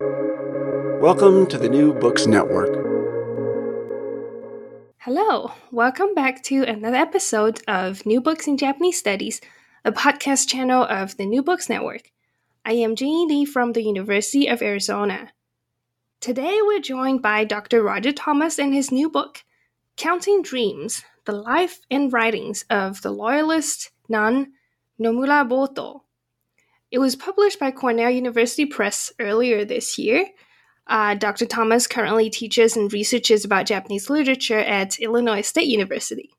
Welcome 0.00 1.48
to 1.48 1.58
the 1.58 1.68
New 1.68 1.92
Books 1.92 2.28
Network. 2.28 2.70
Hello, 4.98 5.50
welcome 5.72 6.14
back 6.14 6.40
to 6.44 6.62
another 6.62 6.98
episode 6.98 7.60
of 7.66 8.06
New 8.06 8.20
Books 8.20 8.46
in 8.46 8.58
Japanese 8.58 8.96
Studies, 8.96 9.40
a 9.84 9.90
podcast 9.90 10.46
channel 10.46 10.84
of 10.84 11.16
the 11.16 11.26
New 11.26 11.42
Books 11.42 11.68
Network. 11.68 12.12
I 12.64 12.74
am 12.74 12.94
Jing 12.94 13.26
Lee 13.26 13.44
from 13.44 13.72
the 13.72 13.82
University 13.82 14.46
of 14.46 14.62
Arizona. 14.62 15.32
Today 16.20 16.60
we're 16.62 16.78
joined 16.78 17.20
by 17.20 17.42
Dr. 17.42 17.82
Roger 17.82 18.12
Thomas 18.12 18.56
and 18.60 18.72
his 18.72 18.92
new 18.92 19.10
book, 19.10 19.42
Counting 19.96 20.42
Dreams 20.42 21.02
The 21.24 21.32
Life 21.32 21.80
and 21.90 22.12
Writings 22.12 22.64
of 22.70 23.02
the 23.02 23.10
Loyalist 23.10 23.90
Nun 24.08 24.52
Nomura 25.00 25.44
Boto. 25.44 26.02
It 26.90 26.98
was 26.98 27.16
published 27.16 27.58
by 27.58 27.70
Cornell 27.70 28.10
University 28.10 28.66
Press 28.66 29.12
earlier 29.18 29.64
this 29.64 29.98
year 29.98 30.26
uh, 30.88 31.14
Dr. 31.14 31.44
Thomas 31.44 31.86
currently 31.86 32.30
teaches 32.30 32.76
and 32.76 32.92
researches 32.92 33.44
about 33.44 33.66
Japanese 33.66 34.08
literature 34.08 34.58
at 34.58 34.98
Illinois 34.98 35.42
State 35.42 35.68
University. 35.68 36.30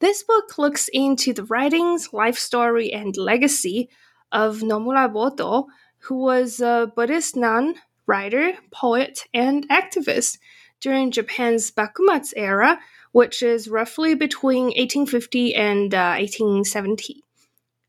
This 0.00 0.24
book 0.24 0.58
looks 0.58 0.88
into 0.92 1.32
the 1.32 1.44
writings, 1.44 2.12
life 2.12 2.36
story, 2.36 2.92
and 2.92 3.16
legacy 3.16 3.88
of 4.32 4.58
Nomura 4.58 5.08
Boto, 5.08 5.66
who 6.00 6.16
was 6.16 6.60
a 6.60 6.92
Buddhist 6.94 7.36
nun, 7.36 7.76
writer, 8.06 8.54
poet, 8.72 9.24
and 9.32 9.68
activist 9.68 10.38
during 10.80 11.12
Japan's 11.12 11.70
Bakumatsu 11.70 12.32
era, 12.36 12.80
which 13.12 13.40
is 13.40 13.68
roughly 13.68 14.14
between 14.14 14.64
1850 14.64 15.54
and 15.54 15.94
uh, 15.94 16.16
1870. 16.18 17.23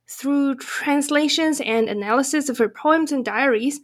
Through 0.08 0.56
translations 0.56 1.60
and 1.62 1.90
analysis 1.90 2.50
of 2.50 2.58
her 2.60 2.70
poems 2.70 3.12
and 3.12 3.26
diaries, 3.26 3.80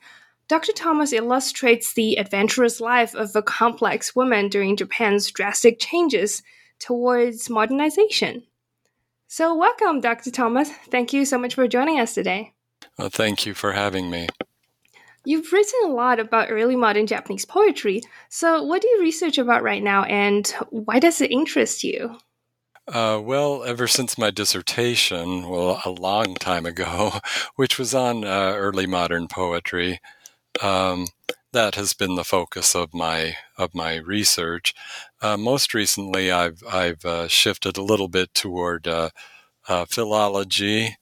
Dr. 0.48 0.74
Thomas 0.74 1.14
illustrates 1.14 1.94
the 1.94 2.18
adventurous 2.18 2.80
life 2.82 3.16
of 3.16 3.36
a 3.36 3.42
complex 3.42 4.16
woman 4.16 4.50
during 4.50 4.76
Japan's 4.76 5.32
drastic 5.32 5.80
changes 5.80 6.44
towards 6.78 7.50
modernization. 7.50 8.44
So, 9.28 9.56
welcome, 9.56 10.02
Dr. 10.02 10.30
Thomas. 10.30 10.70
Thank 10.90 11.14
you 11.14 11.24
so 11.24 11.38
much 11.38 11.56
for 11.56 11.68
joining 11.68 12.00
us 12.00 12.14
today. 12.14 12.54
Well, 12.98 13.10
thank 13.10 13.46
you 13.46 13.54
for 13.54 13.72
having 13.72 14.12
me. 14.12 14.28
You've 15.24 15.54
written 15.54 15.80
a 15.86 15.94
lot 15.94 16.20
about 16.20 16.52
early 16.52 16.76
modern 16.76 17.08
Japanese 17.08 17.46
poetry. 17.46 18.02
So, 18.30 18.64
what 18.64 18.82
do 18.82 18.90
you 18.90 19.02
research 19.02 19.38
about 19.38 19.64
right 19.64 19.82
now, 19.82 20.04
and 20.04 20.48
why 20.70 21.00
does 21.00 21.22
it 21.22 21.32
interest 21.32 21.84
you? 21.84 22.18
Uh, 22.92 23.22
well, 23.24 23.64
ever 23.64 23.88
since 23.88 24.18
my 24.18 24.30
dissertation, 24.30 25.48
well, 25.48 25.82
a 25.86 25.90
long 25.90 26.36
time 26.36 26.66
ago, 26.66 27.14
which 27.56 27.80
was 27.80 27.96
on 27.96 28.26
uh, 28.26 28.54
early 28.58 28.86
modern 28.86 29.30
poetry, 29.30 30.02
um, 30.62 31.08
that 31.54 31.76
has 31.76 31.94
been 31.94 32.16
the 32.16 32.26
focus 32.26 32.76
of 32.76 32.94
my 32.94 33.38
of 33.58 33.74
my 33.74 33.96
research. 33.96 34.74
Uh, 35.22 35.38
most 35.38 35.74
recently, 35.74 36.32
I've 36.32 36.62
I've 36.70 37.06
uh, 37.06 37.30
shifted 37.30 37.78
a 37.78 37.84
little 37.84 38.10
bit 38.10 38.34
toward 38.34 38.88
uh, 38.90 39.12
uh 39.70 39.86
philology, 39.86 40.98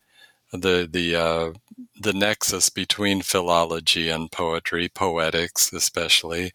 the 0.54 0.88
the 0.92 1.56
the 2.00 2.14
nexus 2.14 2.70
between 2.70 3.24
philology 3.24 4.10
and 4.10 4.32
poetry, 4.32 4.90
poetics 4.90 5.74
especially, 5.74 6.52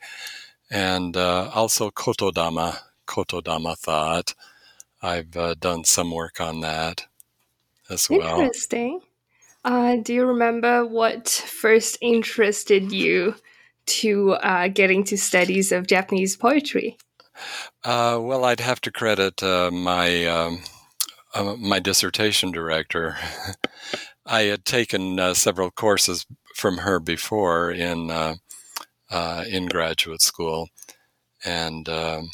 and 0.71 1.17
also 1.17 1.91
kotodama, 1.91 2.79
kotodama 3.09 3.77
thought. 3.77 4.35
I've 5.05 5.61
done 5.61 5.85
some 5.85 6.11
work 6.11 6.41
on 6.41 6.61
that 6.61 7.07
as 7.91 8.09
well. 8.09 8.41
Interesting. 8.41 9.01
Uh, 9.65 9.97
do 9.97 10.13
you 10.13 10.27
remember 10.27 10.87
what 10.87 11.29
first 11.29 11.97
interested 12.03 12.93
you 12.93 13.35
to 13.87 14.33
uh, 14.33 14.69
getting 14.69 15.05
to 15.05 15.17
studies 15.17 15.73
of 15.73 15.87
Japanese 15.87 16.37
poetry? 16.37 16.97
Uh, 17.83 18.19
well, 18.21 18.45
I'd 18.45 18.61
have 18.61 18.81
to 18.83 18.93
credit 18.93 19.43
uh, 19.43 19.71
my 19.71 20.27
um, 20.27 20.63
uh, 21.35 21.57
my 21.59 21.81
dissertation 21.81 22.51
director. 22.53 23.17
I 24.27 24.43
had 24.43 24.65
taken 24.65 25.19
uh, 25.19 25.35
several 25.35 25.71
courses 25.71 26.27
from 26.55 26.79
her 26.79 27.01
before 27.01 27.71
in 27.71 28.11
in 29.11 29.67
graduate 29.67 30.23
school, 30.23 30.69
and 31.45 31.89
um, 31.89 32.31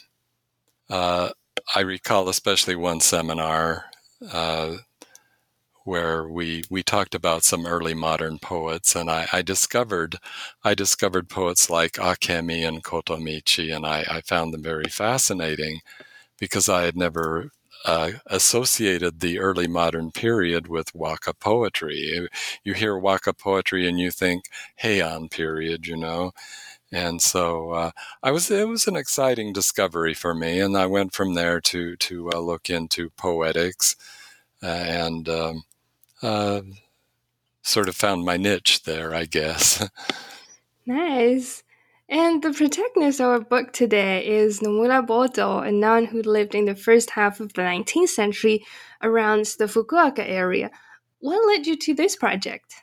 I 1.74 1.80
recall 1.80 2.28
especially 2.28 2.76
one 2.76 3.00
seminar 3.00 3.86
where 5.84 6.28
we 6.28 6.62
we 6.70 6.82
talked 6.82 7.14
about 7.14 7.42
some 7.42 7.66
early 7.66 7.94
modern 7.94 8.38
poets, 8.38 8.94
and 8.94 9.10
I, 9.10 9.26
I 9.32 9.42
discovered 9.42 10.16
I 10.64 10.74
discovered 10.74 11.28
poets 11.28 11.70
like 11.70 11.92
Akemi 11.92 12.66
and 12.66 12.84
Kotomichi, 12.84 13.74
and 13.74 13.86
I, 13.86 14.04
I 14.10 14.20
found 14.20 14.52
them 14.52 14.62
very 14.62 14.88
fascinating 14.90 15.80
because 16.38 16.68
I 16.68 16.82
had 16.84 16.96
never 16.96 17.50
uh, 17.86 18.12
associated 18.26 19.20
the 19.20 19.38
early 19.40 19.68
modern 19.68 20.12
period 20.12 20.68
with 20.68 20.94
Waka 20.94 21.34
poetry. 21.34 22.28
You 22.64 22.74
hear 22.74 22.98
Waka 22.98 23.32
poetry 23.34 23.88
and 23.88 23.98
you 24.00 24.10
think 24.10 24.44
Heian 24.82 25.30
period, 25.30 25.86
you 25.86 25.96
know. 25.96 26.32
And 26.92 27.22
so 27.22 27.70
uh, 27.70 27.90
I 28.22 28.32
was 28.32 28.50
it 28.50 28.66
was 28.66 28.86
an 28.88 28.96
exciting 28.96 29.52
discovery 29.52 30.14
for 30.14 30.34
me, 30.34 30.60
and 30.60 30.76
I 30.76 30.86
went 30.86 31.12
from 31.12 31.34
there 31.34 31.60
to 31.60 31.96
to 31.96 32.30
uh, 32.32 32.38
look 32.38 32.68
into 32.68 33.10
poetics, 33.10 33.96
uh, 34.62 34.66
and 34.66 35.28
um, 35.28 35.62
uh, 36.22 36.62
sort 37.62 37.88
of 37.88 37.94
found 37.94 38.24
my 38.24 38.36
niche 38.36 38.82
there, 38.82 39.14
I 39.14 39.24
guess. 39.24 39.88
nice. 40.86 41.62
And 42.08 42.42
the 42.42 42.52
protagonist 42.52 43.20
of 43.20 43.26
our 43.26 43.38
book 43.38 43.72
today 43.72 44.26
is 44.26 44.58
Nomura 44.58 45.06
Boto, 45.06 45.64
a 45.64 45.70
nun 45.70 46.06
who 46.06 46.22
lived 46.22 46.56
in 46.56 46.64
the 46.64 46.74
first 46.74 47.10
half 47.10 47.38
of 47.38 47.52
the 47.52 47.62
19th 47.62 48.08
century 48.08 48.64
around 49.00 49.44
the 49.60 49.66
Fukuoka 49.66 50.28
area. 50.28 50.72
What 51.20 51.46
led 51.46 51.68
you 51.68 51.76
to 51.76 51.94
this 51.94 52.16
project? 52.16 52.74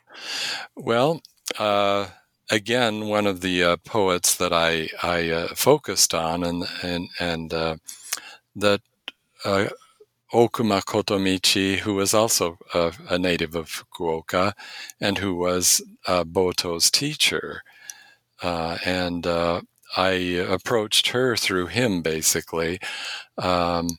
Well, 0.76 1.20
uh, 1.58 2.06
again, 2.50 3.06
one 3.06 3.26
of 3.26 3.40
the 3.40 3.62
uh, 3.62 3.76
poets 3.78 4.34
that 4.36 4.52
I 4.52 4.88
I 5.02 5.30
uh, 5.30 5.48
focused 5.48 6.14
on, 6.14 6.44
and 6.44 6.64
and 6.82 7.08
and 7.20 7.52
uh, 7.54 7.76
that 8.56 8.80
uh, 9.44 9.66
Okuma 10.32 10.82
Kotomichi, 10.82 11.78
who 11.78 11.94
was 11.94 12.12
also 12.14 12.58
a, 12.74 13.18
native 13.18 13.54
of 13.54 13.68
Fukuoka 13.68 14.52
and 15.00 15.18
who 15.18 15.34
was 15.34 15.82
uh, 16.06 16.24
Boto's 16.24 16.90
teacher. 16.90 17.62
Uh, 18.42 18.76
and 18.84 19.26
I 19.96 20.10
approached 20.10 21.08
her 21.08 21.34
through 21.36 21.68
him, 21.68 22.02
basically. 22.02 22.78
Um, 23.38 23.98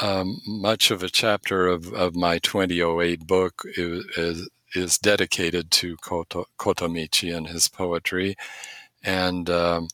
um, 0.00 0.40
much 0.46 0.90
of 0.90 1.02
a 1.02 1.08
chapter 1.08 1.66
of, 1.66 1.92
of 1.92 2.14
my 2.14 2.38
2008 2.38 3.26
book 3.26 3.62
is, 3.76 4.04
is, 4.16 4.48
is 4.76 4.98
dedicated 4.98 5.70
to 5.72 5.96
Koto, 5.96 6.46
Kotomichi 6.58 7.36
and 7.36 7.48
his 7.48 7.68
poetry. 7.68 8.36
And 9.02 9.48
um, 9.50 9.88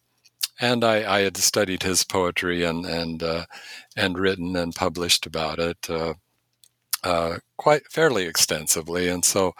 and 0.61 0.84
I, 0.84 1.19
I, 1.19 1.20
had 1.20 1.37
studied 1.37 1.82
his 1.82 2.05
poetry 2.05 2.64
and 2.64 2.87
and 2.87 3.23
uh, 3.23 3.46
and 3.96 4.19
written 4.19 4.56
and 4.56 4.75
published 4.75 5.26
about 5.26 5.58
it 5.58 5.90
uh, 5.90 6.14
uh, 7.05 7.38
quite 7.56 7.90
fairly 7.90 8.25
extensively, 8.26 9.08
and 9.08 9.25
so 9.25 9.55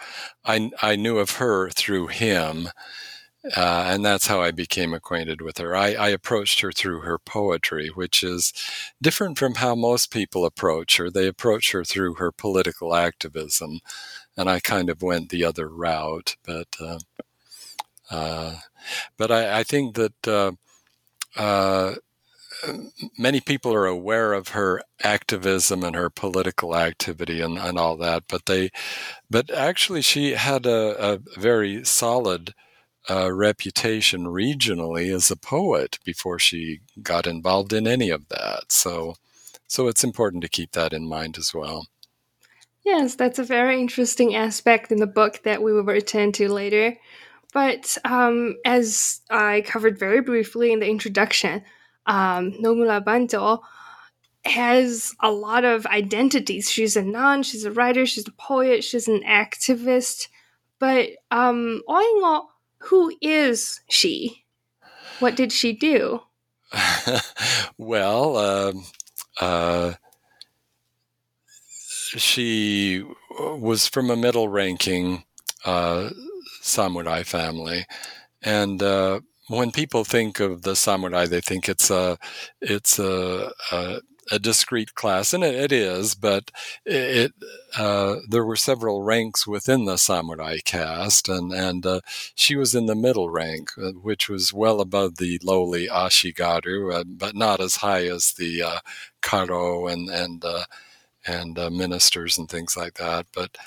I 0.45 0.71
I 0.81 0.95
knew 0.95 1.17
of 1.19 1.31
her 1.31 1.69
through 1.69 2.07
him, 2.07 2.69
uh, 3.55 3.83
and 3.87 4.05
that's 4.05 4.27
how 4.27 4.41
I 4.41 4.51
became 4.51 4.93
acquainted 4.93 5.41
with 5.41 5.57
her. 5.57 5.75
I, 5.75 5.93
I, 5.93 6.09
approached 6.09 6.61
her 6.61 6.71
through 6.71 7.01
her 7.01 7.19
poetry, 7.19 7.89
which 7.89 8.23
is 8.23 8.53
different 9.01 9.37
from 9.37 9.55
how 9.55 9.75
most 9.75 10.11
people 10.11 10.45
approach 10.45 10.95
her. 10.97 11.09
They 11.09 11.27
approach 11.27 11.73
her 11.73 11.83
through 11.83 12.15
her 12.15 12.31
political 12.31 12.95
activism, 12.95 13.81
and 14.37 14.49
I 14.49 14.59
kind 14.59 14.89
of 14.89 15.01
went 15.01 15.29
the 15.29 15.45
other 15.45 15.67
route, 15.67 16.35
but. 16.45 16.67
Uh, 16.79 16.99
uh, 18.11 18.55
but 19.17 19.31
I, 19.31 19.59
I, 19.59 19.63
think 19.63 19.95
that 19.95 20.27
uh, 21.37 21.95
many 23.17 23.39
people 23.41 23.73
are 23.73 23.85
aware 23.85 24.33
of 24.33 24.49
her 24.49 24.81
activism 25.03 25.83
and 25.83 25.95
her 25.95 26.09
political 26.09 26.75
activity 26.75 27.41
and, 27.41 27.57
and 27.57 27.77
all 27.77 27.97
that, 27.97 28.23
but 28.29 28.45
they, 28.45 28.69
but 29.29 29.51
actually 29.51 30.01
she 30.01 30.31
had 30.31 30.65
a, 30.65 31.13
a 31.13 31.19
very 31.39 31.83
solid 31.83 32.53
uh, 33.09 33.31
reputation 33.33 34.25
regionally 34.25 35.13
as 35.13 35.29
a 35.29 35.35
poet 35.35 35.99
before 36.05 36.39
she 36.39 36.79
got 37.01 37.27
involved 37.27 37.73
in 37.73 37.87
any 37.87 38.09
of 38.09 38.29
that. 38.29 38.71
So, 38.71 39.15
so 39.67 39.87
it's 39.87 40.03
important 40.03 40.43
to 40.43 40.49
keep 40.49 40.71
that 40.71 40.93
in 40.93 41.05
mind 41.07 41.37
as 41.37 41.53
well. 41.53 41.87
Yes, 42.83 43.15
that's 43.15 43.39
a 43.39 43.43
very 43.43 43.79
interesting 43.79 44.35
aspect 44.35 44.91
in 44.91 44.99
the 44.99 45.07
book 45.07 45.41
that 45.43 45.61
we 45.61 45.71
will 45.71 45.83
return 45.83 46.31
to 46.33 46.51
later. 46.51 46.97
But 47.53 47.97
um, 48.03 48.55
as 48.65 49.21
I 49.29 49.61
covered 49.65 49.97
very 49.97 50.21
briefly 50.21 50.73
in 50.73 50.79
the 50.79 50.89
introduction, 50.89 51.63
um, 52.05 52.51
Nomura 52.61 53.03
Boto 53.03 53.61
has 54.45 55.13
a 55.21 55.31
lot 55.31 55.63
of 55.63 55.85
identities. 55.85 56.69
She's 56.69 56.97
a 56.97 57.03
nun, 57.03 57.43
she's 57.43 57.63
a 57.63 57.71
writer, 57.71 58.05
she's 58.05 58.27
a 58.27 58.31
poet, 58.31 58.83
she's 58.83 59.07
an 59.07 59.21
activist. 59.23 60.27
But 60.79 61.11
um, 61.31 61.81
all 61.87 61.99
in 61.99 62.23
all, 62.23 62.49
who 62.79 63.13
is 63.21 63.79
she? 63.89 64.43
What 65.19 65.35
did 65.35 65.53
she 65.53 65.71
do? 65.71 66.21
well, 67.77 68.35
uh, 68.35 68.73
uh, 69.39 69.93
she 72.17 73.03
was 73.31 73.87
from 73.87 74.09
a 74.09 74.15
middle 74.15 74.47
ranking 74.47 75.23
uh, 75.65 76.09
samurai 76.61 77.23
family. 77.23 77.85
And 78.41 78.81
uh, 78.83 79.21
when 79.47 79.71
people 79.71 80.03
think 80.03 80.39
of 80.39 80.63
the 80.63 80.75
samurai, 80.75 81.25
they 81.25 81.41
think 81.41 81.69
it's 81.69 81.89
a, 81.89 82.17
it's 82.61 82.99
a, 82.99 83.51
a 83.71 84.01
a 84.31 84.39
discrete 84.39 84.95
class, 84.95 85.33
and 85.33 85.43
it, 85.43 85.55
it 85.55 85.71
is, 85.71 86.15
but 86.15 86.49
it, 86.85 87.33
uh, 87.77 88.15
there 88.29 88.45
were 88.45 88.55
several 88.55 89.01
ranks 89.01 89.45
within 89.45 89.85
the 89.85 89.97
samurai 89.97 90.57
caste, 90.63 91.27
and 91.27 91.51
and 91.51 91.85
uh, 91.85 91.99
she 92.35 92.55
was 92.55 92.73
in 92.73 92.85
the 92.85 92.95
middle 92.95 93.29
rank, 93.29 93.71
uh, 93.77 93.91
which 93.91 94.29
was 94.29 94.53
well 94.53 94.79
above 94.79 95.17
the 95.17 95.39
lowly 95.43 95.87
ashigaru, 95.87 96.93
uh, 96.93 97.03
but 97.05 97.35
not 97.35 97.59
as 97.59 97.77
high 97.77 98.05
as 98.07 98.33
the 98.33 98.63
uh, 98.63 98.79
karo 99.21 99.87
and 99.87 100.09
and 100.09 100.45
uh, 101.27 101.31
and 101.31 101.55
ministers 101.77 102.37
and 102.37 102.49
things 102.49 102.77
like 102.77 102.95
that. 102.95 103.27
But 103.33 103.57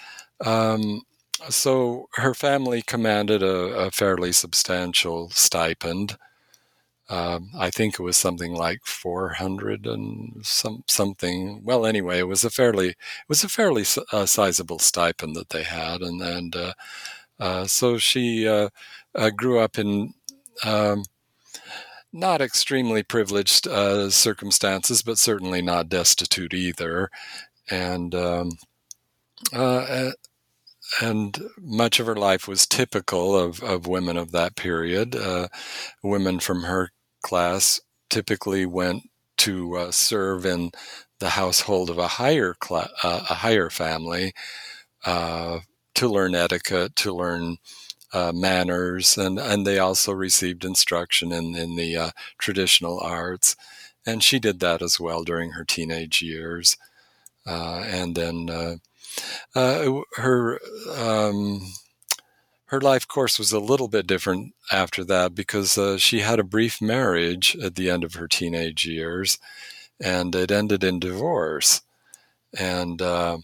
um, 0.44 1.02
so 1.48 2.08
her 2.14 2.34
family 2.34 2.82
commanded 2.82 3.42
a, 3.42 3.86
a 3.86 3.90
fairly 3.90 4.32
substantial 4.32 5.30
stipend. 5.30 6.16
Um, 7.08 7.50
I 7.56 7.70
think 7.70 7.94
it 7.94 8.02
was 8.02 8.16
something 8.16 8.54
like 8.54 8.84
400 8.84 9.86
and 9.86 10.44
some 10.44 10.82
something. 10.88 11.62
Well, 11.64 11.86
anyway, 11.86 12.18
it 12.18 12.28
was 12.28 12.44
a 12.44 12.50
fairly 12.50 12.90
it 12.90 12.96
was 13.28 13.44
a 13.44 13.48
fairly 13.48 13.84
uh, 14.12 14.26
sizable 14.26 14.80
stipend 14.80 15.36
that 15.36 15.50
they 15.50 15.62
had, 15.62 16.02
and 16.02 16.20
and 16.22 16.56
uh, 16.56 16.72
uh, 17.40 17.66
so 17.66 17.98
she 17.98 18.48
uh, 18.48 18.70
uh, 19.14 19.30
grew 19.30 19.58
up 19.60 19.78
in. 19.78 20.14
Um, 20.64 21.04
not 22.16 22.40
extremely 22.40 23.02
privileged 23.02 23.68
uh, 23.68 24.10
circumstances, 24.10 25.02
but 25.02 25.18
certainly 25.18 25.62
not 25.62 25.88
destitute 25.88 26.54
either, 26.54 27.10
and 27.70 28.14
um, 28.14 28.50
and 31.00 31.42
much 31.60 32.00
of 32.00 32.06
her 32.06 32.16
life 32.16 32.46
was 32.46 32.66
typical 32.66 33.36
of, 33.36 33.62
of 33.62 33.86
women 33.86 34.16
of 34.16 34.32
that 34.32 34.56
period. 34.56 35.14
Uh, 35.16 35.48
women 36.02 36.38
from 36.40 36.62
her 36.62 36.90
class 37.22 37.80
typically 38.08 38.64
went 38.66 39.02
to 39.38 39.76
uh, 39.76 39.90
serve 39.90 40.46
in 40.46 40.70
the 41.18 41.30
household 41.30 41.90
of 41.90 41.98
a 41.98 42.08
higher 42.08 42.54
cl- 42.62 42.90
uh, 43.02 43.26
a 43.30 43.34
higher 43.34 43.70
family 43.70 44.32
uh, 45.04 45.60
to 45.94 46.08
learn 46.08 46.34
etiquette, 46.34 46.94
to 46.96 47.12
learn 47.12 47.56
uh, 48.12 48.32
manners, 48.34 49.18
and 49.18 49.38
and 49.38 49.66
they 49.66 49.78
also 49.78 50.12
received 50.12 50.64
instruction 50.64 51.32
in 51.32 51.54
in 51.56 51.76
the 51.76 51.96
uh, 51.96 52.10
traditional 52.38 53.00
arts, 53.00 53.56
and 54.06 54.22
she 54.22 54.38
did 54.38 54.60
that 54.60 54.82
as 54.82 55.00
well 55.00 55.24
during 55.24 55.52
her 55.52 55.64
teenage 55.64 56.22
years, 56.22 56.76
uh, 57.46 57.84
and 57.86 58.14
then 58.16 58.80
her. 59.54 60.58
Um, 60.96 61.72
her 62.70 62.80
life 62.80 63.06
course 63.06 63.38
was 63.38 63.52
a 63.52 63.60
little 63.60 63.86
bit 63.86 64.08
different 64.08 64.52
after 64.72 65.04
that 65.04 65.34
because 65.36 65.78
uh, 65.78 65.96
she 65.96 66.20
had 66.20 66.40
a 66.40 66.44
brief 66.44 66.82
marriage 66.82 67.56
at 67.62 67.76
the 67.76 67.88
end 67.88 68.02
of 68.02 68.14
her 68.14 68.26
teenage 68.26 68.84
years 68.84 69.38
and 70.00 70.34
it 70.34 70.50
ended 70.50 70.84
in 70.84 70.98
divorce. 70.98 71.82
And 72.58 73.00
uh, 73.00 73.38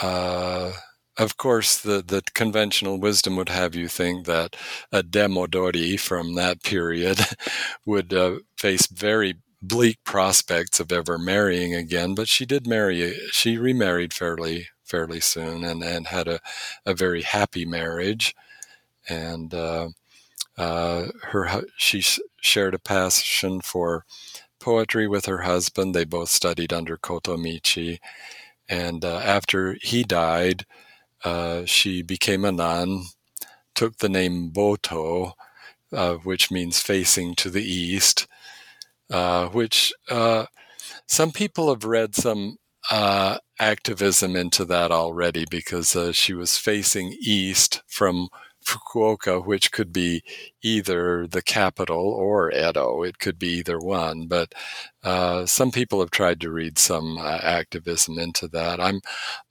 uh, 0.00 0.72
of 1.18 1.36
course, 1.36 1.78
the, 1.78 2.02
the 2.06 2.22
conventional 2.34 2.98
wisdom 3.00 3.36
would 3.36 3.48
have 3.48 3.74
you 3.74 3.88
think 3.88 4.26
that 4.26 4.56
a 4.92 5.02
demodori 5.02 5.98
from 5.98 6.34
that 6.34 6.62
period 6.62 7.20
would 7.86 8.12
uh, 8.12 8.36
face 8.58 8.86
very 8.86 9.36
bleak 9.62 9.98
prospects 10.04 10.78
of 10.80 10.92
ever 10.92 11.18
marrying 11.18 11.74
again, 11.74 12.14
but 12.14 12.28
she 12.28 12.44
did 12.46 12.66
marry, 12.66 13.18
she 13.32 13.56
remarried 13.58 14.12
fairly 14.12 14.68
fairly 14.84 15.18
soon 15.20 15.64
and, 15.64 15.82
and 15.82 16.06
had 16.06 16.28
a, 16.28 16.38
a 16.84 16.94
very 16.94 17.22
happy 17.22 17.64
marriage. 17.64 18.34
And 19.08 19.52
uh, 19.54 19.88
uh, 20.58 21.06
her 21.24 21.62
she 21.76 22.02
shared 22.40 22.74
a 22.74 22.78
passion 22.78 23.60
for 23.60 24.04
poetry 24.60 25.08
with 25.08 25.26
her 25.26 25.42
husband. 25.42 25.94
They 25.94 26.04
both 26.04 26.30
studied 26.30 26.72
under 26.72 26.96
Koto 26.96 27.36
Michi. 27.36 27.98
And 28.68 29.04
uh, 29.04 29.18
after 29.18 29.76
he 29.82 30.04
died, 30.04 30.66
uh, 31.24 31.64
she 31.64 32.02
became 32.02 32.44
a 32.44 32.52
nun, 32.52 33.04
took 33.74 33.98
the 33.98 34.08
name 34.08 34.50
Boto, 34.52 35.32
uh, 35.92 36.14
which 36.14 36.50
means 36.50 36.80
facing 36.80 37.34
to 37.36 37.50
the 37.50 37.64
east, 37.64 38.26
uh, 39.10 39.48
which 39.48 39.92
some 41.06 41.32
people 41.32 41.68
have 41.68 41.84
read 41.84 42.14
some 42.14 42.58
uh, 42.90 43.38
activism 43.58 44.36
into 44.36 44.64
that 44.64 44.90
already 44.90 45.44
because 45.50 45.96
uh, 45.96 46.12
she 46.12 46.34
was 46.34 46.58
facing 46.58 47.16
east 47.20 47.82
from 47.86 48.28
Fukuoka, 48.66 49.44
which 49.44 49.70
could 49.70 49.92
be 49.92 50.22
either 50.62 51.26
the 51.26 51.42
capital 51.42 52.08
or 52.08 52.52
Edo. 52.52 53.02
It 53.04 53.18
could 53.18 53.38
be 53.38 53.48
either 53.58 53.78
one, 53.78 54.26
but 54.26 54.52
uh, 55.04 55.46
some 55.46 55.70
people 55.70 56.00
have 56.00 56.10
tried 56.10 56.40
to 56.40 56.50
read 56.50 56.76
some 56.78 57.16
uh, 57.16 57.38
activism 57.42 58.18
into 58.18 58.48
that. 58.48 58.80
I'm, 58.80 59.00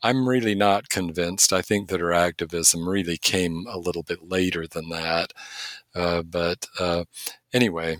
I'm 0.03 0.27
really 0.27 0.55
not 0.55 0.89
convinced. 0.89 1.53
I 1.53 1.61
think 1.61 1.89
that 1.89 2.01
her 2.01 2.11
activism 2.11 2.87
really 2.87 3.17
came 3.17 3.65
a 3.69 3.79
little 3.79 4.03
bit 4.03 4.29
later 4.29 4.67
than 4.67 4.89
that. 4.89 5.31
Uh, 5.95 6.21
but 6.21 6.67
uh, 6.77 7.05
anyway, 7.53 7.97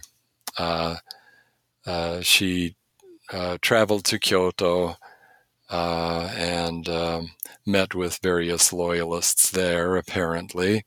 uh, 0.58 0.98
uh, 1.86 2.20
she 2.22 2.76
traveled 3.62 4.04
to 4.06 4.20
Kyoto 4.20 4.98
uh, 5.70 6.32
and 6.36 6.88
um, 6.90 7.32
met 7.66 7.96
with 7.96 8.20
various 8.22 8.72
loyalists 8.72 9.50
there, 9.52 9.96
apparently. 9.96 10.84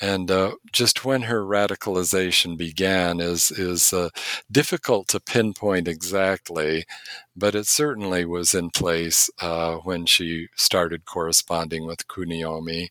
And 0.00 0.30
uh, 0.30 0.56
just 0.72 1.04
when 1.04 1.22
her 1.22 1.42
radicalization 1.44 2.56
began 2.58 3.20
is 3.20 3.50
is 3.52 3.92
uh, 3.92 4.10
difficult 4.50 5.08
to 5.08 5.20
pinpoint 5.20 5.88
exactly, 5.88 6.84
but 7.36 7.54
it 7.54 7.66
certainly 7.66 8.24
was 8.24 8.54
in 8.54 8.70
place 8.70 9.30
uh, 9.40 9.76
when 9.76 10.06
she 10.06 10.48
started 10.56 11.04
corresponding 11.04 11.86
with 11.86 12.08
Kuniomi 12.08 12.88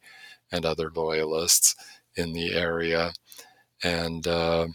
and 0.51 0.65
other 0.65 0.92
loyalists 0.96 1.75
in 2.15 2.34
the 2.34 2.53
area, 2.53 3.13
and 3.84 4.25
uh, 4.27 4.68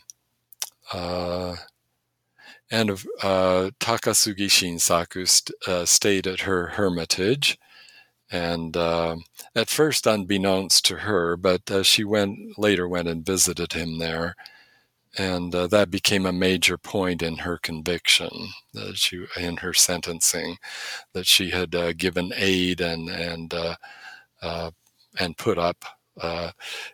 uh, 0.93 1.57
and 2.71 2.91
uh, 3.23 3.71
Takasugi 3.81 4.49
Shinsaku 4.49 5.27
st- 5.29 5.57
uh, 5.67 5.85
stayed 5.85 6.27
at 6.27 6.41
her 6.41 6.69
hermitage. 6.69 7.59
And 8.31 8.77
uh, 8.77 9.17
at 9.55 9.71
first, 9.71 10.07
unbeknownst 10.07 10.85
to 10.87 10.97
her, 10.97 11.37
but 11.37 11.71
uh, 11.71 11.83
she 11.83 12.05
went 12.05 12.59
later 12.59 12.87
went 12.89 13.09
and 13.09 13.25
visited 13.25 13.73
him 13.73 13.99
there, 13.99 14.35
and 15.17 15.55
uh, 15.55 15.67
that 15.69 15.91
became 15.91 16.27
a 16.27 16.33
major 16.33 16.79
point 16.79 17.23
in 17.23 17.39
her 17.39 17.59
conviction, 17.59 18.31
that 18.75 18.97
she 18.99 19.25
in 19.37 19.59
her 19.59 19.73
sentencing, 19.75 20.59
that 21.15 21.27
she 21.27 21.51
had 21.51 21.75
uh, 21.75 21.93
given 21.95 22.33
aid 22.37 22.81
and 22.83 23.09
and 23.09 23.55
and 25.21 25.37
put 25.37 25.59
up 25.59 25.85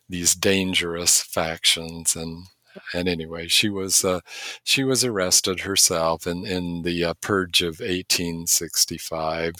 these 0.08 0.34
dangerous 0.34 1.22
factions 1.22 2.16
and 2.16 2.46
and 2.92 3.08
anyway, 3.08 3.48
she 3.48 3.68
was 3.68 4.04
uh, 4.04 4.20
she 4.64 4.84
was 4.84 5.04
arrested 5.04 5.60
herself 5.60 6.26
in 6.26 6.46
in 6.46 6.82
the 6.82 7.04
uh, 7.04 7.14
purge 7.20 7.62
of 7.62 7.80
1865, 7.80 9.54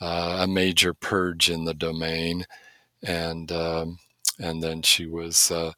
uh, 0.00 0.38
a 0.40 0.46
major 0.46 0.94
purge 0.94 1.50
in 1.50 1.64
the 1.64 1.74
domain, 1.74 2.44
and 3.02 3.52
um, 3.52 3.98
and 4.38 4.62
then 4.62 4.82
she 4.82 5.06
was 5.06 5.50
uh, 5.50 5.72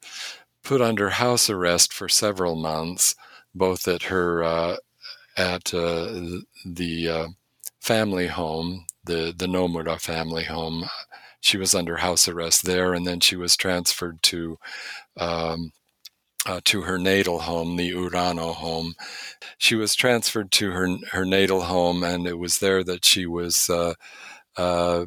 put 0.63 0.81
under 0.81 1.09
house 1.09 1.49
arrest 1.49 1.93
for 1.93 2.09
several 2.09 2.55
months, 2.55 3.15
both 3.55 3.87
at 3.87 4.03
her 4.03 4.43
uh, 4.43 4.77
at 5.37 5.73
uh, 5.73 6.07
the 6.65 7.33
family 7.79 8.27
home, 8.27 8.85
the 9.05 9.33
the 9.37 9.47
Nomura 9.47 9.99
family 9.99 10.43
home, 10.45 10.85
she 11.41 11.57
was 11.57 11.73
under 11.75 11.97
house 11.97 12.27
arrest 12.27 12.63
there, 12.65 12.93
and 12.93 13.05
then 13.05 13.19
she 13.19 13.35
was 13.35 13.57
transferred 13.57 14.21
to 14.23 14.57
um, 15.17 15.71
uh, 16.45 16.61
to 16.65 16.81
her 16.81 16.97
natal 16.97 17.39
home, 17.39 17.75
the 17.75 17.91
Urano 17.91 18.53
home. 18.55 18.95
She 19.57 19.75
was 19.75 19.95
transferred 19.95 20.51
to 20.53 20.71
her 20.71 20.87
her 21.11 21.25
natal 21.25 21.61
home, 21.61 22.03
and 22.03 22.27
it 22.27 22.39
was 22.39 22.59
there 22.59 22.83
that 22.83 23.05
she 23.05 23.25
was 23.25 23.69
uh, 23.69 23.93
uh, 24.57 25.05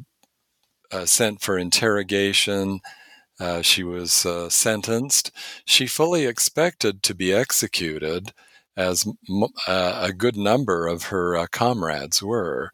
uh 0.93 1.07
sent 1.07 1.43
for 1.43 1.59
interrogation. 1.59 2.81
Uh, 3.41 3.63
she 3.63 3.83
was 3.83 4.25
uh, 4.25 4.49
sentenced. 4.49 5.33
She 5.65 5.87
fully 5.87 6.25
expected 6.27 7.03
to 7.03 7.15
be 7.15 7.33
executed, 7.33 8.33
as 8.77 9.07
a 9.69 10.13
good 10.17 10.37
number 10.37 10.87
of 10.87 11.05
her 11.05 11.47
comrades 11.49 12.23
were, 12.23 12.71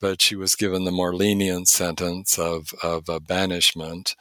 but 0.00 0.20
she 0.22 0.36
was 0.36 0.56
given 0.56 0.84
the 0.84 0.90
more 0.90 1.14
lenient 1.14 1.68
sentence 1.68 2.38
of 2.38 2.74
of 2.82 3.04
banishment, 3.26 4.14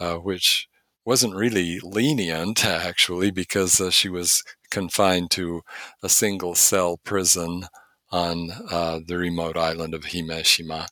which 0.00 0.68
wasn't 1.04 1.34
really 1.34 1.78
lenient 1.82 2.64
actually 2.64 3.30
because 3.30 3.80
uh, 3.80 3.90
she 3.90 4.08
was 4.08 4.42
confined 4.70 5.30
to 5.32 5.62
a 6.02 6.08
single 6.08 6.54
cell 6.54 6.98
prison 7.04 7.66
on 8.10 8.50
uh, 8.70 9.00
the 9.06 9.16
remote 9.16 9.56
island 9.56 9.94
of 9.94 10.02
Himeshima. 10.04 10.86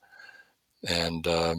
And 0.89 1.27
uh, 1.27 1.55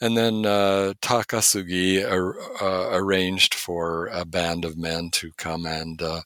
and 0.00 0.16
then 0.16 0.44
uh, 0.44 0.94
Takasugi 1.00 2.04
ar- 2.08 2.38
uh, 2.62 2.96
arranged 2.96 3.54
for 3.54 4.06
a 4.08 4.24
band 4.24 4.64
of 4.64 4.76
men 4.76 5.10
to 5.12 5.30
come 5.36 5.66
and 5.66 6.00
uh, 6.02 6.22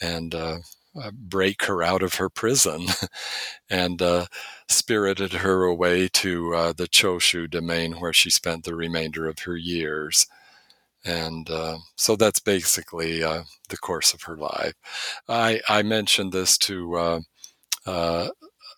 and 0.00 0.34
break 1.12 1.64
her 1.64 1.82
out 1.82 2.02
of 2.02 2.14
her 2.14 2.28
prison, 2.28 2.86
and 3.70 4.02
spirited 4.68 5.32
her 5.34 5.64
away 5.64 6.08
to 6.08 6.50
the 6.76 6.88
Choshu 6.88 7.48
domain 7.50 7.94
where 7.94 8.12
she 8.12 8.30
spent 8.30 8.64
the 8.64 8.74
remainder 8.74 9.28
of 9.28 9.40
her 9.40 9.56
years 9.56 10.26
and 11.04 11.50
uh, 11.50 11.78
so 11.96 12.16
that's 12.16 12.40
basically 12.40 13.22
uh, 13.22 13.44
the 13.68 13.76
course 13.76 14.14
of 14.14 14.22
her 14.22 14.36
life. 14.36 14.74
I, 15.28 15.60
I 15.68 15.82
mentioned 15.82 16.32
this 16.32 16.56
to 16.58 16.94
uh, 16.96 17.20
uh 17.86 18.28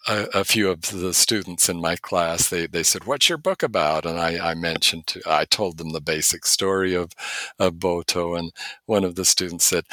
a, 0.08 0.26
a, 0.34 0.44
few 0.44 0.70
of 0.70 0.82
the 0.82 1.12
students 1.12 1.68
in 1.68 1.80
my 1.80 1.96
class. 1.96 2.48
They 2.48 2.66
they 2.66 2.82
said, 2.82 3.04
"What's 3.04 3.28
your 3.28 3.38
book 3.38 3.62
about?" 3.62 4.06
And 4.06 4.18
I, 4.18 4.50
I 4.50 4.54
mentioned 4.54 5.06
to 5.08 5.22
I 5.26 5.44
told 5.44 5.78
them 5.78 5.90
the 5.90 6.00
basic 6.00 6.46
story 6.46 6.94
of 6.94 7.12
of 7.58 7.74
Boto, 7.74 8.38
and 8.38 8.52
one 8.86 9.04
of 9.04 9.14
the 9.16 9.24
students 9.24 9.64
said. 9.64 9.84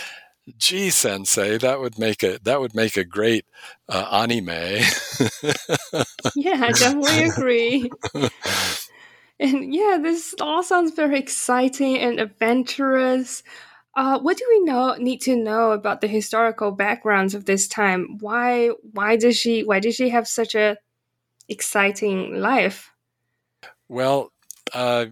Gee, 0.57 0.89
Sensei, 0.89 1.57
that 1.59 1.79
would 1.79 1.97
make 1.97 2.21
a 2.21 2.37
that 2.43 2.59
would 2.59 2.75
make 2.75 2.97
a 2.97 3.05
great 3.05 3.45
uh, 3.87 4.05
anime. 4.11 4.49
yeah, 6.35 6.65
I 6.65 6.71
definitely 6.73 7.23
agree. 7.29 7.89
And 9.43 9.75
yeah, 9.75 10.00
this 10.01 10.33
all 10.39 10.63
sounds 10.63 10.93
very 10.93 11.19
exciting 11.19 11.97
and 11.97 12.17
adventurous. 12.17 13.43
Uh, 13.93 14.17
what 14.19 14.38
do 14.38 14.45
we 14.50 14.62
know 14.62 14.95
need 14.95 15.19
to 15.23 15.35
know 15.35 15.71
about 15.71 16.00
the 16.00 16.07
historical 16.07 16.71
backgrounds 16.71 17.35
of 17.35 17.43
this 17.43 17.67
time? 17.67 18.17
Why 18.21 18.69
why 18.93 19.17
does 19.17 19.35
she 19.35 19.65
why 19.65 19.81
did 19.81 19.95
she 19.95 20.09
have 20.09 20.29
such 20.29 20.55
a 20.55 20.77
exciting 21.50 22.35
life? 22.39 22.89
Well, 23.89 24.31
uh, 24.73 25.07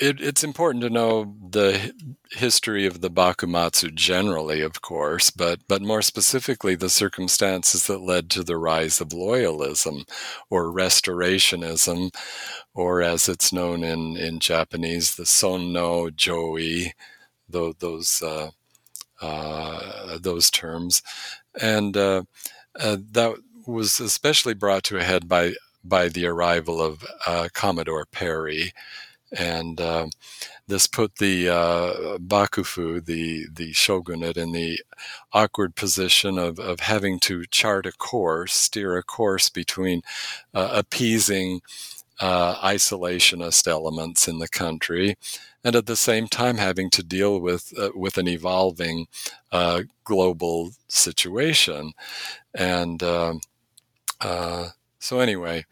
it, 0.00 0.20
it's 0.20 0.42
important 0.42 0.82
to 0.82 0.90
know 0.90 1.36
the 1.50 1.92
history 2.30 2.86
of 2.86 3.00
the 3.00 3.10
bakumatsu 3.10 3.94
generally, 3.94 4.62
of 4.62 4.80
course, 4.80 5.30
but 5.30 5.60
but 5.68 5.82
more 5.82 6.02
specifically 6.02 6.74
the 6.74 6.88
circumstances 6.88 7.86
that 7.86 8.00
led 8.00 8.30
to 8.30 8.42
the 8.42 8.56
rise 8.56 9.00
of 9.00 9.08
loyalism 9.08 10.08
or 10.48 10.72
restorationism, 10.72 12.10
or 12.74 13.02
as 13.02 13.28
it's 13.28 13.52
known 13.52 13.84
in 13.84 14.16
in 14.16 14.40
Japanese, 14.40 15.14
the 15.14 15.24
sonno 15.24 16.14
joi, 16.14 16.92
those 17.48 17.74
those 17.80 18.22
uh, 18.22 18.50
uh, 19.20 20.18
those 20.18 20.50
terms, 20.50 21.02
and 21.60 21.96
uh, 21.96 22.22
uh, 22.80 22.96
that 23.12 23.36
was 23.66 24.00
especially 24.00 24.54
brought 24.54 24.84
to 24.84 24.96
a 24.96 25.04
head 25.04 25.28
by 25.28 25.52
by 25.84 26.08
the 26.08 26.26
arrival 26.26 26.80
of 26.80 27.04
uh, 27.26 27.48
Commodore 27.52 28.06
Perry 28.06 28.72
and 29.38 29.80
uh, 29.80 30.06
this 30.66 30.86
put 30.86 31.16
the 31.16 31.48
uh, 31.48 32.18
bakufu, 32.18 33.04
the 33.04 33.46
the 33.52 33.72
shogunate, 33.72 34.36
in 34.36 34.52
the 34.52 34.80
awkward 35.32 35.74
position 35.76 36.38
of 36.38 36.58
of 36.58 36.80
having 36.80 37.18
to 37.20 37.44
chart 37.50 37.86
a 37.86 37.92
course, 37.92 38.54
steer 38.54 38.96
a 38.96 39.02
course 39.02 39.48
between 39.50 40.02
uh, 40.54 40.70
appeasing 40.72 41.60
uh, 42.20 42.56
isolationist 42.68 43.66
elements 43.68 44.28
in 44.28 44.38
the 44.38 44.48
country, 44.48 45.16
and 45.64 45.76
at 45.76 45.86
the 45.86 45.96
same 45.96 46.28
time 46.28 46.58
having 46.58 46.90
to 46.90 47.02
deal 47.02 47.40
with 47.40 47.72
uh, 47.78 47.90
with 47.94 48.18
an 48.18 48.28
evolving 48.28 49.06
uh, 49.52 49.82
global 50.04 50.72
situation, 50.88 51.92
and. 52.54 53.02
Um, 53.02 53.40
so 54.98 55.20
anyway, 55.20 55.64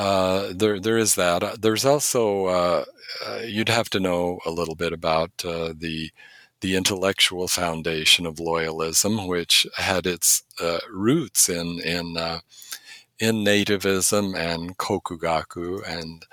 uh, 0.00 0.52
there 0.54 0.80
there 0.80 0.96
is 0.96 1.14
that. 1.16 1.42
Uh, 1.42 1.56
there's 1.60 1.84
also 1.84 2.46
uh, 2.46 2.84
uh, 3.26 3.40
you'd 3.44 3.68
have 3.68 3.90
to 3.90 4.00
know 4.00 4.38
a 4.46 4.50
little 4.50 4.74
bit 4.74 4.94
about 4.94 5.30
uh, 5.44 5.74
the 5.76 6.10
the 6.62 6.74
intellectual 6.74 7.48
foundation 7.48 8.24
of 8.26 8.36
loyalism, 8.36 9.28
which 9.28 9.66
had 9.76 10.06
its 10.06 10.42
roots 10.90 11.48
in 11.50 11.80
in 11.80 12.16
in 13.18 13.44
nativism 13.44 14.34
and 14.36 14.78
kokugaku 14.78 15.86
and 15.86 16.26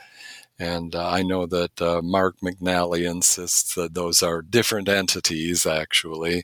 and 0.60 0.96
I 0.96 1.22
know 1.24 1.46
that 1.48 2.02
Mark 2.04 2.38
McNally 2.44 3.10
insists 3.10 3.76
that 3.76 3.94
those 3.96 4.24
are 4.24 4.42
different 4.42 4.90
entities, 4.90 5.66
actually. 5.68 6.44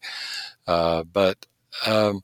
But 0.68 1.46
um, 1.86 2.22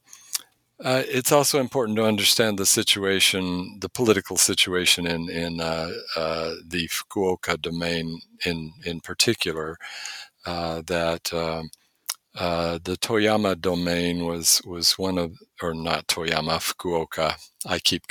uh, 0.84 1.04
it's 1.08 1.32
also 1.32 1.60
important 1.60 1.98
to 1.98 2.06
understand 2.06 2.58
the 2.58 2.66
situation, 2.66 3.78
the 3.80 3.90
political 3.90 4.38
situation 4.38 5.06
in 5.08 5.30
in 5.30 5.60
uh, 5.60 5.92
uh, 6.16 6.54
the 6.66 6.88
Fukuoka 6.88 7.62
domain 7.62 8.22
in 8.46 8.74
in 8.86 9.02
particular. 9.02 9.78
Uh, 10.46 10.82
that 10.88 11.34
um, 11.34 11.70
uh, 12.38 12.80
the 12.84 12.96
Toyama 12.98 13.60
domain 13.60 14.26
was 14.26 14.62
was 14.66 14.98
one 14.98 15.18
of, 15.18 15.34
or 15.62 15.74
not 15.74 16.08
Toyama, 16.08 16.60
Fukuoka. 16.60 17.36
I 17.66 17.80
keep 17.80 18.04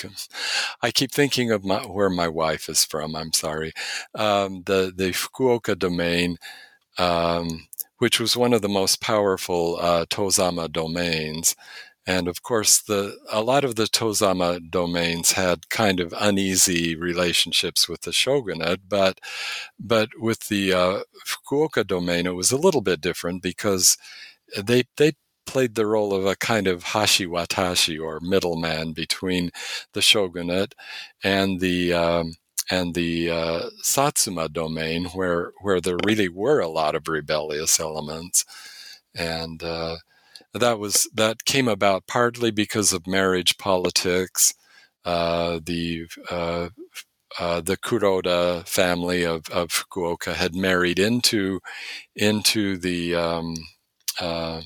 I 0.83 0.91
keep 0.91 1.13
thinking 1.13 1.51
of 1.53 1.65
my, 1.65 1.79
where 1.87 2.11
my 2.11 2.29
wife 2.29 2.69
is 2.69 2.85
from. 2.85 3.17
I'm 3.17 3.33
sorry. 3.33 3.73
Um, 4.15 4.63
the 4.67 4.93
the 4.95 5.13
Fukuoka 5.13 5.79
domain. 5.79 6.37
Um, 6.99 7.69
which 7.99 8.21
was 8.21 8.37
one 8.37 8.53
of 8.53 8.63
the 8.63 8.69
most 8.69 9.01
powerful 9.01 9.77
uh, 9.81 10.05
Tozama 10.07 10.71
domains, 10.71 11.57
and 12.09 12.27
of 12.27 12.43
course, 12.43 12.81
the 12.81 13.19
a 13.31 13.43
lot 13.43 13.65
of 13.65 13.77
the 13.77 13.85
Tozama 13.85 14.61
domains 14.71 15.33
had 15.33 15.69
kind 15.69 16.01
of 16.01 16.15
uneasy 16.19 16.97
relationships 16.97 17.87
with 17.89 18.03
the 18.03 18.13
shogunate, 18.13 18.81
but 18.89 19.21
but 19.79 20.09
with 20.19 20.49
the 20.49 20.73
uh, 20.73 21.01
Fukuoka 21.27 21.87
domain, 21.87 22.27
it 22.27 22.35
was 22.35 22.51
a 22.51 22.57
little 22.57 22.81
bit 22.81 23.03
different 23.03 23.43
because 23.43 23.99
they 24.57 24.85
they 24.97 25.13
played 25.47 25.75
the 25.75 25.87
role 25.87 26.15
of 26.15 26.25
a 26.27 26.37
kind 26.37 26.67
of 26.67 26.85
hashiwatashi 26.85 28.01
or 28.03 28.21
middleman 28.21 28.93
between 28.95 29.51
the 29.93 30.03
shogunate 30.03 30.75
and 31.23 31.61
the 31.61 31.93
um, 31.93 32.37
and 32.71 32.95
the 32.95 33.31
uh, 33.31 33.63
Satsuma 33.83 34.49
domain, 34.49 35.07
where 35.07 35.53
where 35.63 35.81
there 35.81 35.99
really 36.07 36.29
were 36.31 36.61
a 36.61 36.69
lot 36.69 36.95
of 36.95 37.07
rebellious 37.09 37.79
elements, 37.81 38.47
and 39.15 39.63
uh, 39.63 39.97
that 40.55 40.79
was 40.79 41.09
that 41.15 41.45
came 41.45 41.69
about 41.69 42.07
partly 42.07 42.51
because 42.51 42.93
of 42.93 43.07
marriage 43.07 43.59
politics. 43.59 44.55
Uh, 45.05 45.61
the 45.65 46.07
uh, 46.31 46.69
uh, 47.39 47.61
the 47.61 47.77
Kuroda 47.77 48.67
family 48.67 49.25
of, 49.25 49.49
of 49.51 49.69
Fukuoka 49.69 50.35
had 50.35 50.55
married 50.55 50.99
into 50.99 51.61
into 52.17 52.77
the 52.77 53.15
um, 53.15 53.55
uh, 54.21 54.63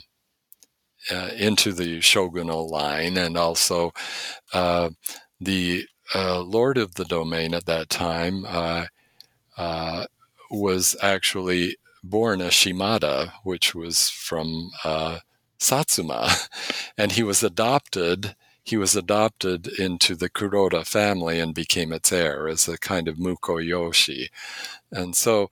uh, 1.10 1.30
into 1.36 1.72
the 1.72 2.00
shogunal 2.00 2.70
line, 2.70 3.16
and 3.16 3.36
also 3.36 3.92
uh, 4.52 4.90
the 5.40 5.84
lord 6.14 6.76
of 6.76 6.94
the 6.96 7.06
domain 7.06 7.54
at 7.54 7.64
that 7.64 7.88
time 7.88 8.44
was 10.50 10.94
actually 11.00 11.76
born 12.04 12.42
a 12.42 12.48
Shimazu, 12.48 13.32
which 13.44 13.74
was 13.74 14.10
from 14.10 14.70
Satsuma, 15.62 16.28
and 16.98 17.12
he 17.12 17.22
was 17.22 17.42
adopted. 17.42 18.36
He 18.64 18.76
was 18.76 18.94
adopted 18.94 19.66
into 19.78 20.14
the 20.14 20.30
Kuroda 20.30 20.86
family 20.86 21.40
and 21.40 21.54
became 21.54 21.92
its 21.92 22.12
heir 22.12 22.48
as 22.48 22.68
a 22.68 22.78
kind 22.78 23.08
of 23.08 23.16
mukoyoshi, 23.16 24.28
and 24.92 25.16
so 25.16 25.50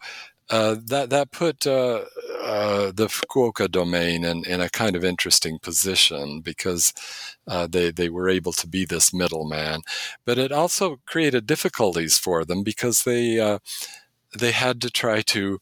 uh, 0.51 0.77
that 0.87 1.11
that 1.11 1.31
put 1.31 1.67
uh, 1.67 2.05
uh, 2.43 2.91
the 2.93 3.07
Fukuoka 3.07 3.71
domain 3.71 4.25
in, 4.25 4.45
in 4.45 4.61
a 4.61 4.69
kind 4.69 4.97
of 4.97 5.05
interesting 5.05 5.59
position 5.61 6.41
because 6.41 6.93
uh, 7.47 7.67
they 7.69 7.91
they 7.93 8.09
were 8.09 8.29
able 8.29 8.53
to 8.53 8.67
be 8.67 8.85
this 8.85 9.15
middleman, 9.15 9.83
but 10.25 10.39
it 10.39 10.53
also 10.53 10.99
created 11.07 11.47
difficulties 11.47 12.19
for 12.19 12.45
them 12.45 12.63
because 12.65 13.05
they 13.05 13.39
uh, 13.39 13.59
they 14.39 14.53
had 14.53 14.81
to 14.81 14.91
try 14.91 15.23
to 15.23 15.61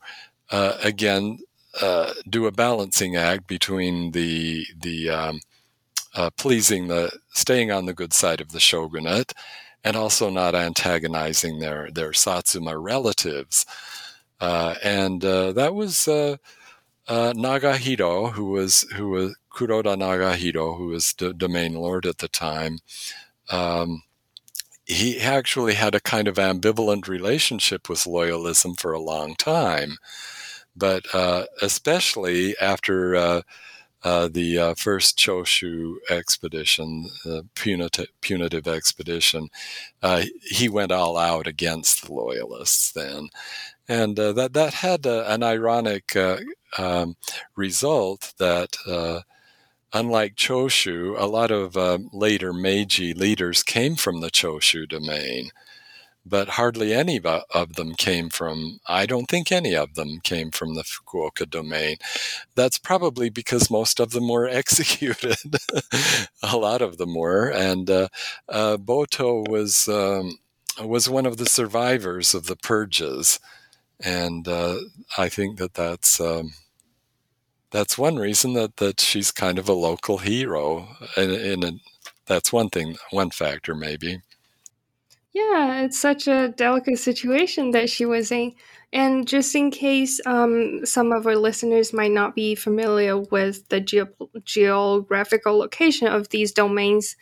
uh, 1.81 2.13
do 2.29 2.47
a 2.47 2.53
balancing 2.53 3.17
act 3.17 3.47
between 3.47 4.13
the 4.13 4.67
the 4.81 5.11
um, 5.11 5.41
pleasing 6.37 6.89
the 6.89 7.11
staying 7.31 7.71
on 7.71 7.87
the 7.87 7.95
good 7.95 8.13
side 8.13 8.41
of 8.41 8.53
the 8.53 8.61
shogunate 8.61 9.33
and 9.85 9.97
also 9.97 10.31
not 10.31 10.55
antagonizing 10.55 11.59
their 11.59 11.91
their 11.91 12.13
Satsuma 12.13 12.79
relatives. 12.79 13.65
Uh, 14.41 14.75
and 14.83 15.25
uh, 15.25 15.53
that 15.53 15.75
was 15.75 16.07
uh, 16.07 16.37
uh, 17.09 17.33
Nagahiro, 17.35 18.33
who 18.33 18.51
was 18.51 18.83
who 18.95 19.09
was 19.11 19.37
Kuroda 19.53 19.97
Nagahiro, 19.97 20.77
who 20.77 20.89
was 20.89 21.15
the 21.15 21.33
domain 21.33 21.75
lord 21.75 22.07
at 22.07 22.19
the 22.19 22.29
time. 22.29 22.79
Um, 23.51 24.03
he 24.85 25.21
actually 25.21 25.75
had 25.75 25.95
a 25.95 26.01
kind 26.01 26.29
of 26.29 26.37
ambivalent 26.37 27.09
relationship 27.09 27.89
with 27.89 28.01
loyalism 28.05 28.79
for 28.79 28.93
a 28.93 29.01
long 29.01 29.35
time, 29.35 29.99
but 30.79 31.05
uh, 31.15 31.45
especially 31.63 32.57
after 32.59 33.17
uh, 33.17 33.43
uh, 34.05 34.29
the 34.29 34.59
uh, 34.59 34.75
first 34.75 35.19
Choshu 35.19 35.97
expedition, 36.09 37.11
the 37.25 37.45
punitive, 37.55 38.09
punitive 38.21 38.69
expedition, 38.69 39.49
uh, 40.03 40.25
he 40.43 40.69
went 40.69 40.93
all 40.93 41.17
out 41.17 41.47
against 41.47 42.07
the 42.07 42.13
loyalists 42.13 42.93
then, 42.93 43.29
and 43.89 44.19
uh, 44.19 44.33
that 44.33 44.53
that 44.53 44.75
had 44.75 45.05
an 45.07 45.43
ironic 45.43 46.15
uh, 46.17 46.39
um, 46.79 47.17
result 47.57 48.35
that. 48.39 48.77
Uh, 48.87 49.21
unlike 49.95 50.37
Choshu, 50.37 51.19
a 51.19 51.25
lot 51.25 51.51
of 51.51 51.75
later 52.13 52.53
Meiji 52.53 53.15
leaders 53.15 53.63
came 53.63 53.97
from 53.97 54.21
the 54.21 54.31
Choshu 54.31 54.87
domain 54.87 55.49
but 56.25 56.51
hardly 56.51 56.93
any 56.93 57.21
of 57.25 57.75
them 57.75 57.95
came 57.95 58.29
from, 58.29 58.81
I 58.87 59.07
don't 59.07 59.27
think 59.27 59.51
any 59.51 59.75
of 59.75 59.95
them 59.95 60.21
came 60.23 60.51
from 60.51 60.75
the 60.75 60.83
Fukuoka 60.83 61.49
domain. 61.49 61.97
That's 62.55 62.79
probably 62.79 63.31
because 63.31 63.71
most 63.71 63.99
of 64.01 64.11
them 64.11 64.29
were 64.29 64.49
executed. 64.51 65.37
a 66.43 66.57
lot 66.57 66.83
of 66.83 66.99
them 66.99 67.15
were. 67.15 67.49
And 67.49 67.89
uh, 67.89 68.09
uh, 68.49 68.77
Boto 68.77 69.47
was, 69.49 69.89
um, 69.89 70.39
was 70.85 71.09
one 71.09 71.27
of 71.27 71.39
the 71.39 71.47
survivors 71.47 72.35
of 72.35 72.47
the 72.47 72.57
purges. 72.57 73.41
And 74.05 74.47
uh, 74.47 74.79
I 75.17 75.29
think 75.29 75.59
that 75.59 75.75
that's. 75.75 76.21
Um, 76.21 76.53
that's 77.71 77.99
one 77.99 78.17
reason 78.17 78.55
that, 78.55 78.79
that 78.79 78.99
she's 78.99 79.31
kind 79.31 79.59
of 79.59 79.69
a 79.69 79.75
local 79.75 80.17
hero, 80.19 80.89
and, 81.17 81.33
and 81.65 81.81
that's 82.27 82.51
one 82.51 82.71
thing, 82.71 82.97
one 83.11 83.31
factor 83.31 83.75
maybe. 83.75 84.23
Yeah, 85.39 85.83
it's 85.83 85.99
such 85.99 86.27
a 86.27 86.49
delicate 86.49 86.99
situation 86.99 87.71
that 87.73 87.89
she 87.91 88.05
was 88.05 88.33
in. 88.33 88.55
And 88.93 89.29
just 89.29 89.55
in 89.55 89.71
case 89.71 90.21
um, 90.27 90.85
some 90.85 91.13
of 91.13 91.27
our 91.27 91.37
listeners 91.37 91.93
might 91.93 92.11
not 92.11 92.35
be 92.35 92.55
familiar 92.55 93.19
with 93.19 93.69
the 93.69 93.81
geo- 93.81 94.09
geographical 94.45 95.59
location 95.59 96.09
of 96.09 96.31
these 96.31 96.53
domains, 96.53 97.17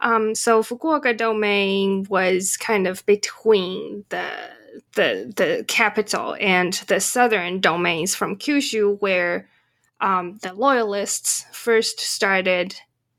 um, 0.00 0.34
so 0.34 0.62
Fukuoka 0.62 1.16
domain 1.16 2.06
was 2.10 2.56
kind 2.56 2.86
of 2.86 3.06
between 3.06 4.04
the 4.10 4.26
the 4.94 5.32
the 5.36 5.64
capital 5.68 6.36
and 6.40 6.74
the 6.88 7.00
southern 7.00 7.60
domains 7.60 8.14
from 8.14 8.36
Kyushu, 8.36 9.00
where 9.00 9.48
um, 10.00 10.38
the 10.42 10.52
loyalists 10.54 11.46
first 11.52 12.00
started 12.00 12.74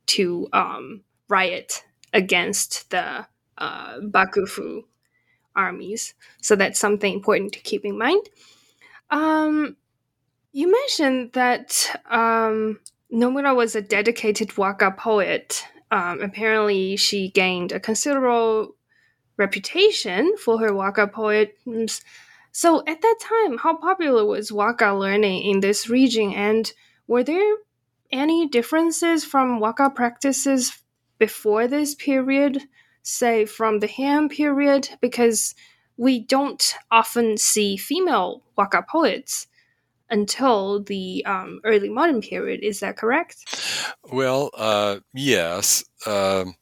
to 0.07 0.49
um, 0.53 1.03
riot 1.29 1.83
against 2.13 2.89
the 2.91 3.27
uh, 3.63 3.99
Bakufu 4.01 4.83
armies. 5.55 6.13
So 6.41 6.55
that's 6.55 6.79
something 6.79 7.13
important 7.13 7.53
to 7.53 7.59
keep 7.59 7.85
in 7.85 7.97
mind. 7.97 8.27
Um, 9.09 9.77
you 10.51 10.71
mentioned 10.71 11.31
that 11.33 11.95
um, 12.09 12.79
Nomura 13.11 13.55
was 13.55 13.75
a 13.75 13.81
dedicated 13.81 14.57
waka 14.57 14.91
poet. 14.91 15.65
Um, 15.91 16.21
apparently, 16.21 16.97
she 16.97 17.29
gained 17.29 17.71
a 17.71 17.79
considerable 17.79 18.75
reputation 19.37 20.35
for 20.37 20.59
her 20.59 20.73
waka 20.73 21.07
poems. 21.07 22.01
So, 22.51 22.83
at 22.85 23.01
that 23.01 23.17
time, 23.19 23.57
how 23.59 23.77
popular 23.77 24.25
was 24.25 24.51
waka 24.51 24.93
learning 24.93 25.43
in 25.43 25.59
this 25.59 25.89
region, 25.89 26.33
and 26.33 26.71
were 27.07 27.23
there 27.23 27.55
any 28.11 28.47
differences 28.47 29.23
from 29.23 29.59
waka 29.59 29.89
practices 29.89 30.83
before 31.17 31.67
this 31.67 31.95
period 31.95 32.61
say 33.03 33.45
from 33.45 33.79
the 33.79 33.87
Heian 33.87 34.31
period 34.31 34.89
because 35.01 35.53
we 35.97 36.19
don't 36.19 36.75
often 36.89 37.37
see 37.37 37.77
female 37.77 38.41
waka 38.57 38.83
poets 38.89 39.47
until 40.09 40.81
the 40.81 41.25
um, 41.25 41.59
early 41.63 41.89
modern 41.89 42.21
period. 42.21 42.61
Is 42.63 42.79
that 42.79 42.97
correct? 42.97 43.93
Well, 44.11 44.49
uh, 44.55 44.99
yes. 45.13 45.83
Um, 46.05 46.55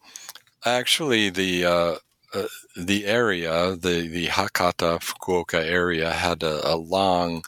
actually, 0.66 1.30
the 1.30 1.66
uh, 1.66 1.96
uh, 2.34 2.48
the 2.76 3.06
area, 3.06 3.76
the 3.76 4.08
the 4.08 4.28
Hakata 4.28 5.00
Fukuoka 5.00 5.62
area, 5.64 6.12
had 6.12 6.44
a, 6.44 6.74
a 6.74 6.76
long 6.76 7.44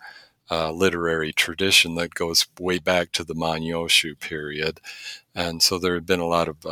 uh, 0.52 0.72
literary 0.72 1.32
tradition 1.32 1.96
that 1.96 2.14
goes 2.14 2.48
way 2.60 2.80
back 2.80 3.12
to 3.14 3.24
the 3.24 3.36
Manyoshu 3.36 4.20
period, 4.20 4.80
and 5.34 5.64
so 5.64 5.78
there 5.78 5.96
had 5.96 6.06
been 6.06 6.20
a 6.20 6.28
lot 6.28 6.48
of 6.48 6.66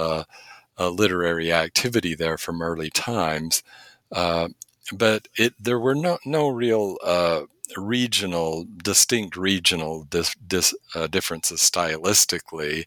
uh, 0.82 0.88
uh, 0.88 0.89
literary 0.89 1.52
activity 1.54 2.15
there 2.15 2.38
from 2.38 2.62
early 2.62 2.89
times. 2.89 3.63
Uh, 4.12 4.50
but 4.94 5.28
it 5.38 5.54
there 5.60 5.80
were 5.80 5.96
no 5.96 6.17
no 6.26 6.48
real 6.50 6.98
uh, 7.04 7.44
regional 7.78 8.65
distinct 8.84 9.38
regional 9.38 10.04
dis, 10.10 10.36
dis, 10.48 10.76
uh, 10.96 11.08
differences 11.08 11.62
stylistically 11.62 12.86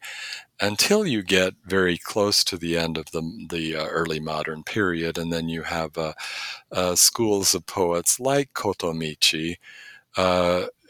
until 0.61 1.07
you 1.07 1.23
get 1.23 1.55
very 1.65 1.99
close 1.99 2.45
to 2.45 2.57
the 2.57 2.77
end 2.77 2.99
of 2.99 3.07
the 3.13 3.23
the 3.51 3.77
uh, 3.77 3.87
early 3.87 4.21
modern 4.21 4.63
period, 4.65 5.19
and 5.19 5.33
then 5.33 5.49
you 5.49 5.63
have 5.63 5.97
uh, 5.97 6.95
schools 6.95 7.55
of 7.55 7.67
poets 7.67 8.21
like 8.21 8.53
Kotomichi. 8.55 9.57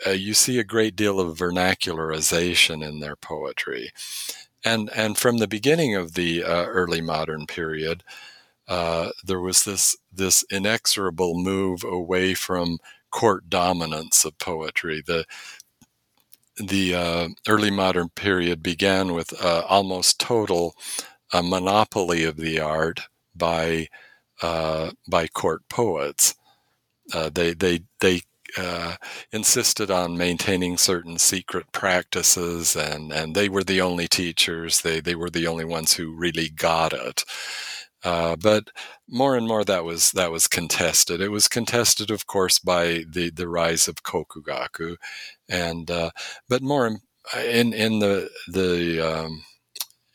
you 0.06 0.34
see 0.34 0.58
a 0.58 0.64
great 0.64 0.96
deal 0.96 1.20
of 1.20 1.38
vernacularization 1.38 2.86
in 2.86 3.00
their 3.00 3.16
poetry 3.16 3.92
and 4.64 4.90
and 4.94 5.18
from 5.18 5.38
the 5.38 5.48
beginning 5.48 5.94
of 5.94 6.14
the 6.14 6.44
uh, 6.44 6.64
early 6.66 7.00
modern 7.00 7.46
period, 7.46 8.02
uh, 8.68 9.10
there 9.24 9.40
was 9.40 9.64
this 9.64 9.96
this 10.12 10.44
inexorable 10.50 11.34
move 11.42 11.84
away 11.84 12.34
from 12.34 12.78
court 13.10 13.48
dominance 13.50 14.24
of 14.24 14.38
poetry. 14.38 15.02
The 15.06 15.24
the 16.56 16.94
uh, 16.94 17.28
early 17.48 17.70
modern 17.70 18.08
period 18.10 18.62
began 18.62 19.12
with 19.12 19.32
uh, 19.44 19.62
almost 19.68 20.20
total 20.20 20.76
uh, 21.32 21.42
monopoly 21.42 22.24
of 22.24 22.36
the 22.36 22.60
art 22.60 23.00
by 23.34 23.88
uh, 24.42 24.92
by 25.08 25.26
court 25.28 25.62
poets. 25.68 26.34
they 27.32 27.54
they 27.54 27.80
they 28.00 28.22
uh, 28.56 28.96
insisted 29.32 29.90
on 29.90 30.16
maintaining 30.16 30.76
certain 30.76 31.18
secret 31.18 31.72
practices, 31.72 32.76
and, 32.76 33.12
and 33.12 33.34
they 33.34 33.48
were 33.48 33.64
the 33.64 33.80
only 33.80 34.08
teachers. 34.08 34.80
They 34.82 35.00
they 35.00 35.14
were 35.14 35.30
the 35.30 35.46
only 35.46 35.64
ones 35.64 35.94
who 35.94 36.14
really 36.14 36.48
got 36.50 36.92
it. 36.92 37.24
Uh, 38.04 38.36
but 38.36 38.70
more 39.08 39.34
and 39.36 39.46
more 39.46 39.64
that 39.64 39.84
was 39.84 40.12
that 40.12 40.30
was 40.30 40.46
contested. 40.46 41.20
It 41.20 41.30
was 41.30 41.48
contested, 41.48 42.10
of 42.10 42.26
course, 42.26 42.58
by 42.58 43.04
the, 43.08 43.30
the 43.30 43.48
rise 43.48 43.88
of 43.88 44.02
kokugaku, 44.02 44.96
and 45.48 45.90
uh, 45.90 46.10
but 46.48 46.62
more 46.62 46.98
in 47.44 47.72
in 47.72 48.00
the 48.00 48.28
the 48.46 49.00
um, 49.00 49.44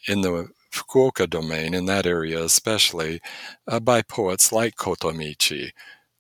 in 0.08 0.22
the 0.22 0.50
Fukuoka 0.72 1.30
domain 1.30 1.74
in 1.74 1.86
that 1.86 2.06
area, 2.06 2.44
especially 2.44 3.22
uh, 3.68 3.80
by 3.80 4.02
poets 4.04 4.52
like 4.52 4.76
Kotomichi, 4.76 5.72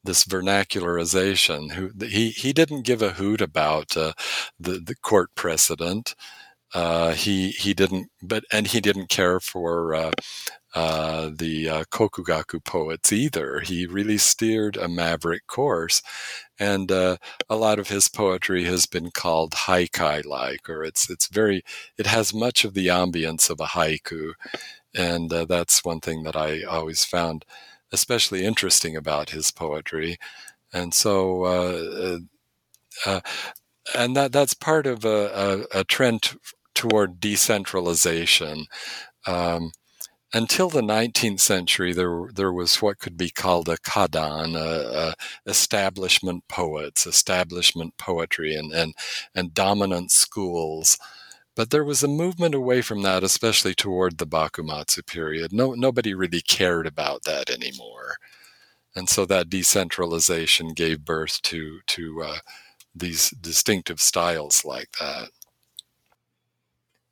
this 0.03 0.23
vernacularization. 0.25 1.71
Who 1.73 1.91
he 2.05 2.29
he 2.31 2.53
didn't 2.53 2.83
give 2.83 3.01
a 3.01 3.11
hoot 3.13 3.41
about 3.41 3.95
uh, 3.97 4.13
the 4.59 4.79
the 4.79 4.95
court 4.95 5.29
precedent. 5.35 6.15
Uh, 6.73 7.13
he 7.13 7.49
he 7.51 7.73
didn't, 7.73 8.09
but 8.21 8.43
and 8.51 8.67
he 8.67 8.79
didn't 8.81 9.09
care 9.09 9.39
for 9.39 9.95
uh, 9.95 10.11
uh, 10.75 11.31
the 11.35 11.67
uh, 11.69 11.83
Kokugaku 11.91 12.63
poets 12.63 13.11
either. 13.11 13.59
He 13.61 13.87
really 13.87 14.17
steered 14.19 14.77
a 14.77 14.87
maverick 14.87 15.47
course, 15.47 16.01
and 16.59 16.91
uh, 16.91 17.17
a 17.49 17.55
lot 17.55 17.79
of 17.79 17.89
his 17.89 18.07
poetry 18.09 18.65
has 18.65 18.85
been 18.85 19.11
called 19.11 19.53
haikai-like, 19.53 20.69
or 20.69 20.83
it's 20.83 21.09
it's 21.09 21.27
very 21.27 21.63
it 21.97 22.05
has 22.07 22.33
much 22.33 22.65
of 22.65 22.73
the 22.75 22.87
ambience 22.87 23.49
of 23.49 23.59
a 23.59 23.65
haiku, 23.67 24.33
and 24.95 25.29
that's 25.31 25.83
one 25.85 26.01
thing 26.01 26.23
that 26.23 26.35
I 26.35 26.63
always 26.63 27.05
found 27.05 27.45
especially 27.91 28.45
interesting 28.45 28.95
about 28.95 29.31
his 29.31 29.51
poetry. 29.51 30.17
And 30.73 30.93
so, 30.93 31.43
uh, 31.45 32.19
uh, 33.05 33.21
and 33.95 34.15
that 34.15 34.31
that's 34.31 34.53
part 34.53 34.87
of 34.87 35.05
a, 35.05 35.65
a, 35.73 35.79
a 35.79 35.83
trend 35.83 36.23
t- 36.23 36.37
toward 36.75 37.19
decentralization. 37.19 38.65
Um, 39.27 39.71
until 40.33 40.69
the 40.69 40.81
19th 40.81 41.39
century, 41.39 41.93
there 41.93 42.29
there 42.33 42.53
was 42.53 42.81
what 42.81 42.99
could 42.99 43.17
be 43.17 43.29
called 43.31 43.69
a 43.69 43.77
kadan, 43.77 44.55
a, 44.55 45.09
a 45.09 45.49
establishment 45.49 46.43
poets, 46.49 47.07
establishment 47.07 47.97
poetry, 47.97 48.55
and, 48.55 48.71
and 48.73 48.93
and 49.35 49.53
dominant 49.53 50.11
schools. 50.11 50.97
But 51.55 51.71
there 51.71 51.83
was 51.83 52.03
a 52.03 52.07
movement 52.07 52.55
away 52.55 52.81
from 52.81 53.01
that, 53.01 53.23
especially 53.23 53.73
toward 53.73 54.17
the 54.17 54.27
Bakumatsu 54.27 55.05
period. 55.05 55.51
No, 55.51 55.73
nobody 55.73 56.13
really 56.13 56.41
cared 56.41 56.87
about 56.87 57.23
that 57.23 57.49
anymore, 57.49 58.15
and 58.95 59.09
so 59.09 59.25
that 59.25 59.49
decentralization 59.49 60.73
gave 60.73 61.03
birth 61.03 61.41
to 61.43 61.79
to 61.87 62.21
uh, 62.23 62.37
these 62.95 63.31
distinctive 63.31 63.99
styles 63.99 64.63
like 64.63 64.91
that. 64.99 65.29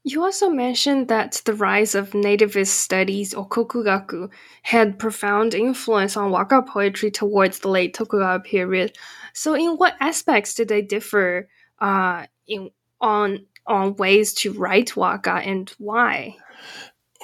You 0.08 0.24
also 0.24 0.50
mentioned 0.50 1.10
that 1.10 1.42
the 1.44 1.54
rise 1.54 1.94
of 1.94 2.12
nativist 2.12 2.68
studies 2.68 3.34
or 3.34 3.46
kokugaku 3.46 4.30
had 4.62 4.98
profound 5.00 5.54
influence 5.54 6.16
on 6.16 6.32
waka 6.32 6.62
poetry 6.62 7.12
towards 7.12 7.60
the 7.60 7.68
late 7.68 7.94
Tokugawa 7.94 8.40
period. 8.40 8.98
So, 9.34 9.54
in 9.54 9.76
what 9.76 9.96
aspects 10.00 10.54
did 10.54 10.70
they 10.70 10.82
differ 10.82 11.50
uh, 11.80 12.26
in 12.48 12.70
on 13.02 13.46
on 13.68 13.96
ways 13.96 14.34
to 14.36 14.54
write 14.54 14.96
waka 14.96 15.42
and 15.44 15.70
why? 15.78 16.38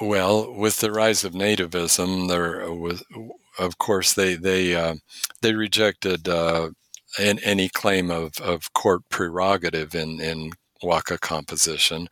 Well, 0.00 0.52
with 0.52 0.78
the 0.80 0.90
rise 0.90 1.24
of 1.24 1.32
nativism, 1.32 2.28
there 2.28 2.72
was, 2.72 3.04
of 3.58 3.78
course, 3.78 4.12
they 4.12 4.34
they 4.34 4.74
uh, 4.74 4.96
they 5.40 5.54
rejected 5.54 6.28
uh, 6.28 6.70
any 7.18 7.68
claim 7.68 8.10
of, 8.10 8.38
of 8.40 8.72
court 8.72 9.02
prerogative 9.08 9.94
in 9.94 10.20
in 10.20 10.50
waka 10.82 11.18
composition. 11.18 12.08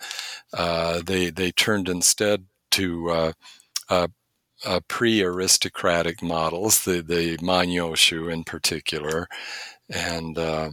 Uh, 0.53 1.03
they 1.05 1.31
they 1.31 1.51
turned 1.51 1.89
instead 1.89 2.47
to 2.73 3.11
uh, 3.11 3.33
uh, 3.89 4.09
uh 4.65 4.81
pre-aristocratic 4.89 6.23
models, 6.23 6.85
the 6.85 7.03
the 7.03 7.37
manyoshu 7.39 8.33
in 8.33 8.45
particular, 8.45 9.29
and 9.91 10.39
uh, 10.39 10.71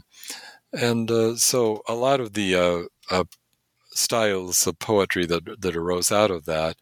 and 0.74 1.10
uh, 1.10 1.36
so 1.36 1.82
a 1.88 1.96
lot 1.96 2.20
of 2.20 2.34
the 2.34 2.88
styles 4.00 4.66
of 4.68 4.80
poetry 4.80 5.26
that 5.26 5.62
that 5.62 5.76
arose 5.76 6.12
out 6.12 6.32
of 6.32 6.46
that 6.46 6.78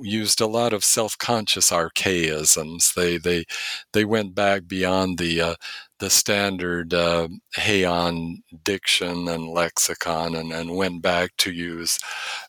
used 0.00 0.40
a 0.40 0.46
lot 0.46 0.72
of 0.72 0.84
self-conscious 0.84 1.72
archaisms. 1.72 2.92
They 2.94 3.18
they 3.18 3.44
they 3.92 4.04
went 4.04 4.34
back 4.34 4.66
beyond 4.66 5.18
the 5.18 5.40
uh, 5.40 5.54
the 6.00 6.10
standard 6.10 6.92
uh, 6.94 7.28
Heian 7.56 8.42
diction 8.64 9.28
and 9.28 9.48
lexicon, 9.48 10.34
and, 10.34 10.52
and 10.52 10.74
went 10.74 11.02
back 11.02 11.36
to 11.38 11.52
use 11.52 11.98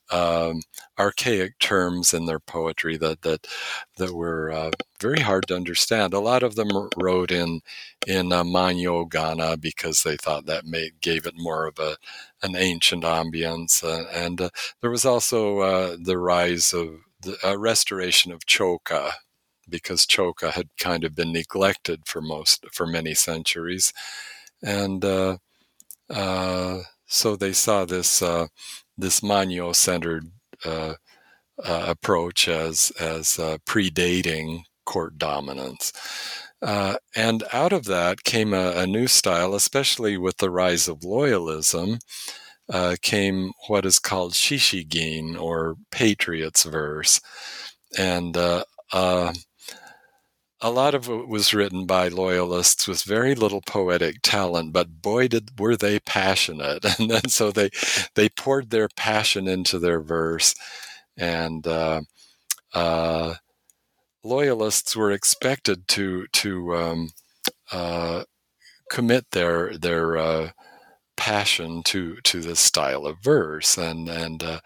um, 0.10 0.62
archaic 0.98 1.60
terms 1.60 2.14
in 2.14 2.26
their 2.26 2.40
poetry 2.40 2.98
that 2.98 3.22
that 3.22 3.46
that 3.98 4.14
were 4.14 4.52
uh, 4.52 4.72
very 5.02 5.20
hard 5.20 5.48
to 5.48 5.56
understand. 5.56 6.14
A 6.14 6.20
lot 6.20 6.44
of 6.44 6.56
them 6.56 6.70
wrote 6.98 7.32
in 7.32 7.62
in 8.08 8.32
uh, 8.32 8.44
Manyo 8.44 9.08
Gana 9.08 9.58
because 9.58 10.04
they 10.04 10.16
thought 10.16 10.46
that 10.46 10.66
made, 10.66 11.02
gave 11.02 11.26
it 11.26 11.36
more 11.38 11.68
of 11.68 11.78
a 11.78 11.98
an 12.42 12.56
ancient 12.56 13.04
ambience, 13.04 13.84
uh, 13.84 14.08
and 14.14 14.42
uh, 14.42 14.50
there 14.82 14.92
was 14.92 15.06
also 15.06 15.60
uh, 15.60 15.98
the 16.02 16.18
rise 16.18 16.74
of 16.74 17.02
the 17.22 17.38
uh, 17.44 17.58
restoration 17.58 18.32
of 18.32 18.46
choka 18.46 19.12
because 19.72 20.06
choka 20.06 20.52
had 20.52 20.70
kind 20.78 21.04
of 21.04 21.16
been 21.16 21.32
neglected 21.32 22.02
for 22.06 22.22
most 22.22 22.66
for 22.72 22.86
many 22.86 23.14
centuries. 23.14 23.94
And 24.64 25.04
uh, 25.04 25.38
uh, 26.10 26.82
so 27.08 27.36
they 27.36 27.54
saw 27.54 27.86
this 27.86 28.22
uh, 28.22 28.48
this 28.98 29.22
manyo 29.22 29.76
centered 29.76 30.28
uh, 30.66 30.96
uh, 31.64 31.86
approach 31.88 32.48
as 32.48 32.92
as 33.00 33.40
uh, 33.40 33.58
predating 33.66 34.64
court 34.86 35.18
dominance. 35.18 35.94
And 37.16 37.44
out 37.52 37.74
of 37.74 37.86
that 37.86 38.24
came 38.24 38.54
a, 38.54 38.74
a, 38.78 38.86
new 38.88 39.08
style 39.08 39.56
especially 39.56 40.18
with 40.18 40.38
the 40.38 40.52
rise 40.52 40.88
of 40.88 41.00
loyalism 41.00 42.00
uh, 42.72 42.96
came 43.02 43.52
what 43.68 43.86
is 43.86 44.00
called 44.00 44.34
shishigin 44.34 45.40
or 45.40 45.76
patriots 45.92 46.64
verse, 46.64 47.20
and 47.98 48.38
uh, 48.38 48.64
uh, 48.94 49.34
a 50.62 50.70
lot 50.72 50.94
of 50.96 51.10
it 51.10 51.28
was 51.28 51.54
written 51.54 51.86
by 51.86 52.08
loyalists 52.08 52.88
with 52.88 53.04
very 53.04 53.36
little 53.36 53.62
poetic 53.62 54.22
talent, 54.22 54.74
but 54.74 55.02
boy 55.02 55.28
did 55.28 55.50
were 55.60 55.76
they 55.76 56.00
passionate, 56.00 56.86
and 57.00 57.10
then 57.12 57.30
so 57.30 57.52
they 57.52 57.70
they 58.16 58.30
poured 58.30 58.70
their 58.70 58.88
passion 58.96 59.48
into 59.48 59.80
their 59.80 60.02
verse, 60.02 60.56
and 61.18 61.68
uh, 61.68 62.02
uh, 62.74 63.36
loyalists 64.24 64.96
were 64.96 65.12
expected 65.12 65.88
to 65.90 66.28
to 66.34 66.76
um, 66.76 67.10
uh, 67.72 68.24
commit 68.92 69.26
their 69.32 69.78
their 69.78 70.52
passion 71.18 71.84
to 71.84 72.18
to 72.24 72.42
this 72.42 72.60
style 72.60 73.06
of 73.06 73.18
verse. 73.24 73.78
And 73.78 74.10
and 74.10 74.44
uh, 74.44 74.60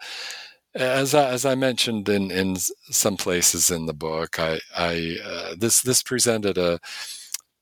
as 0.76 1.14
I, 1.14 1.30
as 1.30 1.44
I 1.44 1.54
mentioned 1.54 2.08
in 2.08 2.30
in 2.30 2.56
some 2.56 3.16
places 3.16 3.70
in 3.70 3.86
the 3.86 3.94
book 3.94 4.38
I 4.38 4.60
I 4.76 5.16
uh, 5.24 5.54
this 5.58 5.82
this 5.82 6.02
presented 6.02 6.58
a 6.58 6.78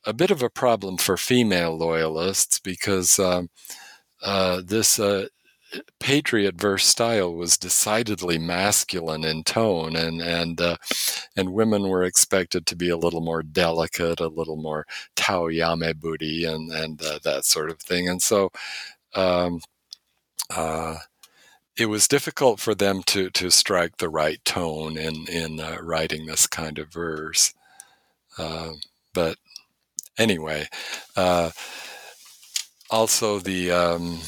a 0.07 0.13
bit 0.13 0.31
of 0.31 0.43
a 0.43 0.51
problem 0.51 0.99
for 0.99 1.17
female 1.17 1.77
loyalists 1.77 2.59
because 2.61 3.19
um, 3.19 3.49
uh, 4.23 4.63
this 4.65 4.99
uh, 4.99 5.27
patriot 6.01 6.61
verse 6.61 6.87
style 6.87 7.35
was 7.35 7.59
decidedly 7.59 8.39
masculine 8.39 9.25
in 9.25 9.45
tone, 9.45 9.97
and 9.97 10.21
and 10.23 10.61
uh, 10.61 10.77
and 11.37 11.53
women 11.53 11.89
were 11.89 12.05
expected 12.05 12.67
to 12.67 12.77
be 12.77 12.89
a 12.91 12.97
little 12.97 13.21
more 13.21 13.43
delicate, 13.43 14.21
a 14.21 14.29
little 14.29 14.57
more 14.57 14.87
taoyame 15.17 15.95
buri, 15.95 16.47
and 16.49 16.71
and 16.73 17.03
uh, 17.03 17.19
that 17.25 17.45
sort 17.45 17.71
of 17.71 17.79
thing. 17.81 18.09
And 18.09 18.23
so, 18.23 18.51
um, 19.15 19.61
uh, 20.51 20.97
it 21.77 21.87
was 21.87 22.09
difficult 22.09 22.61
for 22.61 22.75
them 22.75 23.03
to 23.05 23.31
to 23.31 23.51
strike 23.51 23.97
the 23.99 24.09
right 24.09 24.45
tone 24.45 24.97
in 24.97 25.27
in 25.29 25.61
uh, 25.61 25.79
writing 25.83 26.27
this 26.27 26.47
kind 26.47 26.79
of 26.79 26.93
verse. 26.93 27.53
Uh, 28.39 28.73
but 29.13 29.37
anyway, 30.19 30.67
uh, 31.17 31.51
also 32.91 33.39
the 33.39 33.71
um, 33.71 34.21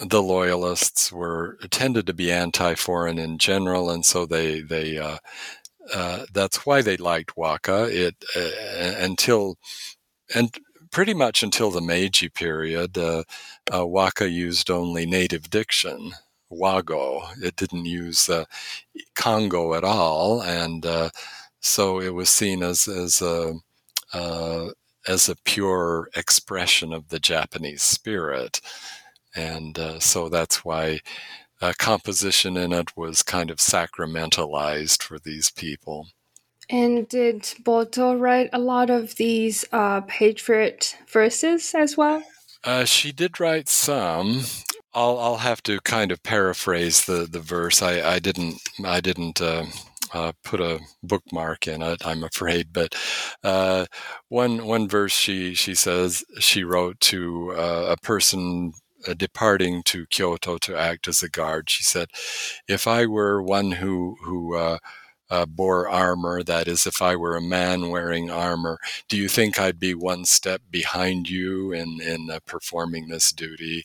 the 0.00 0.22
loyalists 0.22 1.12
were 1.12 1.58
tended 1.70 2.06
to 2.06 2.14
be 2.14 2.30
anti-foreign 2.30 3.18
in 3.18 3.38
general, 3.38 3.90
and 3.90 4.04
so 4.04 4.26
they 4.26 4.60
they 4.60 4.98
uh, 4.98 5.18
uh, 5.94 6.26
that's 6.32 6.66
why 6.66 6.82
they 6.82 6.96
liked 6.96 7.36
Waka. 7.36 7.88
It 7.90 8.16
uh, 8.36 9.02
until 9.02 9.56
and 10.34 10.56
pretty 10.90 11.14
much 11.14 11.42
until 11.42 11.70
the 11.70 11.80
Meiji 11.80 12.28
period, 12.28 12.98
Waka 13.72 14.28
used 14.28 14.70
only 14.70 15.06
native 15.06 15.50
diction. 15.50 16.12
Wago. 16.50 17.22
It 17.42 17.56
didn't 17.56 17.84
use 17.84 18.28
uh, 18.28 18.44
Kango 19.14 19.76
at 19.76 19.84
all, 19.84 20.42
and 20.42 20.86
so 21.60 22.00
it 22.00 22.14
was 22.14 22.28
seen 22.28 22.62
as 22.62 22.88
as 22.88 23.22
a 23.22 23.54
as 25.06 25.28
a 25.28 25.36
pure 25.44 26.08
expression 26.16 26.92
of 26.92 27.08
the 27.08 27.18
Japanese 27.18 27.82
spirit 27.82 28.60
and 29.38 29.78
uh, 29.78 30.00
so 30.00 30.28
that's 30.28 30.64
why 30.64 31.00
uh, 31.60 31.72
composition 31.78 32.56
in 32.56 32.72
it 32.72 32.96
was 32.96 33.22
kind 33.22 33.50
of 33.50 33.58
sacramentalized 33.58 35.02
for 35.02 35.18
these 35.18 35.50
people. 35.50 36.08
And 36.70 37.08
did 37.08 37.42
Boto 37.62 38.18
write 38.18 38.50
a 38.52 38.58
lot 38.58 38.90
of 38.90 39.16
these 39.16 39.64
uh, 39.72 40.02
patriot 40.02 40.96
verses 41.10 41.74
as 41.74 41.96
well? 41.96 42.22
Uh, 42.62 42.84
she 42.84 43.12
did 43.12 43.40
write 43.40 43.68
some. 43.68 44.42
I'll 44.98 45.18
I'll 45.18 45.36
have 45.38 45.62
to 45.64 45.80
kind 45.82 46.10
of 46.12 46.22
paraphrase 46.22 47.04
the, 47.06 47.26
the 47.30 47.40
verse. 47.40 47.82
I, 47.82 47.94
I 48.14 48.18
didn't 48.18 48.56
I 48.84 49.00
didn't 49.00 49.40
uh, 49.40 49.66
uh, 50.12 50.32
put 50.44 50.60
a 50.60 50.80
bookmark 51.02 51.68
in 51.68 51.82
it. 51.82 52.04
I'm 52.06 52.24
afraid, 52.24 52.72
but 52.72 52.94
uh, 53.44 53.86
one 54.28 54.66
one 54.66 54.88
verse 54.88 55.12
she 55.12 55.54
she 55.54 55.74
says 55.74 56.24
she 56.40 56.64
wrote 56.64 56.98
to 57.12 57.52
uh, 57.56 57.86
a 57.90 57.96
person 57.98 58.72
uh, 59.06 59.14
departing 59.14 59.82
to 59.84 60.06
Kyoto 60.06 60.58
to 60.58 60.76
act 60.76 61.06
as 61.08 61.22
a 61.22 61.28
guard, 61.30 61.70
she 61.70 61.84
said, 61.84 62.08
"If 62.68 62.86
I 62.88 63.06
were 63.06 63.42
one 63.42 63.72
who 63.72 64.16
who 64.24 64.56
uh, 64.56 64.78
bore 65.46 65.88
armor, 65.88 66.42
that 66.42 66.68
is, 66.68 66.86
if 66.86 67.02
I 67.02 67.16
were 67.16 67.36
a 67.36 67.42
man 67.42 67.90
wearing 67.90 68.30
armor, 68.30 68.78
do 69.08 69.16
you 69.16 69.28
think 69.28 69.60
I'd 69.60 69.78
be 69.80 69.94
one 69.94 70.24
step 70.24 70.62
behind 70.70 71.28
you 71.30 71.72
in 71.72 72.00
in 72.02 72.30
performing 72.46 73.08
this 73.08 73.32
duty?" 73.32 73.84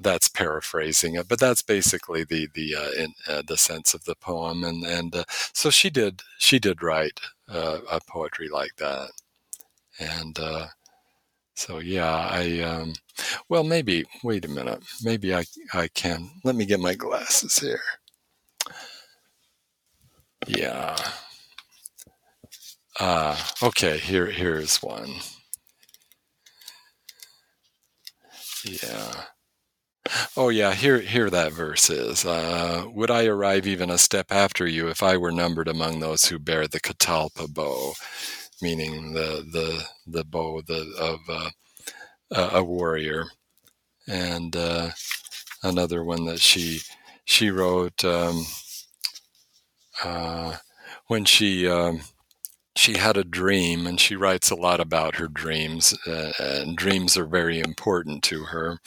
That's 0.00 0.28
paraphrasing 0.28 1.14
it, 1.16 1.28
but 1.28 1.38
that's 1.38 1.62
basically 1.62 2.24
the 2.24 2.48
the 2.54 2.74
uh, 2.74 2.90
in, 2.92 3.14
uh, 3.28 3.42
the 3.46 3.56
sense 3.58 3.94
of 3.94 4.04
the 4.04 4.14
poem, 4.16 4.64
and 4.64 4.84
and 4.84 5.24
so 5.52 5.70
she 5.70 5.90
did 5.90 6.22
she 6.38 6.58
did 6.58 6.82
write 6.82 7.20
a 7.48 8.00
poetry 8.08 8.48
like 8.48 8.76
that, 8.76 9.10
and 9.98 10.38
so 11.54 11.78
yeah, 11.78 12.28
I 12.30 12.60
um, 12.60 12.94
well 13.48 13.64
maybe 13.64 14.04
wait 14.24 14.44
a 14.44 14.48
minute, 14.48 14.82
maybe 15.02 15.34
I 15.34 15.44
I 15.74 15.88
can. 15.88 16.30
Let 16.44 16.56
me 16.56 16.64
get 16.66 16.80
my 16.80 16.94
glasses 16.94 17.58
here. 17.58 17.82
Yeah. 20.46 20.96
Uh, 23.00 23.36
okay, 23.62 23.98
here 23.98 24.26
here's 24.26 24.82
one. 24.82 25.10
Yeah. 28.64 29.24
Oh 30.36 30.48
yeah, 30.48 30.74
here 30.74 31.00
here 31.00 31.30
that 31.30 31.52
verse 31.52 31.88
is. 31.90 32.24
Uh, 32.24 32.84
Would 32.94 33.10
I 33.10 33.26
arrive 33.26 33.66
even 33.66 33.90
a 33.90 33.98
step 33.98 34.32
after 34.32 34.66
you 34.66 34.88
if 34.88 35.02
I 35.02 35.16
were 35.16 35.30
numbered 35.32 35.68
among 35.68 36.00
those 36.00 36.24
who 36.24 36.38
bear 36.38 36.66
the 36.66 36.80
catalpa 36.80 37.52
bow, 37.52 37.94
meaning 38.62 39.12
the 39.12 39.44
the 39.52 39.84
the 40.06 40.24
bow 40.24 40.62
the, 40.66 40.92
of 40.98 41.20
uh, 41.28 42.50
a 42.54 42.64
warrior, 42.64 43.26
and 44.08 44.56
uh, 44.56 44.90
another 45.62 46.04
one 46.04 46.24
that 46.26 46.40
she 46.40 46.80
she 47.24 47.50
wrote 47.50 48.04
um, 48.04 48.44
uh, 50.04 50.56
when 51.08 51.24
she. 51.24 51.68
Um, 51.68 52.02
she 52.80 52.96
had 52.96 53.18
a 53.18 53.24
dream, 53.24 53.86
and 53.86 54.00
she 54.00 54.16
writes 54.16 54.50
a 54.50 54.54
lot 54.54 54.80
about 54.80 55.16
her 55.16 55.28
dreams, 55.28 55.94
uh, 56.06 56.32
and 56.40 56.78
dreams 56.78 57.14
are 57.14 57.26
very 57.26 57.60
important 57.60 58.22
to 58.22 58.44
her. 58.44 58.78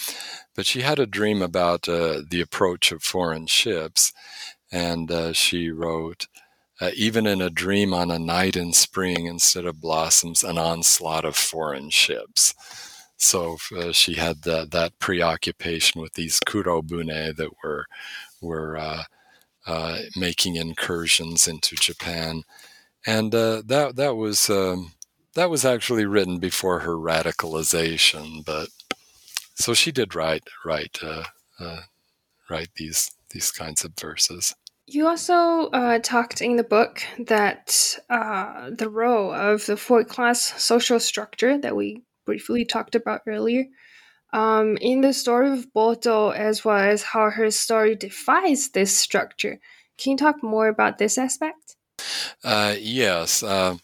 But 0.55 0.65
she 0.65 0.81
had 0.81 0.97
a 0.97 1.05
dream 1.05 1.43
about 1.43 1.87
uh, 1.87 2.23
the 2.27 2.41
approach 2.41 2.91
of 2.91 3.03
foreign 3.03 3.45
ships, 3.45 4.11
and 4.71 5.11
uh, 5.11 5.31
she 5.33 5.69
wrote, 5.69 6.25
uh, 6.81 6.89
even 6.95 7.27
in 7.27 7.39
a 7.39 7.51
dream 7.51 7.93
on 7.93 8.09
a 8.09 8.17
night 8.17 8.55
in 8.55 8.73
spring, 8.73 9.27
instead 9.27 9.65
of 9.67 9.79
blossoms, 9.79 10.43
an 10.43 10.57
onslaught 10.57 11.23
of 11.23 11.35
foreign 11.35 11.91
ships. 11.91 12.55
So 13.17 13.57
uh, 13.77 13.91
she 13.91 14.15
had 14.15 14.41
that, 14.41 14.71
that 14.71 14.97
preoccupation 14.97 16.01
with 16.01 16.13
these 16.13 16.39
kurobune 16.39 17.35
that 17.35 17.51
were 17.63 17.85
were 18.41 18.75
uh, 19.67 19.97
making 20.15 20.55
incursions 20.55 21.47
into 21.47 21.75
Japan 21.75 22.41
and 23.05 23.33
uh, 23.33 23.61
that 23.65 23.95
that 23.95 24.15
was 24.15 24.49
um, 24.49 24.93
that 25.35 25.49
was 25.49 25.65
actually 25.65 26.05
written 26.05 26.39
before 26.39 26.79
her 26.79 26.95
radicalization. 26.95 28.45
But 28.45 28.69
so 29.55 29.73
she 29.73 29.91
did 29.91 30.15
write 30.15 30.47
write 30.65 30.99
uh, 31.03 31.23
uh, 31.59 31.81
write 32.49 32.69
these 32.75 33.11
these 33.31 33.51
kinds 33.51 33.83
of 33.83 33.93
verses. 33.99 34.55
You 34.85 35.07
also 35.07 35.69
uh, 35.69 35.99
talked 35.99 36.41
in 36.41 36.57
the 36.57 36.63
book 36.63 37.01
that 37.17 37.97
uh, 38.09 38.69
the 38.69 38.89
role 38.89 39.31
of 39.33 39.65
the 39.65 39.77
four 39.77 40.03
class 40.03 40.61
social 40.61 40.99
structure 40.99 41.57
that 41.57 41.75
we 41.75 42.03
briefly 42.25 42.65
talked 42.65 42.95
about 42.95 43.21
earlier 43.25 43.65
um, 44.33 44.77
in 44.81 45.01
the 45.01 45.13
story 45.13 45.51
of 45.51 45.71
Boto, 45.73 46.35
as 46.35 46.65
well 46.65 46.77
as 46.77 47.03
how 47.03 47.29
her 47.29 47.49
story 47.51 47.95
defies 47.95 48.69
this 48.69 48.97
structure. 48.97 49.59
Can 49.97 50.11
you 50.11 50.17
talk 50.17 50.43
more 50.43 50.67
about 50.67 50.97
this 50.97 51.17
aspect? 51.17 51.75
Uh, 52.43 52.75
yes. 52.79 53.43
Uh, 53.43 53.77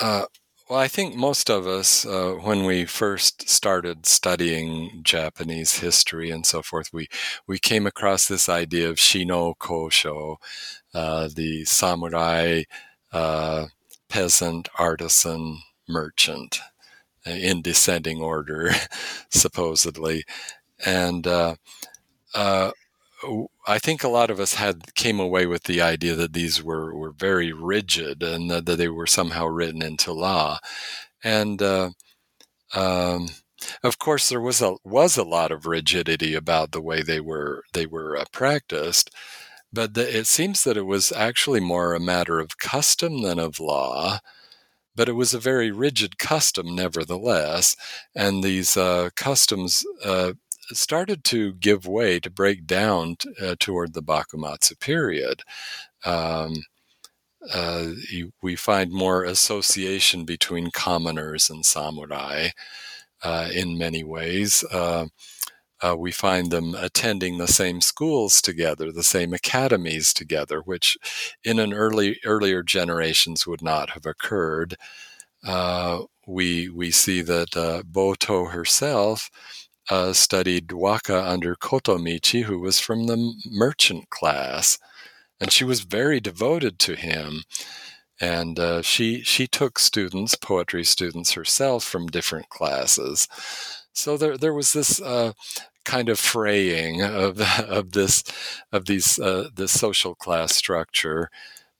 uh, 0.00 0.24
well, 0.68 0.78
I 0.78 0.88
think 0.88 1.14
most 1.14 1.50
of 1.50 1.66
us, 1.66 2.06
uh, 2.06 2.32
when 2.42 2.64
we 2.64 2.86
first 2.86 3.48
started 3.48 4.06
studying 4.06 5.00
Japanese 5.02 5.78
history 5.80 6.30
and 6.30 6.46
so 6.46 6.62
forth, 6.62 6.92
we, 6.92 7.08
we 7.46 7.58
came 7.58 7.86
across 7.86 8.26
this 8.26 8.48
idea 8.48 8.88
of 8.88 8.96
Shino 8.96 9.54
Kosho, 9.58 10.36
uh, 10.94 11.28
the 11.34 11.64
samurai, 11.64 12.62
uh, 13.12 13.66
peasant, 14.08 14.68
artisan, 14.78 15.60
merchant, 15.88 16.60
in 17.26 17.62
descending 17.62 18.20
order, 18.22 18.70
supposedly. 19.30 20.24
And 20.86 21.26
I 23.66 23.78
think 23.78 24.02
a 24.02 24.08
lot 24.08 24.30
of 24.30 24.40
us 24.40 24.54
had 24.54 24.94
came 24.94 25.20
away 25.20 25.46
with 25.46 25.64
the 25.64 25.80
idea 25.80 26.14
that 26.16 26.32
these 26.32 26.62
were, 26.62 26.94
were 26.94 27.12
very 27.12 27.52
rigid 27.52 28.22
and 28.22 28.50
that, 28.50 28.66
that 28.66 28.76
they 28.76 28.88
were 28.88 29.06
somehow 29.06 29.46
written 29.46 29.82
into 29.82 30.12
law. 30.12 30.58
And 31.22 31.62
uh, 31.62 31.90
um, 32.74 33.28
of 33.84 33.98
course, 33.98 34.28
there 34.28 34.40
was 34.40 34.60
a 34.60 34.76
was 34.84 35.16
a 35.16 35.22
lot 35.24 35.52
of 35.52 35.66
rigidity 35.66 36.34
about 36.34 36.72
the 36.72 36.80
way 36.80 37.02
they 37.02 37.20
were 37.20 37.64
they 37.72 37.86
were 37.86 38.16
uh, 38.16 38.24
practiced, 38.32 39.10
but 39.72 39.94
the, 39.94 40.18
it 40.18 40.26
seems 40.26 40.64
that 40.64 40.76
it 40.76 40.86
was 40.86 41.12
actually 41.12 41.60
more 41.60 41.94
a 41.94 42.00
matter 42.00 42.40
of 42.40 42.58
custom 42.58 43.22
than 43.22 43.38
of 43.38 43.60
law. 43.60 44.18
But 44.94 45.08
it 45.08 45.12
was 45.12 45.32
a 45.32 45.38
very 45.38 45.70
rigid 45.70 46.18
custom, 46.18 46.74
nevertheless, 46.74 47.76
and 48.14 48.42
these 48.44 48.76
uh, 48.76 49.10
customs 49.16 49.84
uh, 50.04 50.34
started 50.72 51.24
to 51.24 51.54
give 51.54 51.86
way, 51.86 52.20
to 52.20 52.30
break 52.30 52.66
down 52.66 53.16
t- 53.16 53.30
uh, 53.40 53.56
toward 53.58 53.94
the 53.94 54.02
Bakumatsu 54.02 54.78
period. 54.80 55.42
Um, 56.04 56.64
uh, 57.52 57.88
we 58.42 58.56
find 58.56 58.92
more 58.92 59.24
association 59.24 60.24
between 60.24 60.70
commoners 60.70 61.50
and 61.50 61.66
samurai 61.66 62.50
uh, 63.22 63.48
in 63.54 63.78
many 63.78 64.04
ways. 64.04 64.64
Uh, 64.72 65.06
uh, 65.82 65.96
we 65.96 66.12
find 66.12 66.50
them 66.50 66.74
attending 66.76 67.38
the 67.38 67.48
same 67.48 67.80
schools 67.80 68.40
together, 68.42 68.92
the 68.92 69.02
same 69.02 69.34
academies 69.34 70.14
together, 70.14 70.60
which 70.60 70.96
in 71.44 71.58
an 71.58 71.72
early 71.72 72.18
earlier 72.24 72.62
generations 72.62 73.46
would 73.46 73.62
not 73.62 73.90
have 73.90 74.06
occurred. 74.06 74.76
Uh, 75.44 76.02
we 76.26 76.68
we 76.68 76.90
see 76.90 77.20
that 77.22 77.50
Boto 77.90 78.52
herself 78.52 79.30
uh, 79.90 80.12
studied 80.12 80.72
waka 80.72 81.22
under 81.28 81.54
Kotomichi, 81.54 82.44
who 82.44 82.58
was 82.58 82.80
from 82.80 83.06
the 83.06 83.34
merchant 83.50 84.10
class, 84.10 84.78
and 85.40 85.52
she 85.52 85.64
was 85.64 85.80
very 85.80 86.20
devoted 86.20 86.78
to 86.80 86.94
him. 86.96 87.42
And 88.20 88.58
uh, 88.58 88.82
she 88.82 89.22
she 89.22 89.46
took 89.48 89.78
students, 89.78 90.36
poetry 90.36 90.84
students 90.84 91.32
herself, 91.32 91.84
from 91.84 92.06
different 92.06 92.48
classes. 92.50 93.28
So 93.92 94.16
there 94.16 94.36
there 94.38 94.54
was 94.54 94.72
this 94.72 95.00
uh, 95.00 95.32
kind 95.84 96.08
of 96.08 96.18
fraying 96.18 97.02
of 97.02 97.40
of 97.60 97.92
this 97.92 98.24
of 98.72 98.86
these 98.86 99.18
uh, 99.18 99.48
this 99.54 99.72
social 99.78 100.14
class 100.14 100.54
structure, 100.54 101.30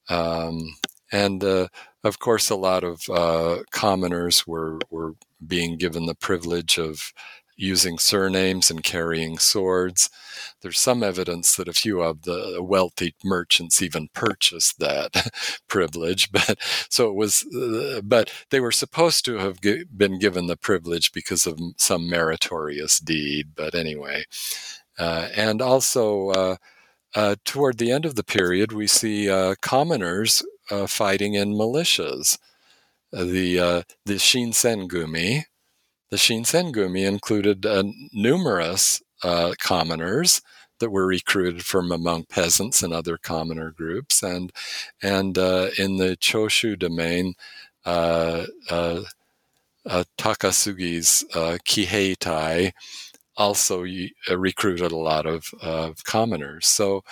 um, 0.08 0.76
and 1.12 1.44
uh, 1.44 1.68
of 2.04 2.18
course 2.18 2.50
a 2.50 2.56
lot 2.56 2.84
of 2.84 3.02
uh, 3.10 3.62
commoners 3.70 4.46
were 4.46 4.78
were 4.90 5.14
being 5.46 5.76
given 5.78 6.06
the 6.06 6.14
privilege 6.14 6.78
of 6.78 7.12
using 7.62 7.96
surnames 7.96 8.70
and 8.70 8.82
carrying 8.82 9.38
swords. 9.38 10.10
There's 10.60 10.80
some 10.80 11.02
evidence 11.02 11.54
that 11.56 11.68
a 11.68 11.72
few 11.72 12.02
of 12.02 12.22
the 12.22 12.58
wealthy 12.60 13.14
merchants 13.24 13.80
even 13.80 14.08
purchased 14.12 14.80
that 14.80 15.30
privilege, 15.68 16.32
but 16.32 16.58
so 16.90 17.08
it 17.08 17.14
was, 17.14 17.44
uh, 17.54 18.00
but 18.02 18.32
they 18.50 18.60
were 18.60 18.72
supposed 18.72 19.24
to 19.26 19.38
have 19.38 19.60
g- 19.60 19.84
been 19.96 20.18
given 20.18 20.46
the 20.46 20.56
privilege 20.56 21.12
because 21.12 21.46
of 21.46 21.60
some 21.76 22.10
meritorious 22.10 22.98
deed. 22.98 23.52
But 23.54 23.74
anyway, 23.74 24.24
uh, 24.98 25.28
and 25.34 25.62
also 25.62 26.28
uh, 26.30 26.56
uh 27.14 27.36
toward 27.44 27.78
the 27.78 27.92
end 27.92 28.04
of 28.04 28.16
the 28.16 28.24
period, 28.24 28.72
we 28.72 28.86
see 28.88 29.30
uh, 29.30 29.54
commoners 29.62 30.42
uh, 30.70 30.86
fighting 30.86 31.34
in 31.34 31.54
militias. 31.54 32.38
the 33.12 33.84
the 34.06 34.14
Shinsengumi, 34.14 35.44
the 36.12 36.18
Shinsengumi 36.18 37.08
included 37.08 37.64
uh, 37.64 37.84
numerous 38.12 39.02
uh, 39.22 39.54
commoners 39.58 40.42
that 40.78 40.90
were 40.90 41.06
recruited 41.06 41.64
from 41.64 41.90
among 41.90 42.26
peasants 42.26 42.82
and 42.82 42.92
other 42.92 43.16
commoner 43.16 43.70
groups, 43.70 44.22
and 44.22 44.52
and 45.02 45.38
uh, 45.38 45.70
in 45.78 45.96
the 45.96 46.18
Choshu 46.18 46.78
domain, 46.78 47.32
uh, 47.86 48.44
uh, 48.68 49.04
uh, 49.86 50.04
Takasugi's 50.18 51.24
uh, 51.34 51.56
Kiheitai 51.66 52.72
also 53.38 53.86
recruited 54.30 54.92
a 54.92 54.96
lot 54.96 55.24
of, 55.24 55.46
of 55.62 56.04
commoners. 56.04 56.66
So 56.66 57.04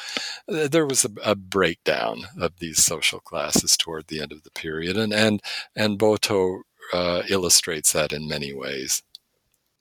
there 0.46 0.84
was 0.84 1.06
a, 1.06 1.10
a, 1.24 1.34
breakdown 1.34 2.26
of 2.38 2.58
these 2.58 2.84
social 2.84 3.20
classes 3.20 3.78
toward 3.78 4.08
the 4.08 4.20
end 4.20 4.32
of 4.32 4.42
the 4.42 4.50
period, 4.50 4.98
and 4.98 5.14
and 5.14 5.40
and 5.74 5.98
Boto 5.98 6.60
uh, 6.92 7.22
illustrates 7.28 7.92
that 7.92 8.12
in 8.12 8.28
many 8.28 8.52
ways. 8.52 9.02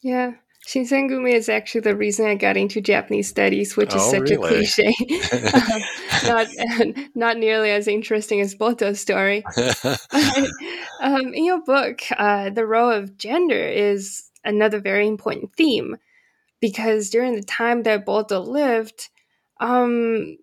Yeah. 0.01 0.33
Shinsengumi 0.67 1.33
is 1.33 1.49
actually 1.49 1.81
the 1.81 1.95
reason 1.95 2.27
I 2.27 2.35
got 2.35 2.55
into 2.55 2.79
Japanese 2.79 3.27
studies, 3.27 3.75
which 3.75 3.95
is 3.95 4.01
oh, 4.03 4.11
such 4.11 4.29
really? 4.29 4.35
a 4.35 4.67
cliche. 4.67 4.93
um, 5.33 5.81
not 6.25 6.47
not 7.15 7.37
nearly 7.37 7.71
as 7.71 7.87
interesting 7.87 8.39
as 8.41 8.53
Boto's 8.53 8.99
story. 8.99 9.43
um, 11.01 11.33
in 11.33 11.45
your 11.45 11.61
book, 11.63 12.01
uh, 12.17 12.51
the 12.51 12.65
role 12.65 12.91
of 12.91 13.17
gender 13.17 13.67
is 13.67 14.29
another 14.43 14.79
very 14.79 15.07
important 15.07 15.55
theme 15.55 15.97
because 16.59 17.09
during 17.09 17.35
the 17.35 17.43
time 17.43 17.83
that 17.83 18.05
Boto 18.05 18.45
lived, 18.45 19.09
um, 19.59 20.37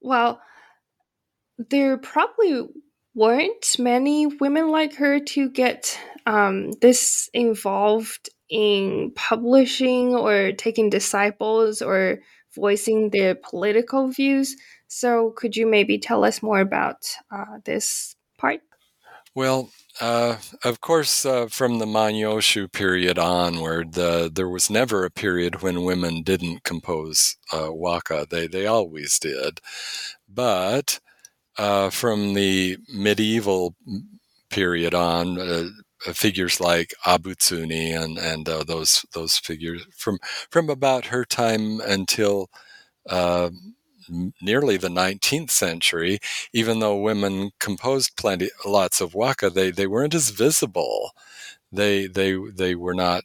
well, 0.00 0.40
there 1.58 1.96
probably 1.98 2.68
weren't 3.14 3.76
many 3.78 4.26
women 4.26 4.70
like 4.70 4.94
her 4.96 5.20
to 5.20 5.50
get 5.50 5.98
um, 6.26 6.72
this 6.80 7.28
involved 7.32 8.30
in 8.48 9.12
publishing 9.14 10.14
or 10.14 10.52
taking 10.52 10.90
disciples 10.90 11.80
or 11.80 12.18
voicing 12.54 13.10
their 13.10 13.34
political 13.34 14.08
views. 14.10 14.56
So, 14.88 15.32
could 15.36 15.56
you 15.56 15.66
maybe 15.66 15.98
tell 15.98 16.24
us 16.24 16.42
more 16.42 16.60
about 16.60 16.98
uh, 17.30 17.58
this 17.64 18.14
part? 18.38 18.60
Well, 19.34 19.70
uh, 20.00 20.36
of 20.62 20.80
course, 20.80 21.26
uh, 21.26 21.48
from 21.48 21.78
the 21.78 21.86
Manyoshu 21.86 22.70
period 22.70 23.18
onward, 23.18 23.94
there 23.94 24.48
was 24.48 24.70
never 24.70 25.04
a 25.04 25.10
period 25.10 25.62
when 25.62 25.82
women 25.82 26.22
didn't 26.22 26.62
compose 26.62 27.36
uh, 27.52 27.72
waka. 27.72 28.26
They 28.28 28.46
they 28.46 28.66
always 28.66 29.18
did, 29.18 29.60
but 30.28 31.00
uh, 31.58 31.90
from 31.90 32.34
the 32.34 32.78
medieval 32.88 33.74
period 34.50 34.94
on, 34.94 35.38
uh, 35.40 35.68
figures 36.12 36.60
like 36.60 36.92
Abutsuni 37.06 37.92
and 37.96 38.18
and 38.18 38.48
uh, 38.48 38.62
those 38.64 39.06
those 39.14 39.38
figures 39.38 39.86
from 39.96 40.18
from 40.50 40.68
about 40.68 41.06
her 41.06 41.24
time 41.24 41.80
until 41.80 42.50
uh, 43.08 43.50
nearly 44.42 44.76
the 44.76 44.88
19th 44.88 45.50
century, 45.50 46.18
even 46.52 46.78
though 46.80 46.96
women 46.96 47.50
composed 47.60 48.16
plenty 48.16 48.50
lots 48.66 49.00
of 49.00 49.14
waka, 49.14 49.50
they 49.50 49.70
they 49.70 49.86
weren't 49.86 50.14
as 50.14 50.30
visible. 50.30 51.12
They 51.72 52.06
they 52.06 52.36
they 52.54 52.74
were 52.74 52.94
not 52.94 53.24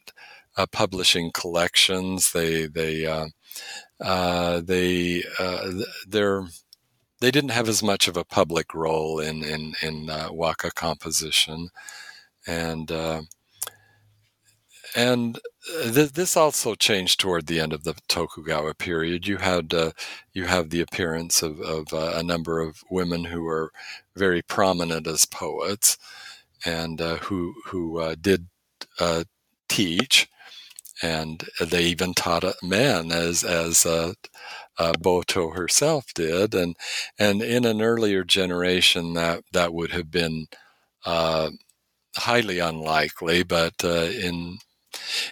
uh, 0.56 0.66
publishing 0.72 1.30
collections. 1.32 2.32
They 2.32 2.66
they 2.66 3.06
uh, 3.06 3.28
uh, 4.00 4.60
they 4.64 5.24
uh, 5.38 5.72
they're 6.08 6.44
they 7.20 7.30
didn't 7.30 7.50
have 7.50 7.68
as 7.68 7.82
much 7.82 8.08
of 8.08 8.16
a 8.16 8.24
public 8.24 8.74
role 8.74 9.20
in 9.20 9.42
in 9.44 9.74
in 9.82 10.10
uh, 10.10 10.28
waka 10.32 10.70
composition, 10.72 11.68
and 12.46 12.90
uh, 12.90 13.22
and 14.96 15.38
uh, 15.78 15.92
th- 15.92 16.12
this 16.12 16.36
also 16.36 16.74
changed 16.74 17.20
toward 17.20 17.46
the 17.46 17.60
end 17.60 17.72
of 17.72 17.84
the 17.84 17.94
Tokugawa 18.08 18.74
period. 18.74 19.26
You 19.26 19.38
had 19.38 19.72
uh, 19.74 19.92
you 20.32 20.46
have 20.46 20.70
the 20.70 20.80
appearance 20.80 21.42
of, 21.42 21.60
of 21.60 21.92
uh, 21.92 22.12
a 22.16 22.22
number 22.22 22.60
of 22.60 22.82
women 22.90 23.24
who 23.24 23.42
were 23.42 23.72
very 24.16 24.42
prominent 24.42 25.06
as 25.06 25.24
poets, 25.26 25.98
and 26.64 27.00
uh, 27.00 27.16
who 27.18 27.54
who 27.66 27.98
uh, 28.00 28.14
did 28.20 28.46
uh, 28.98 29.24
teach, 29.68 30.28
and 31.02 31.44
they 31.60 31.84
even 31.84 32.14
taught 32.14 32.44
men 32.62 33.12
as 33.12 33.44
as 33.44 33.86
Boto 34.78 35.54
herself 35.54 36.06
did, 36.14 36.54
and 36.54 36.76
and 37.18 37.42
in 37.42 37.64
an 37.64 37.82
earlier 37.82 38.24
generation 38.24 39.14
that 39.14 39.44
that 39.52 39.74
would 39.74 39.92
have 39.92 40.10
been 40.10 40.46
highly 42.16 42.58
unlikely, 42.58 43.42
but 43.42 43.82
in 43.84 44.58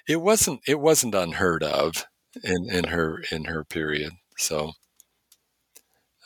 it 0.08 0.16
wasn't 0.16 0.60
it 0.66 0.80
wasn't 0.80 1.14
unheard 1.14 1.62
of 1.62 2.06
in 2.42 2.70
in 2.70 2.84
her 2.84 3.22
in 3.30 3.44
her 3.46 3.64
period. 3.64 4.12
So 4.36 4.72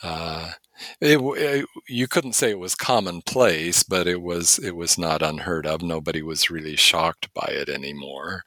uh, 0.03 0.53
it, 1.01 1.18
it, 1.20 1.66
you 1.88 2.09
couldn't 2.09 2.33
say 2.35 2.51
it 2.51 2.59
was 2.59 2.75
commonplace, 2.75 3.83
but 3.83 4.07
it 4.07 4.20
was 4.20 4.59
it 4.59 4.77
was 4.77 4.98
not 4.98 5.22
unheard 5.22 5.66
of. 5.66 5.83
Nobody 5.83 6.22
was 6.22 6.51
really 6.51 6.77
shocked 6.77 7.33
by 7.35 7.48
it 7.51 7.68
anymore. 7.68 8.42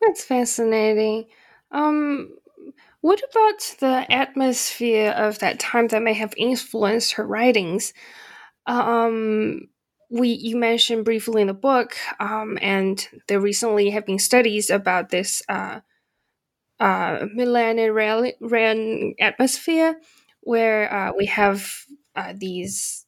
That's 0.00 0.24
fascinating. 0.24 1.26
Um, 1.70 2.36
what 3.02 3.20
about 3.30 3.76
the 3.80 4.06
atmosphere 4.12 5.10
of 5.12 5.40
that 5.40 5.60
time 5.60 5.88
that 5.88 6.02
may 6.02 6.14
have 6.14 6.34
influenced 6.38 7.14
her 7.14 7.26
writings? 7.26 7.92
Um, 8.66 9.68
we 10.10 10.30
you 10.30 10.56
mentioned 10.56 11.04
briefly 11.04 11.42
in 11.42 11.48
the 11.48 11.54
book, 11.54 11.96
um, 12.20 12.58
and 12.62 13.08
there 13.28 13.40
recently 13.40 13.90
have 13.90 14.06
been 14.06 14.18
studies 14.20 14.70
about 14.70 15.10
this 15.10 15.42
uh, 15.48 15.80
uh, 16.80 17.26
millenarian 17.36 19.14
atmosphere, 19.20 20.00
where 20.40 20.92
uh, 20.92 21.12
we 21.16 21.26
have 21.26 21.70
uh, 22.16 22.32
these 22.36 23.06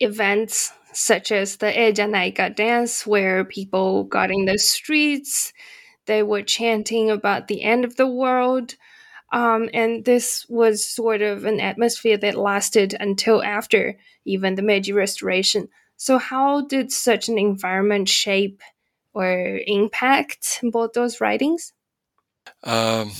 events 0.00 0.72
such 0.92 1.32
as 1.32 1.58
the 1.58 1.66
Eejanaika 1.72 2.54
dance, 2.56 3.06
where 3.06 3.44
people 3.44 4.04
got 4.04 4.30
in 4.30 4.46
the 4.46 4.58
streets, 4.58 5.52
they 6.06 6.22
were 6.22 6.42
chanting 6.42 7.10
about 7.10 7.48
the 7.48 7.62
end 7.62 7.84
of 7.84 7.96
the 7.96 8.08
world. 8.08 8.76
Um, 9.32 9.68
and 9.72 10.04
this 10.04 10.44
was 10.48 10.84
sort 10.84 11.22
of 11.22 11.44
an 11.44 11.60
atmosphere 11.60 12.16
that 12.18 12.34
lasted 12.34 12.96
until 12.98 13.42
after 13.42 13.96
even 14.24 14.56
the 14.56 14.62
Meiji 14.62 14.92
Restoration. 14.92 15.68
So, 15.96 16.18
how 16.18 16.62
did 16.62 16.90
such 16.90 17.28
an 17.28 17.38
environment 17.38 18.08
shape 18.08 18.62
or 19.12 19.60
impact 19.66 20.60
both 20.62 20.92
those 20.94 21.20
writings? 21.20 21.72
Um, 22.64 23.12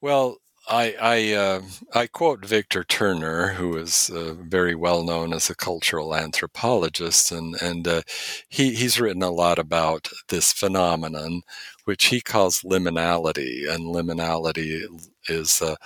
well, 0.00 0.38
I 0.70 0.94
I, 1.00 1.32
uh, 1.34 1.62
I, 1.94 2.06
quote 2.06 2.46
Victor 2.46 2.84
Turner, 2.84 3.48
who 3.54 3.76
is 3.76 4.10
uh, 4.10 4.34
very 4.34 4.74
well 4.76 5.04
known 5.04 5.32
as 5.34 5.50
a 5.50 5.56
cultural 5.56 6.14
anthropologist, 6.14 7.32
and 7.32 7.56
and 7.60 7.88
uh, 7.88 8.02
he 8.48 8.74
he's 8.74 9.00
written 9.00 9.22
a 9.22 9.30
lot 9.32 9.58
about 9.58 10.08
this 10.28 10.52
phenomenon, 10.52 11.42
which 11.86 12.06
he 12.06 12.20
calls 12.20 12.62
liminality, 12.62 13.68
and 13.68 13.94
liminality 13.94 14.86
is 15.28 15.60
uh, 15.62 15.76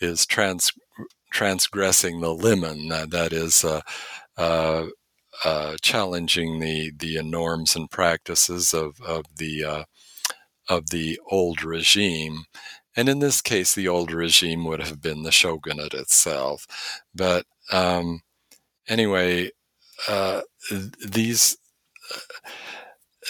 is 0.00 0.26
trans 0.26 0.72
transgressing 1.32 2.20
the 2.20 2.34
limen, 2.34 2.88
that 3.10 3.32
is. 3.32 3.64
Uh, 3.64 3.82
uh, 4.38 4.86
uh, 5.44 5.76
challenging 5.82 6.60
the 6.60 6.92
the 6.98 7.22
norms 7.22 7.76
and 7.76 7.90
practices 7.90 8.74
of 8.74 9.00
of 9.02 9.24
the 9.38 9.64
uh, 9.64 9.84
of 10.68 10.90
the 10.90 11.18
old 11.30 11.62
regime. 11.64 12.44
And 12.96 13.08
in 13.08 13.18
this 13.18 13.42
case, 13.42 13.74
the 13.74 13.88
old 13.88 14.12
regime 14.12 14.64
would 14.64 14.80
have 14.80 15.00
been 15.00 15.22
the 15.22 15.32
shogunate 15.32 15.94
itself. 15.94 16.66
But 17.14 17.44
um, 17.72 18.22
anyway, 18.88 19.50
uh, 20.08 20.42
these 21.06 21.56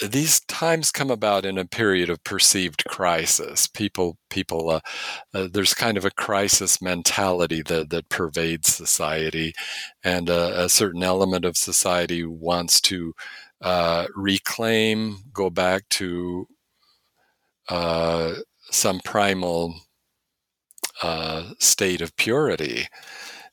these 0.03 0.41
times 0.41 0.91
come 0.91 1.09
about 1.09 1.45
in 1.45 1.57
a 1.57 1.65
period 1.65 2.09
of 2.09 2.23
perceived 2.23 2.83
crisis. 2.85 3.67
People, 3.67 4.17
people, 4.29 4.69
uh, 4.69 4.79
uh, 5.33 5.47
there's 5.51 5.73
kind 5.73 5.97
of 5.97 6.05
a 6.05 6.11
crisis 6.11 6.81
mentality 6.81 7.63
that 7.63 7.89
that 7.89 8.09
pervades 8.09 8.73
society, 8.73 9.53
and 10.03 10.29
uh, 10.29 10.51
a 10.55 10.69
certain 10.69 11.03
element 11.03 11.45
of 11.45 11.57
society 11.57 12.23
wants 12.25 12.79
to 12.81 13.13
uh, 13.61 14.05
reclaim, 14.15 15.17
go 15.33 15.49
back 15.49 15.87
to 15.89 16.47
uh, 17.69 18.33
some 18.71 18.99
primal 19.03 19.75
uh, 21.01 21.51
state 21.59 22.01
of 22.01 22.15
purity, 22.17 22.87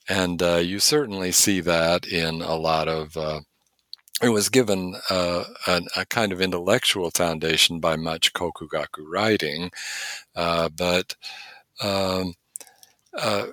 and 0.09 0.41
you 0.41 0.79
certainly 0.79 1.33
see 1.33 1.61
that 1.61 2.07
in 2.07 2.43
a 2.43 2.55
lot 2.55 2.89
of 2.89 3.17
it 4.23 4.29
was 4.31 4.49
given 4.49 4.97
uh, 5.11 5.45
a, 5.67 5.83
a, 5.97 6.07
kind 6.07 6.33
of 6.33 6.41
intellectual 6.41 7.11
foundation 7.11 7.81
by 7.81 7.97
much 7.97 8.33
Kokugaku 8.33 9.05
writing, 9.07 9.71
uh, 10.37 10.69
but 10.69 11.17
um, 11.83 12.35
uh, 13.17 13.47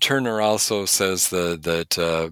Turner 0.00 0.40
also 0.40 0.86
says 0.86 1.28
that 1.28 1.62
that 1.62 1.98
uh, 1.98 2.30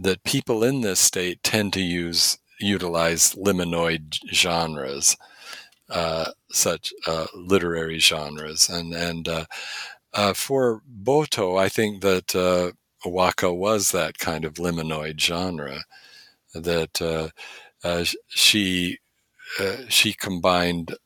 that 0.00 0.24
people 0.24 0.64
in 0.64 0.80
this 0.80 1.00
state 1.00 1.42
tend 1.42 1.72
to 1.74 1.80
use 1.80 2.38
utilize 2.58 3.34
liminoid 3.34 4.18
genres, 4.32 5.16
uh, 5.90 6.30
such 6.50 6.92
uh, 7.06 7.26
literary 7.34 7.98
genres, 7.98 8.68
and 8.68 8.94
and 8.94 9.28
for 10.36 10.82
Boto, 11.04 11.58
I 11.58 11.68
think 11.68 12.02
that 12.02 12.74
waka 13.04 13.52
was 13.54 13.92
that 13.92 14.18
kind 14.18 14.44
of 14.44 14.54
liminoid 14.54 15.18
genre 15.20 15.84
that 16.54 17.00
uh, 17.02 17.28
uh, 17.84 18.04
she 18.28 18.98
uh, 19.60 19.76
she 19.88 20.12
combined 20.14 20.96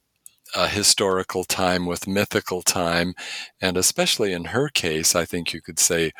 a 0.56 0.68
historical 0.68 1.44
time 1.44 1.86
with 1.86 2.06
mythical 2.08 2.62
time, 2.62 3.14
and 3.60 3.76
especially 3.76 4.32
in 4.32 4.46
her 4.46 4.68
case, 4.70 5.14
I 5.16 5.24
think 5.26 5.52
you 5.54 5.60
could 5.62 5.78
say 5.80 6.12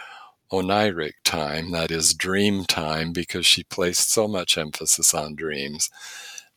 oniric 0.53 1.14
time, 1.24 1.72
that 1.72 1.90
is 1.90 2.14
dream 2.14 2.64
time, 2.66 3.12
because 3.12 3.46
she 3.46 3.64
placed 3.64 4.11
so 4.12 4.28
much 4.28 4.59
emphasis 4.59 5.14
on 5.14 5.34
dreams, 5.36 5.91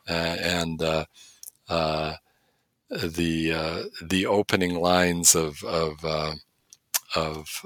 uh, 0.09 0.13
and 0.41 0.81
uh, 0.83 1.05
uh, 1.69 2.15
the 2.89 3.89
the 4.01 4.25
opening 4.25 4.75
lines 4.75 5.35
of 5.35 5.63
of 5.63 6.03
of 7.15 7.65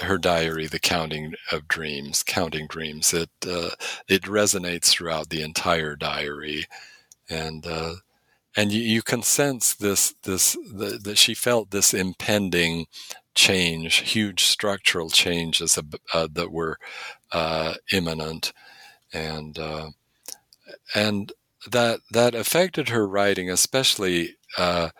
her 0.00 0.18
diary, 0.18 0.66
"The 0.66 0.78
Counting 0.78 1.34
of 1.52 1.68
Dreams," 1.68 2.22
"Counting 2.22 2.66
Dreams." 2.66 3.14
It 3.14 3.30
uh, 3.46 3.70
it 4.08 4.22
resonates 4.22 4.86
throughout 4.86 5.30
the 5.30 5.42
entire 5.42 5.96
diary, 5.96 6.66
and 7.28 7.66
uh, 7.66 7.96
and 8.56 8.72
you, 8.72 8.80
you, 8.80 9.02
can 9.02 9.22
sense 9.22 9.74
this 9.74 10.14
this 10.22 10.52
the, 10.54 10.98
that 11.02 11.18
she 11.18 11.34
felt 11.34 11.70
this 11.70 11.94
impending 11.94 12.86
change, 13.34 13.96
huge 14.10 14.44
structural 14.44 15.10
changes 15.10 15.78
uh, 16.12 16.28
that 16.32 16.52
were 16.52 16.78
uh, 17.32 17.74
imminent, 17.92 18.52
and 19.12 19.58
uh, 19.58 19.90
and 20.94 21.32
that 21.70 22.00
that 22.10 22.34
affected 22.34 22.88
her 22.90 23.06
writing, 23.06 23.50
especially 23.50 24.36
uh, 24.58 24.90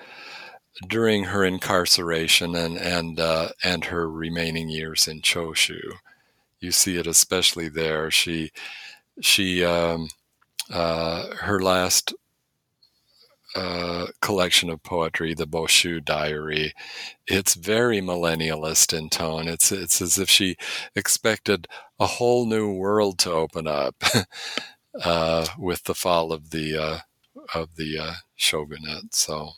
during 0.89 1.25
her 1.25 1.45
incarceration 1.45 2.55
and 2.55 2.77
and 2.79 3.21
uh, 3.21 3.49
and 3.65 3.87
her 3.87 4.11
remaining 4.11 4.69
years 4.69 5.09
in 5.09 5.21
Choshu. 5.21 5.81
You 6.61 6.73
see 6.73 6.97
it 6.99 7.07
especially 7.07 7.69
there. 7.69 8.11
She 8.11 8.51
she 9.21 9.65
um, 9.65 10.09
uh, 10.73 11.35
her 11.43 11.61
last 11.61 12.15
uh, 13.55 14.07
collection 14.21 14.69
of 14.69 14.83
poetry, 14.83 15.33
the 15.35 15.47
Boshu 15.47 16.05
Diary. 16.05 16.75
It's 17.27 17.55
very 17.55 18.01
millennialist 18.01 18.97
in 18.97 19.09
tone. 19.09 19.49
It's 19.49 19.73
it's 19.73 20.03
as 20.03 20.19
if 20.19 20.29
she 20.29 20.57
expected 20.95 21.67
a 21.99 22.07
whole 22.07 22.45
new 22.47 22.73
world 22.73 23.19
to 23.21 23.33
open 23.33 23.67
up 23.67 23.95
uh, 25.05 25.47
with 25.59 25.85
the 25.85 25.95
fall 25.95 26.33
of 26.33 26.51
the 26.51 26.77
uh, 26.77 26.99
of 27.55 27.77
the 27.77 27.99
uh, 27.99 28.13
shogunate. 28.35 29.15
So. 29.15 29.51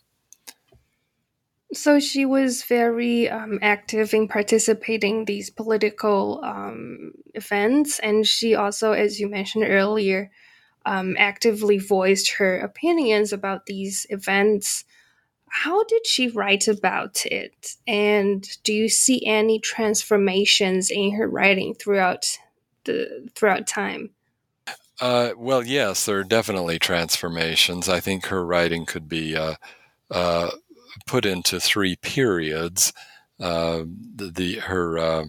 So 1.74 2.00
she 2.00 2.24
was 2.24 2.62
very 2.62 3.28
um, 3.28 3.58
active 3.60 4.14
in 4.14 4.26
participating 4.26 5.18
in 5.18 5.24
these 5.26 5.50
political 5.50 6.40
um, 6.42 7.12
events, 7.34 7.98
and 7.98 8.26
she 8.26 8.54
also, 8.54 8.92
as 8.92 9.20
you 9.20 9.28
mentioned 9.28 9.64
earlier, 9.68 10.30
um, 10.86 11.14
actively 11.18 11.76
voiced 11.76 12.32
her 12.36 12.58
opinions 12.58 13.34
about 13.34 13.66
these 13.66 14.06
events. 14.08 14.84
How 15.50 15.84
did 15.84 16.06
she 16.06 16.28
write 16.28 16.68
about 16.68 17.26
it? 17.26 17.76
And 17.86 18.48
do 18.62 18.72
you 18.72 18.88
see 18.88 19.26
any 19.26 19.58
transformations 19.58 20.90
in 20.90 21.12
her 21.16 21.28
writing 21.28 21.74
throughout 21.74 22.38
the 22.84 23.28
throughout 23.34 23.66
time? 23.66 24.10
Uh, 25.00 25.30
well, 25.36 25.64
yes, 25.64 26.06
there 26.06 26.18
are 26.18 26.24
definitely 26.24 26.78
transformations. 26.78 27.88
I 27.88 28.00
think 28.00 28.26
her 28.26 28.44
writing 28.44 28.84
could 28.84 29.08
be 29.08 29.36
uh, 29.36 29.54
uh, 30.10 30.50
put 31.06 31.26
into 31.26 31.60
three 31.60 31.96
periods. 31.96 32.92
Uh, 33.40 33.84
the, 34.16 34.30
the, 34.34 34.54
her 34.60 34.98
uh, 34.98 35.24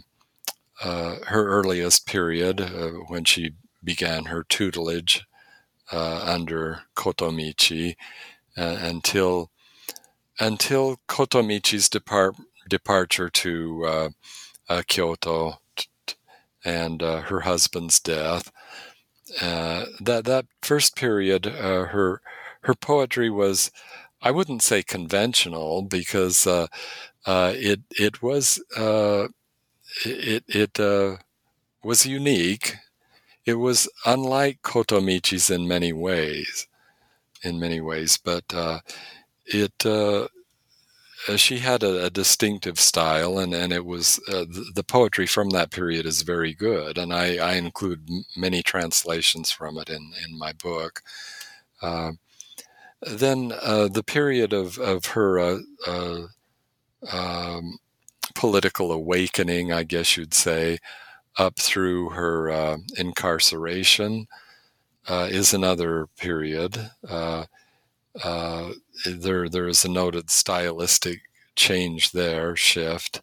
uh, 0.84 1.18
her 1.28 1.48
earliest 1.48 2.08
period 2.08 2.60
when 3.10 3.26
she 3.26 3.52
began 3.84 4.26
her 4.26 4.44
tutelage 4.44 5.26
under 5.92 6.82
Kotomichi 6.96 7.96
until 8.56 9.52
until 10.40 11.00
Kotomichi's 11.08 11.90
depart, 11.90 12.36
departure 12.70 13.30
to 13.30 14.12
Kyoto 14.88 15.60
and 16.66 17.02
her 17.02 17.42
husband's 17.42 18.00
death. 18.00 18.52
That 19.40 20.24
that 20.26 20.46
first 20.62 20.96
period, 20.96 21.46
her 21.46 22.22
her 22.62 22.76
poetry 22.76 23.30
was 23.30 23.72
I 24.22 24.32
wouldn't 24.32 24.64
say 24.64 24.84
conventional 24.84 25.82
because 25.84 26.46
uh, 26.48 26.68
uh, 27.26 27.54
it 27.56 27.82
it 27.92 28.22
was 28.22 28.62
uh, 28.78 29.28
it 30.06 30.44
it 30.48 30.80
uh, 30.80 31.18
was 31.84 32.06
unique. 32.06 32.76
It 33.46 33.56
was 33.56 33.90
unlike 34.06 34.62
Kotomichi's 34.64 35.50
in 35.50 35.68
many 35.68 35.94
ways, 35.94 36.68
in 37.44 37.60
many 37.60 37.82
ways, 37.82 38.20
but 38.24 38.46
uh, 38.54 38.80
it 39.46 39.86
uh, 39.86 40.28
she 41.36 41.60
had 41.60 41.84
a, 41.84 42.06
a, 42.06 42.10
distinctive 42.10 42.80
style, 42.80 43.38
and, 43.40 43.54
and 43.54 43.74
it 43.74 43.86
was 43.86 44.18
the, 44.28 44.72
the, 44.74 44.84
poetry 44.84 45.28
from 45.28 45.50
that 45.50 45.70
period 45.70 46.06
is 46.06 46.22
very 46.22 46.54
good, 46.54 46.98
and 46.98 47.14
I, 47.14 47.38
I 47.38 47.54
include 47.54 48.10
many 48.38 48.64
translations 48.64 49.52
from 49.52 49.78
it 49.78 49.90
in 49.90 50.14
in 50.26 50.38
my 50.38 50.54
book. 50.54 51.02
Then 53.02 53.54
uh, 53.62 53.88
the 53.88 54.04
period 54.04 54.54
of, 54.54 54.78
of 54.78 55.06
her 55.08 55.40
uh, 55.40 55.60
uh, 55.88 56.28
um, 57.12 57.78
political 58.36 58.92
awakening, 58.92 59.72
I 59.72 59.84
guess 59.84 60.18
you'd 60.18 60.34
say, 60.34 60.80
up 61.38 61.58
through 61.58 62.10
her 62.10 62.52
uh, 62.52 62.78
incarceration 62.98 64.28
uh, 65.08 65.30
is 65.32 65.54
another 65.54 66.08
period. 66.18 66.92
Uh, 68.24 68.72
there, 69.06 69.48
there 69.50 69.68
is 69.68 69.86
a 69.86 69.90
noted 69.90 70.30
stylistic 70.30 71.22
change 71.56 72.12
there, 72.12 72.56
shift. 72.56 73.22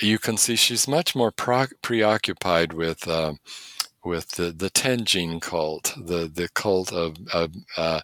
you 0.00 0.18
can 0.18 0.36
see 0.36 0.56
she's 0.56 0.88
much 0.88 1.14
more 1.14 1.30
pro- 1.30 1.66
preoccupied 1.82 2.72
with 2.72 3.06
with 4.04 4.30
the, 4.32 4.50
the 4.50 4.70
Tenjin 4.70 5.40
cult, 5.40 5.94
the, 5.96 6.30
the 6.32 6.48
cult 6.54 6.92
of, 6.92 7.16
of 7.32 7.54
uh, 7.76 8.00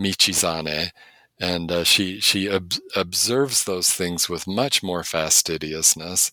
Michizane. 0.00 0.90
And 1.38 1.70
uh, 1.70 1.84
she, 1.84 2.20
she 2.20 2.50
ob- 2.50 2.72
observes 2.94 3.64
those 3.64 3.92
things 3.92 4.28
with 4.28 4.46
much 4.46 4.82
more 4.82 5.04
fastidiousness. 5.04 6.32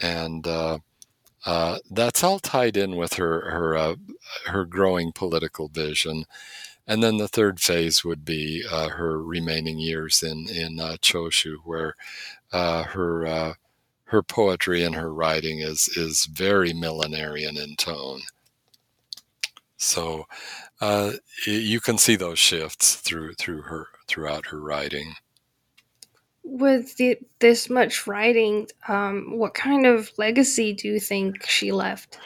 And 0.00 0.46
uh, 1.46 1.50
uh 1.50 1.78
that's 1.90 2.24
all 2.24 2.38
tied 2.38 2.76
in 2.76 2.96
with 2.96 3.14
her, 3.14 3.50
her, 3.50 3.76
uh, 3.76 3.96
her 4.46 4.64
growing 4.64 5.12
political 5.12 5.68
vision. 5.68 6.24
And 6.86 7.02
then 7.02 7.16
the 7.16 7.28
third 7.28 7.60
phase 7.60 8.04
would 8.04 8.24
be 8.24 8.62
uh, 8.70 8.90
her 8.90 9.22
remaining 9.22 9.78
years 9.78 10.22
in, 10.22 10.48
in 10.48 10.76
Choshu, 10.76 11.56
where 11.64 11.94
her 12.52 13.56
her 14.14 14.22
poetry 14.22 14.84
and 14.84 14.94
her 14.94 15.12
writing 15.12 15.60
is 15.60 15.88
is 15.96 16.26
very 16.26 16.72
millenarian 16.72 17.56
in 17.56 17.74
tone. 17.76 18.20
So 19.76 20.26
uh, 20.80 21.12
you 21.46 21.80
can 21.80 21.98
see 21.98 22.16
those 22.16 22.38
shifts 22.38 22.94
through 22.96 23.34
through 23.34 23.62
her 23.62 23.88
throughout 24.06 24.46
her 24.46 24.60
writing. 24.60 25.14
With 26.44 26.96
the, 26.96 27.18
this 27.40 27.70
much 27.70 28.06
writing, 28.06 28.68
um, 28.86 29.38
what 29.38 29.54
kind 29.54 29.86
of 29.86 30.12
legacy 30.18 30.72
do 30.72 30.88
you 30.88 31.00
think 31.00 31.46
she 31.46 31.72
left? 31.72 32.18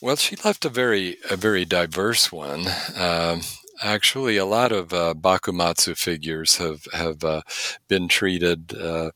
Well, 0.00 0.16
she 0.16 0.36
left 0.36 0.64
a 0.64 0.70
very 0.70 1.18
a 1.30 1.36
very 1.36 1.66
diverse 1.66 2.32
one. 2.32 2.66
Um, 2.96 3.42
actually, 3.82 4.38
a 4.38 4.46
lot 4.46 4.72
of 4.72 4.94
uh, 4.94 5.12
bakumatsu 5.14 5.96
figures 5.96 6.56
have 6.56 6.86
have 6.94 7.22
uh, 7.22 7.42
been 7.86 8.08
treated 8.08 8.74
uh, 8.74 9.10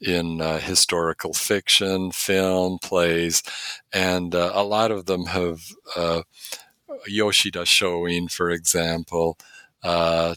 in 0.00 0.40
uh, 0.40 0.58
historical 0.58 1.34
fiction, 1.34 2.10
film, 2.10 2.78
plays, 2.78 3.42
and 3.92 4.34
uh, 4.34 4.52
a 4.54 4.64
lot 4.64 4.90
of 4.90 5.04
them 5.04 5.26
have 5.26 5.60
uh, 5.94 6.22
Yoshida 7.06 7.64
Shoin, 7.66 8.28
for 8.28 8.50
example, 8.50 9.38
uh, 9.82 10.34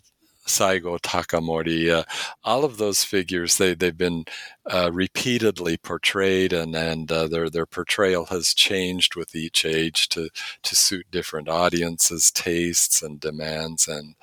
Saigo 0.48 1.00
Takamori, 1.00 1.92
uh, 1.92 2.04
all 2.44 2.66
of 2.66 2.78
those 2.78 3.04
figures, 3.04 3.58
they, 3.58 3.74
they've 3.74 3.98
been 3.98 4.26
uh, 4.66 4.90
repeatedly 4.92 5.78
portrayed 5.78 6.54
and, 6.54 6.76
and 6.76 7.12
uh, 7.12 7.28
their, 7.28 7.50
their 7.50 7.66
portrayal 7.66 8.26
has 8.26 8.54
changed 8.54 9.16
with 9.16 9.36
each 9.36 9.66
age 9.66 10.10
to, 10.10 10.30
to 10.64 10.76
suit 10.76 11.06
different 11.12 11.48
audiences, 11.48 12.32
tastes 12.32 13.02
and 13.02 13.20
demands 13.20 13.88
and, 13.88 14.16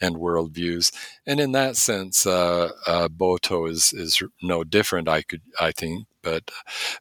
and 0.00 0.16
worldviews. 0.16 0.92
And 1.26 1.40
in 1.40 1.52
that 1.52 1.76
sense, 1.76 2.26
uh, 2.26 2.70
uh, 2.86 3.08
Boto 3.08 3.68
is, 3.68 3.92
is 3.92 4.22
no 4.42 4.64
different, 4.64 5.08
I 5.08 5.22
could, 5.22 5.42
I 5.60 5.72
think, 5.72 6.06
but, 6.22 6.50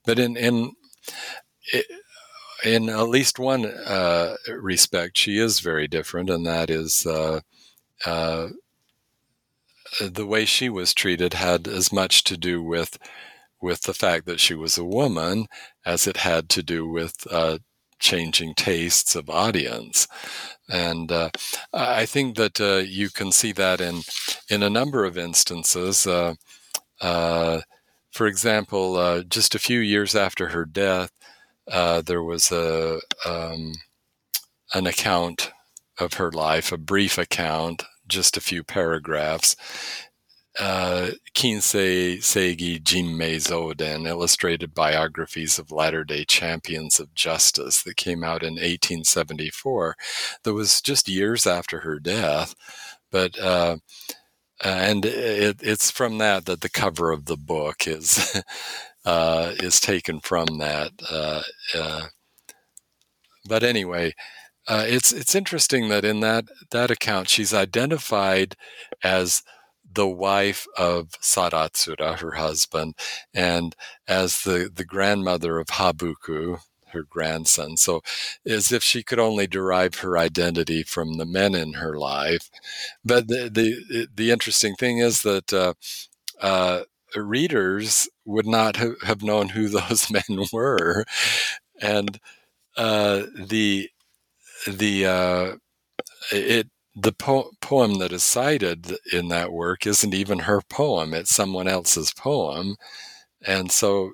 but 0.05 0.19
in, 0.19 0.35
in, 0.35 0.73
in 2.63 2.89
at 2.89 3.09
least 3.09 3.39
one 3.39 3.65
uh, 3.65 4.35
respect, 4.47 5.17
she 5.17 5.37
is 5.37 5.59
very 5.59 5.87
different, 5.87 6.29
and 6.29 6.45
that 6.45 6.69
is 6.69 7.05
uh, 7.05 7.39
uh, 8.05 8.49
the 9.99 10.25
way 10.25 10.45
she 10.45 10.69
was 10.69 10.93
treated 10.93 11.33
had 11.33 11.67
as 11.67 11.91
much 11.91 12.23
to 12.25 12.37
do 12.37 12.61
with 12.63 12.97
with 13.61 13.81
the 13.81 13.93
fact 13.93 14.25
that 14.25 14.39
she 14.39 14.53
was 14.53 14.77
a 14.77 14.85
woman 14.85 15.45
as 15.85 16.07
it 16.07 16.17
had 16.17 16.47
to 16.49 16.63
do 16.63 16.87
with 16.87 17.27
uh, 17.29 17.57
changing 17.99 18.53
tastes 18.55 19.15
of 19.15 19.29
audience. 19.29 20.07
And 20.69 21.11
uh, 21.11 21.29
I 21.73 22.05
think 22.05 22.37
that 22.37 22.61
uh, 22.61 22.83
you 22.87 23.09
can 23.09 23.31
see 23.31 23.51
that 23.53 23.81
in 23.81 24.01
in 24.49 24.63
a 24.63 24.69
number 24.69 25.05
of 25.05 25.17
instances. 25.17 26.03
for 28.11 28.27
example, 28.27 29.23
just 29.29 29.55
a 29.55 29.59
few 29.59 29.79
years 29.79 30.15
after 30.15 30.49
her 30.49 30.65
death, 30.65 31.11
uh, 31.71 32.01
there 32.01 32.23
was 32.23 32.51
a 32.51 32.99
um, 33.25 33.73
an 34.73 34.87
account 34.87 35.51
of 35.99 36.13
her 36.13 36.31
life, 36.31 36.71
a 36.71 36.77
brief 36.77 37.17
account, 37.17 37.83
just 38.09 38.37
a 38.37 38.41
few 38.41 38.63
paragraphs. 38.63 39.55
Uh, 40.59 41.11
Kinsei 41.33 42.17
Seigi 42.17 42.81
Jinmei 42.81 43.35
Zoden, 43.37 44.05
illustrated 44.07 44.73
biographies 44.73 45.57
of 45.57 45.71
Latter 45.71 46.03
day 46.03 46.25
Champions 46.25 46.99
of 46.99 47.13
Justice, 47.13 47.83
that 47.83 47.95
came 47.95 48.23
out 48.23 48.43
in 48.43 48.55
1874. 48.55 49.95
That 50.43 50.53
was 50.53 50.81
just 50.81 51.07
years 51.07 51.47
after 51.47 51.79
her 51.81 51.99
death, 51.99 52.55
but 53.11 53.39
uh, 53.39 53.77
and 54.63 55.05
it, 55.05 55.57
it's 55.61 55.91
from 55.91 56.17
that 56.17 56.45
that 56.45 56.61
the 56.61 56.69
cover 56.69 57.11
of 57.11 57.25
the 57.25 57.37
book 57.37 57.87
is 57.87 58.41
uh, 59.05 59.53
is 59.59 59.79
taken 59.79 60.19
from 60.19 60.57
that. 60.59 60.91
Uh, 61.09 61.41
uh, 61.75 62.07
but 63.47 63.63
anyway, 63.63 64.13
uh, 64.69 64.85
it's 64.87 65.11
it's 65.13 65.35
interesting 65.35 65.89
that 65.89 66.05
in 66.05 66.21
that 66.21 66.45
that 66.71 66.91
account 66.91 67.29
she's 67.29 67.53
identified 67.53 68.55
as 69.03 69.43
the 69.91 70.07
wife 70.07 70.67
of 70.77 71.09
Sadatsura, 71.21 72.19
her 72.19 72.33
husband, 72.33 72.95
and 73.33 73.75
as 74.07 74.43
the, 74.43 74.69
the 74.73 74.85
grandmother 74.85 75.59
of 75.59 75.67
Habuku, 75.67 76.59
her 76.91 77.03
grandson. 77.09 77.77
So, 77.77 78.01
as 78.47 78.71
if 78.71 78.83
she 78.83 79.03
could 79.03 79.19
only 79.19 79.47
derive 79.47 79.95
her 79.97 80.17
identity 80.17 80.83
from 80.83 81.17
the 81.17 81.25
men 81.25 81.55
in 81.55 81.73
her 81.73 81.97
life. 81.97 82.49
But 83.05 83.27
the 83.27 83.49
the, 83.53 84.07
the 84.15 84.31
interesting 84.31 84.75
thing 84.75 84.99
is 84.99 85.23
that 85.23 85.53
uh, 85.53 85.73
uh, 86.41 86.83
readers 87.15 88.09
would 88.25 88.47
not 88.47 88.77
have 88.77 89.23
known 89.23 89.49
who 89.49 89.69
those 89.69 90.11
men 90.11 90.45
were, 90.53 91.05
and 91.81 92.19
uh, 92.77 93.23
the 93.35 93.89
the 94.67 95.05
uh, 95.05 95.55
it 96.31 96.69
the 96.95 97.13
po- 97.13 97.51
poem 97.61 97.99
that 97.99 98.11
is 98.11 98.23
cited 98.23 98.97
in 99.13 99.29
that 99.29 99.51
work 99.53 99.87
isn't 99.87 100.13
even 100.13 100.39
her 100.39 100.61
poem; 100.69 101.13
it's 101.13 101.33
someone 101.35 101.67
else's 101.67 102.13
poem, 102.13 102.75
and 103.45 103.71
so 103.71 104.11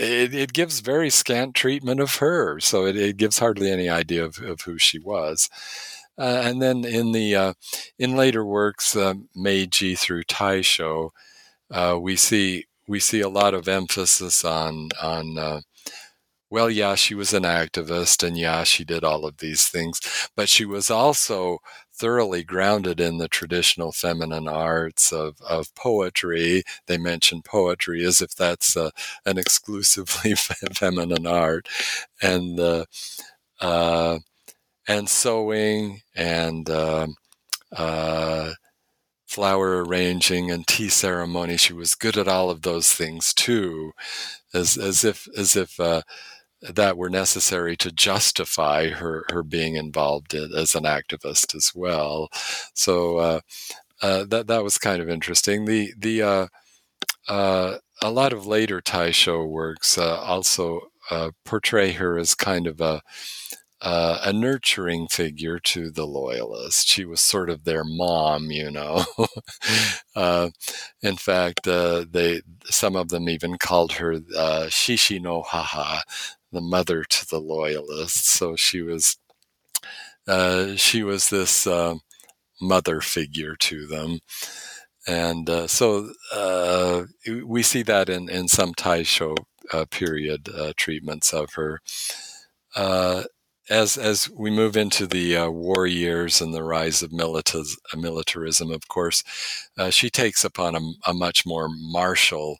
it, 0.00 0.34
it 0.34 0.52
gives 0.52 0.80
very 0.80 1.10
scant 1.10 1.54
treatment 1.54 2.00
of 2.00 2.16
her. 2.16 2.60
So 2.60 2.86
it, 2.86 2.96
it 2.96 3.16
gives 3.16 3.38
hardly 3.38 3.70
any 3.70 3.88
idea 3.88 4.24
of, 4.24 4.38
of 4.38 4.62
who 4.62 4.78
she 4.78 4.98
was. 4.98 5.48
Uh, 6.18 6.42
and 6.44 6.62
then 6.62 6.84
in 6.84 7.12
the 7.12 7.34
uh, 7.34 7.52
in 7.98 8.16
later 8.16 8.44
works, 8.44 8.96
uh, 8.96 9.14
Meiji 9.34 9.94
through 9.96 10.24
Taisho, 10.24 11.10
uh, 11.70 11.98
we 12.00 12.16
see 12.16 12.66
we 12.88 13.00
see 13.00 13.20
a 13.20 13.28
lot 13.28 13.54
of 13.54 13.68
emphasis 13.68 14.44
on 14.44 14.90
on 15.02 15.38
uh, 15.38 15.60
well, 16.54 16.70
yeah, 16.70 16.94
she 16.94 17.14
was 17.14 17.32
an 17.34 17.42
activist, 17.44 18.26
and 18.26 18.38
yeah, 18.38 18.64
she 18.64 18.84
did 18.84 19.04
all 19.04 19.24
of 19.26 19.38
these 19.38 19.66
things, 19.68 20.00
but 20.36 20.48
she 20.48 20.64
was 20.64 20.90
also 20.90 21.58
thoroughly 21.92 22.44
grounded 22.44 23.00
in 23.00 23.18
the 23.18 23.28
traditional 23.28 23.92
feminine 23.92 24.48
arts 24.48 25.12
of, 25.12 25.36
of 25.42 25.74
poetry. 25.74 26.62
They 26.86 26.98
mention 26.98 27.42
poetry 27.42 28.04
as 28.04 28.22
if 28.22 28.34
that's 28.36 28.76
uh, 28.76 28.90
an 29.26 29.38
exclusively 29.44 30.34
feminine 30.36 31.26
art, 31.26 31.68
and 32.22 32.60
uh, 32.60 32.84
uh, 33.60 34.18
and 34.88 35.08
sewing 35.08 36.02
and 36.16 36.68
um, 36.70 37.16
uh, 37.76 38.52
flower 39.26 39.84
arranging 39.84 40.50
and 40.50 40.66
tea 40.66 40.88
ceremony. 40.88 41.56
She 41.56 41.72
was 41.72 41.94
good 41.94 42.16
at 42.16 42.28
all 42.28 42.50
of 42.50 42.62
those 42.62 42.92
things 42.92 43.34
too, 43.34 43.92
as 44.54 44.76
as 44.78 45.04
if 45.04 45.28
as 45.36 45.56
if 45.56 45.78
uh, 45.80 46.02
that 46.72 46.96
were 46.96 47.10
necessary 47.10 47.76
to 47.76 47.92
justify 47.92 48.88
her, 48.88 49.24
her 49.30 49.42
being 49.42 49.76
involved 49.76 50.34
in, 50.34 50.50
as 50.56 50.74
an 50.74 50.84
activist 50.84 51.54
as 51.54 51.72
well. 51.74 52.28
So 52.74 53.18
uh, 53.18 53.40
uh, 54.02 54.24
that 54.28 54.46
that 54.48 54.64
was 54.64 54.78
kind 54.78 55.00
of 55.02 55.08
interesting. 55.08 55.64
The 55.64 55.92
the 55.96 56.22
uh, 56.22 56.46
uh 57.28 57.78
a 58.02 58.10
lot 58.10 58.32
of 58.32 58.46
later 58.46 58.80
Taisho 58.80 59.48
works 59.48 59.96
uh, 59.96 60.18
also 60.20 60.88
uh, 61.10 61.30
portray 61.44 61.92
her 61.92 62.18
as 62.18 62.34
kind 62.34 62.66
of 62.66 62.80
a 62.80 63.02
uh, 63.80 64.18
a 64.24 64.32
nurturing 64.32 65.06
figure 65.08 65.58
to 65.58 65.90
the 65.90 66.06
loyalists. 66.06 66.86
She 66.86 67.04
was 67.04 67.20
sort 67.20 67.50
of 67.50 67.64
their 67.64 67.84
mom, 67.84 68.50
you 68.50 68.70
know. 68.70 69.04
uh, 70.16 70.50
in 71.02 71.16
fact, 71.16 71.68
uh, 71.68 72.06
they 72.10 72.40
some 72.64 72.96
of 72.96 73.08
them 73.08 73.28
even 73.28 73.58
called 73.58 73.92
her 73.92 74.14
Shishi 74.68 75.20
no 75.20 75.42
Haha, 75.42 76.00
the 76.54 76.60
mother 76.62 77.04
to 77.04 77.26
the 77.28 77.40
loyalists. 77.40 78.32
So 78.32 78.56
she 78.56 78.80
was 78.80 79.18
uh, 80.26 80.76
she 80.76 81.02
was 81.02 81.28
this 81.28 81.66
uh, 81.66 81.96
mother 82.60 83.00
figure 83.00 83.56
to 83.56 83.86
them. 83.86 84.20
And 85.06 85.50
uh, 85.50 85.66
so 85.66 86.12
uh, 86.32 87.04
we 87.44 87.62
see 87.62 87.82
that 87.82 88.08
in, 88.08 88.30
in 88.30 88.48
some 88.48 88.72
Taisho 88.72 89.36
uh, 89.72 89.84
period 89.90 90.48
uh, 90.48 90.72
treatments 90.76 91.34
of 91.34 91.54
her. 91.54 91.80
as 93.70 93.96
as 93.96 94.30
we 94.30 94.50
move 94.50 94.76
into 94.76 95.06
the 95.06 95.48
war 95.48 95.86
years 95.86 96.40
and 96.40 96.54
the 96.54 96.62
rise 96.62 97.02
of 97.02 97.12
militarism, 97.12 98.70
of 98.70 98.88
course, 98.88 99.22
she 99.90 100.10
takes 100.10 100.44
upon 100.44 100.74
a, 100.74 100.80
a 101.10 101.14
much 101.14 101.44
more 101.46 101.68
martial 101.68 102.58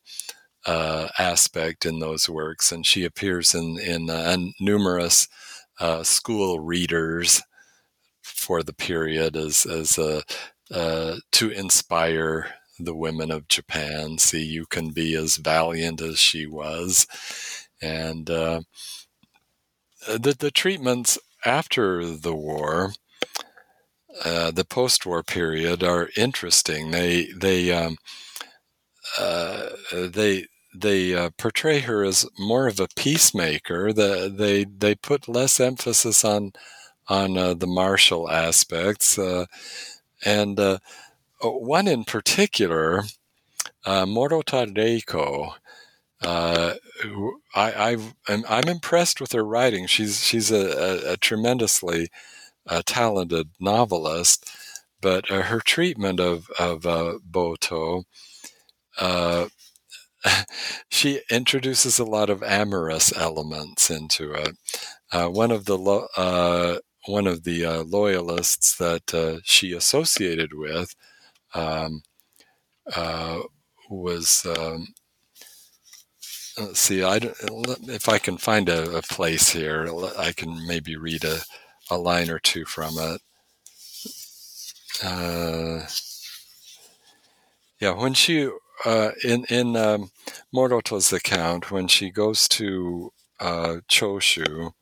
uh, 0.67 1.09
aspect 1.19 1.87
in 1.87 1.99
those 2.01 2.29
works, 2.29 2.73
and 2.73 2.87
she 2.87 3.05
appears 3.05 3.55
in 3.55 3.79
in 3.79 4.11
uh, 4.11 4.37
numerous 4.61 5.29
uh, 5.81 6.03
school 6.03 6.61
readers 6.61 7.43
for 8.23 8.63
the 8.63 8.73
period 8.75 9.37
as 9.37 9.67
as 9.67 9.99
uh, 9.99 10.23
uh, 10.73 11.17
to 11.33 11.51
inspire 11.51 12.55
the 12.79 12.95
women 12.95 13.31
of 13.31 13.49
Japan. 13.49 14.19
See, 14.19 14.45
you 14.45 14.67
can 14.67 14.91
be 14.91 15.15
as 15.15 15.37
valiant 15.37 16.01
as 16.01 16.19
she 16.19 16.47
was, 16.47 17.07
and 17.83 18.31
uh, 18.31 18.63
the 20.07 20.35
the 20.39 20.51
treatments 20.51 21.19
after 21.45 22.05
the 22.07 22.35
war. 22.35 22.93
Uh, 24.25 24.51
the 24.53 24.65
post-war 24.65 25.23
period 25.25 25.83
are 25.83 26.09
interesting. 26.17 26.93
They 26.93 27.27
they 27.37 27.73
um, 27.73 27.97
uh, 29.19 29.71
they 29.93 30.47
they 30.75 31.15
uh, 31.15 31.31
portray 31.39 31.81
her 31.81 32.05
as 32.05 32.27
more 32.39 32.67
of 32.67 32.81
a 32.81 32.89
peacemaker. 32.97 33.93
The, 33.93 34.33
they 34.37 34.65
they 34.65 34.95
put 34.95 35.29
less 35.29 35.61
emphasis 35.61 36.25
on 36.25 36.53
on 37.09 37.39
uh, 37.39 37.55
the 37.55 37.67
martial 37.67 38.31
aspects, 38.31 39.19
uh, 39.19 39.47
and 40.25 40.59
uh, 40.59 40.79
one 41.43 41.87
in 41.87 42.05
particular, 42.05 43.05
uh, 43.85 44.05
Morota 44.05 44.67
Reiko. 44.67 45.55
Uh, 46.23 46.75
I, 47.55 47.99
am 48.29 48.45
I'm 48.49 48.69
impressed 48.69 49.21
with 49.21 49.33
her 49.33 49.45
writing. 49.45 49.87
She's 49.87 50.25
she's 50.25 50.51
a, 50.51 51.11
a, 51.11 51.13
a 51.13 51.17
tremendously 51.19 52.09
uh, 52.67 52.83
talented 52.87 53.51
novelist, 53.61 54.51
but 55.01 55.29
her 55.29 55.61
treatment 55.61 56.21
of 56.21 56.49
of 56.59 56.83
Boto 56.83 58.05
she 60.91 61.21
introduces 61.31 61.99
a 61.99 62.05
lot 62.05 62.31
of 62.31 62.43
amorous 62.43 63.17
elements 63.17 63.91
into 63.91 64.33
it. 64.33 64.57
Uh, 65.13 65.29
one 65.29 65.51
of 65.51 65.65
the 65.65 65.79
lo- 65.79 66.09
uh, 66.17 66.79
one 67.07 67.27
of 67.27 67.45
the 67.45 67.65
uh, 67.65 67.83
loyalists 67.85 68.77
that 68.77 69.13
uh, 69.15 69.39
she 69.45 69.73
associated 69.73 70.55
with 70.55 70.95
um, 71.55 72.03
uh, 72.95 73.41
was. 73.91 74.47
Um, 74.59 74.89
let's 76.59 76.81
see, 76.81 77.03
I 77.03 77.17
if 77.17 78.09
I 78.09 78.19
can 78.19 78.39
find 78.39 78.69
a, 78.69 78.99
a, 78.99 79.03
place 79.03 79.51
here, 79.51 79.89
I 80.17 80.33
can 80.33 80.67
maybe 80.67 80.97
read 80.97 81.25
a, 81.25 81.41
a 81.91 81.99
line 81.99 82.31
or 82.31 82.39
two 82.39 82.65
from 82.65 82.95
it. 82.99 83.21
Uh, 85.03 85.87
yeah, 87.81 87.91
when 87.91 88.15
she 88.15 88.49
uh, 88.85 89.11
in 89.23 89.45
in 89.49 89.77
um, 89.77 90.11
Moroto's 90.55 91.13
account, 91.13 91.71
when 91.71 91.89
she 91.89 92.11
goes 92.11 92.49
to 92.49 93.13
uh, 93.41 93.77
Choshu 93.91 94.73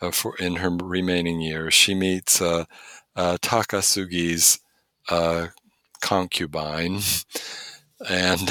uh, 0.00 0.10
for 0.10 0.36
in 0.36 0.56
her 0.56 0.70
remaining 0.70 1.40
years, 1.40 1.74
she 1.74 1.94
meets 1.94 2.40
uh, 2.40 2.64
uh, 3.16 3.36
Takasugi's 3.42 4.60
uh, 5.08 5.48
concubine, 6.00 7.00
and 8.08 8.50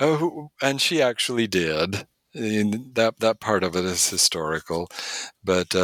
oh, 0.00 0.50
and 0.62 0.80
she 0.80 1.00
actually 1.02 1.46
did. 1.46 2.06
that 2.34 3.14
that 3.20 3.40
part 3.40 3.64
of 3.64 3.74
it 3.76 3.84
is 3.84 4.10
historical, 4.10 4.88
but 5.42 5.74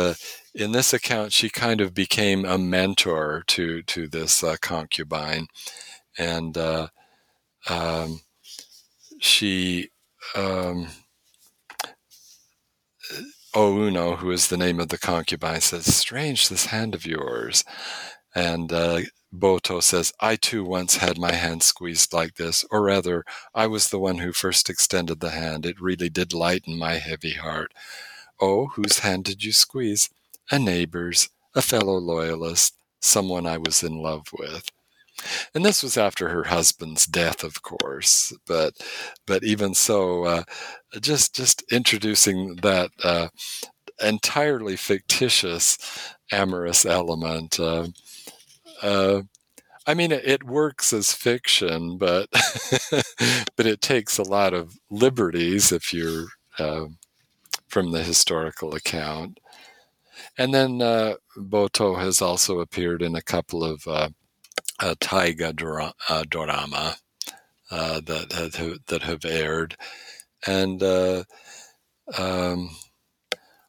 in 0.54 0.72
this 0.72 0.92
account, 0.92 1.32
she 1.32 1.48
kind 1.48 1.80
of 1.80 1.94
became 1.94 2.44
a 2.44 2.58
mentor 2.58 3.42
to 3.48 3.82
to 3.84 4.06
this 4.06 4.44
concubine, 4.60 5.46
and 6.18 6.58
um, 7.68 8.20
she 9.20 9.90
um, 10.34 10.88
Ouno, 13.54 14.16
who 14.18 14.30
is 14.30 14.48
the 14.48 14.56
name 14.56 14.80
of 14.80 14.88
the 14.88 14.98
concubine, 14.98 15.60
says, 15.60 15.94
"Strange 15.94 16.48
this 16.48 16.66
hand 16.66 16.94
of 16.94 17.04
yours." 17.06 17.64
And 18.34 18.72
uh, 18.72 19.02
Boto 19.32 19.82
says, 19.82 20.12
"I 20.20 20.36
too 20.36 20.64
once 20.64 20.96
had 20.96 21.18
my 21.18 21.32
hand 21.32 21.62
squeezed 21.62 22.12
like 22.14 22.36
this, 22.36 22.64
or 22.70 22.82
rather, 22.82 23.24
I 23.54 23.66
was 23.66 23.88
the 23.88 23.98
one 23.98 24.18
who 24.18 24.32
first 24.32 24.70
extended 24.70 25.20
the 25.20 25.30
hand. 25.30 25.66
It 25.66 25.80
really 25.80 26.08
did 26.08 26.32
lighten 26.32 26.78
my 26.78 26.94
heavy 26.94 27.34
heart." 27.34 27.72
Oh, 28.40 28.68
whose 28.68 29.00
hand 29.00 29.24
did 29.24 29.44
you 29.44 29.52
squeeze? 29.52 30.08
A 30.50 30.58
neighbor's, 30.58 31.28
a 31.54 31.62
fellow 31.62 31.98
loyalist, 31.98 32.74
someone 33.00 33.46
I 33.46 33.58
was 33.58 33.82
in 33.82 33.98
love 33.98 34.28
with. 34.32 34.70
And 35.54 35.64
this 35.64 35.82
was 35.82 35.96
after 35.96 36.28
her 36.28 36.44
husband's 36.44 37.06
death, 37.06 37.44
of 37.44 37.62
course. 37.62 38.32
But 38.46 38.74
but 39.26 39.44
even 39.44 39.74
so, 39.74 40.24
uh, 40.24 40.42
just 41.00 41.34
just 41.34 41.62
introducing 41.70 42.56
that 42.56 42.90
uh, 43.02 43.28
entirely 44.02 44.76
fictitious 44.76 45.78
amorous 46.30 46.84
element. 46.86 47.58
Uh, 47.60 47.88
uh 48.82 49.22
I 49.84 49.94
mean, 49.94 50.12
it, 50.12 50.44
works 50.44 50.92
as 50.92 51.12
fiction, 51.12 51.98
but 51.98 52.28
but 53.56 53.66
it 53.66 53.80
takes 53.80 54.16
a 54.16 54.22
lot 54.22 54.54
of 54.54 54.78
liberties 54.90 55.72
if 55.72 55.92
you're 55.92 56.26
uh, 56.58 56.86
from 57.66 57.90
the 57.90 58.04
historical 58.04 58.74
account. 58.76 59.40
And 60.38 60.54
then 60.54 60.80
uh, 60.80 61.14
Boto 61.36 61.98
has 61.98 62.22
also 62.22 62.60
appeared 62.60 63.02
in 63.02 63.16
a 63.16 63.22
couple 63.22 63.64
of 63.64 63.86
uh, 64.82 64.94
taiga 65.00 65.52
dra- 65.52 65.94
uh, 66.08 66.24
drama 66.28 66.96
uh, 67.70 68.00
that 68.00 68.32
have, 68.32 68.78
that 68.88 69.02
have 69.02 69.24
aired, 69.24 69.76
and 70.46 70.82
uh, 70.82 71.24
um, 72.18 72.70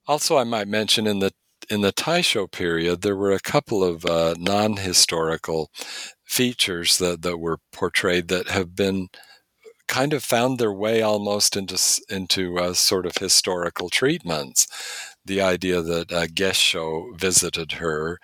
also 0.07 0.37
I 0.37 0.43
might 0.43 0.67
mention 0.67 1.07
in 1.07 1.19
the 1.19 1.31
in 1.69 1.81
the 1.81 1.93
Taisho 1.93 2.51
period 2.51 3.01
there 3.01 3.15
were 3.15 3.31
a 3.31 3.39
couple 3.39 3.83
of 3.83 4.05
uh, 4.05 4.35
non-historical 4.37 5.69
features 6.25 6.97
that 6.97 7.21
that 7.21 7.37
were 7.37 7.59
portrayed 7.71 8.27
that 8.27 8.49
have 8.49 8.75
been 8.75 9.09
kind 9.87 10.13
of 10.13 10.23
found 10.23 10.59
their 10.59 10.73
way 10.73 11.01
almost 11.01 11.55
into 11.55 11.79
into 12.09 12.57
uh, 12.57 12.73
sort 12.73 13.05
of 13.05 13.17
historical 13.17 13.89
treatments. 13.89 14.67
The 15.25 15.41
idea 15.41 15.81
that 15.81 16.11
uh, 16.11 16.27
Gesho 16.27 17.17
visited 17.17 17.73
her 17.73 18.19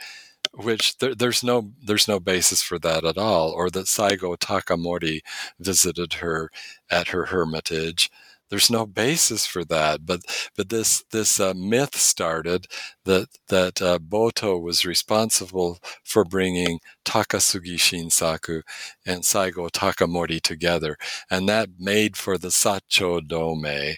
which 0.53 0.97
there, 0.97 1.15
there's 1.15 1.43
no 1.43 1.71
there's 1.83 2.07
no 2.07 2.19
basis 2.19 2.61
for 2.61 2.79
that 2.79 3.05
at 3.05 3.17
all, 3.17 3.51
or 3.51 3.69
that 3.71 3.85
Saigo 3.85 4.37
Takamori 4.37 5.21
visited 5.59 6.13
her 6.15 6.49
at 6.89 7.09
her 7.09 7.25
hermitage. 7.25 8.09
There's 8.49 8.71
no 8.71 8.87
basis 8.87 9.45
for 9.45 9.63
that, 9.65 10.05
but 10.05 10.21
but 10.57 10.69
this 10.69 11.03
this 11.11 11.39
uh, 11.39 11.53
myth 11.55 11.95
started 11.95 12.65
that 13.05 13.27
that 13.49 13.81
uh, 13.81 13.99
Boto 13.99 14.59
was 14.61 14.85
responsible 14.85 15.79
for 16.03 16.25
bringing 16.25 16.79
Takasugi 17.05 17.75
Shinsaku 17.75 18.63
and 19.05 19.23
Saigo 19.23 19.69
Takamori 19.69 20.41
together, 20.41 20.97
and 21.29 21.47
that 21.47 21.69
made 21.79 22.17
for 22.17 22.37
the 22.39 22.49
Satcho 22.49 23.21
Domei. 23.21 23.97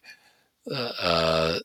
Uh, 0.69 1.59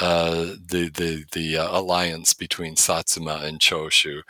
uh 0.00 0.54
the 0.68 0.90
the 0.94 1.24
the 1.32 1.58
uh, 1.58 1.78
alliance 1.78 2.34
between 2.34 2.76
Satsuma 2.76 3.40
and 3.42 3.60
Choshu, 3.60 4.22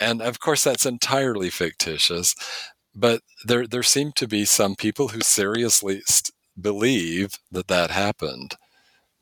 and 0.00 0.22
of 0.22 0.40
course 0.40 0.64
that's 0.64 0.86
entirely 0.86 1.50
fictitious. 1.50 2.34
But 2.94 3.22
there 3.44 3.66
there 3.66 3.82
seem 3.82 4.12
to 4.16 4.28
be 4.28 4.44
some 4.44 4.74
people 4.76 5.08
who 5.08 5.20
seriously 5.22 6.02
st- 6.06 6.32
believe 6.60 7.38
that 7.50 7.68
that 7.68 7.90
happened 7.90 8.56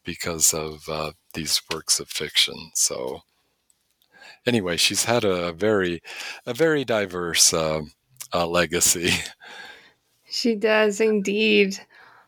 because 0.04 0.54
of 0.54 0.88
uh, 0.88 1.12
these 1.34 1.60
works 1.72 2.00
of 2.00 2.08
fiction. 2.08 2.70
So 2.74 3.22
anyway, 4.46 4.76
she's 4.76 5.04
had 5.04 5.24
a 5.24 5.52
very 5.52 6.02
a 6.46 6.54
very 6.54 6.84
diverse 6.84 7.52
uh, 7.54 7.82
uh, 8.32 8.46
legacy. 8.46 9.10
She 10.30 10.54
does 10.54 11.00
indeed. 11.00 11.78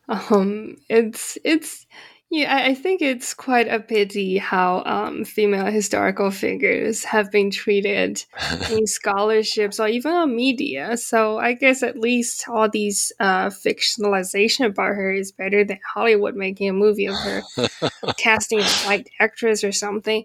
Um, 0.08 0.76
it's 0.88 1.38
it's 1.44 1.86
yeah, 2.30 2.62
I 2.64 2.74
think 2.74 3.02
it's 3.02 3.34
quite 3.34 3.66
a 3.66 3.80
pity 3.80 4.38
how 4.38 4.84
um, 4.86 5.24
female 5.24 5.66
historical 5.66 6.30
figures 6.30 7.02
have 7.02 7.32
been 7.32 7.50
treated 7.50 8.24
in 8.70 8.86
scholarships 8.86 9.80
or 9.80 9.88
even 9.88 10.12
on 10.12 10.36
media. 10.36 10.96
So 10.96 11.38
I 11.38 11.54
guess 11.54 11.82
at 11.82 11.98
least 11.98 12.48
all 12.48 12.68
these 12.68 13.10
uh, 13.18 13.46
fictionalization 13.46 14.66
about 14.66 14.94
her 14.94 15.12
is 15.12 15.32
better 15.32 15.64
than 15.64 15.80
Hollywood 15.84 16.36
making 16.36 16.68
a 16.68 16.72
movie 16.72 17.06
of 17.06 17.16
her, 17.16 17.42
casting 18.16 18.60
a 18.60 18.64
white 18.86 19.10
actress 19.18 19.64
or 19.64 19.72
something. 19.72 20.24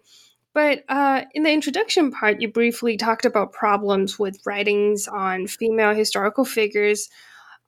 But 0.53 0.83
uh, 0.87 1.23
in 1.33 1.41
the 1.41 1.51
introduction 1.51 2.11
part, 2.11 2.39
you 2.39 2.51
briefly 2.51 2.97
talked 2.97 3.25
about 3.25 3.51
problems 3.51 4.19
with 4.19 4.39
writings 4.45 5.07
on 5.07 5.47
female 5.47 5.95
historical 5.95 6.45
figures 6.45 7.09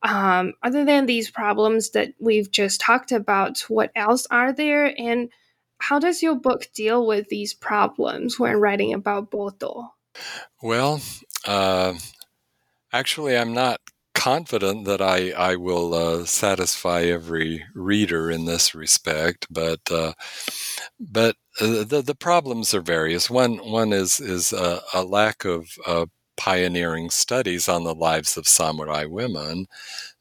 um, 0.03 0.53
other 0.63 0.85
than 0.85 1.05
these 1.05 1.29
problems 1.29 1.91
that 1.91 2.13
we've 2.19 2.51
just 2.51 2.79
talked 2.79 3.11
about, 3.11 3.59
what 3.67 3.91
else 3.95 4.27
are 4.29 4.53
there? 4.53 4.93
And 4.97 5.29
how 5.79 5.99
does 5.99 6.23
your 6.23 6.35
book 6.35 6.67
deal 6.73 7.05
with 7.05 7.29
these 7.29 7.53
problems 7.53 8.39
when 8.39 8.55
writing 8.57 8.93
about 8.93 9.31
Boto? 9.31 9.89
Well, 10.61 11.01
uh, 11.45 11.93
actually, 12.91 13.37
I'm 13.37 13.53
not 13.53 13.79
confident 14.13 14.85
that 14.85 15.01
I, 15.01 15.29
I 15.31 15.55
will 15.55 15.93
uh, 15.93 16.25
satisfy 16.25 17.03
every 17.03 17.63
reader 17.75 18.31
in 18.31 18.45
this 18.45 18.73
respect, 18.73 19.45
but 19.49 19.79
uh, 19.91 20.13
but 20.99 21.35
uh, 21.61 21.83
the 21.83 22.01
the 22.05 22.15
problems 22.15 22.73
are 22.73 22.81
various. 22.81 23.29
One 23.29 23.57
one 23.57 23.93
is 23.93 24.19
is 24.19 24.53
a, 24.53 24.81
a 24.93 25.03
lack 25.03 25.45
of 25.45 25.69
uh, 25.85 26.07
pioneering 26.37 27.09
studies 27.09 27.67
on 27.67 27.83
the 27.83 27.95
lives 27.95 28.37
of 28.37 28.47
samurai 28.47 29.05
women. 29.05 29.67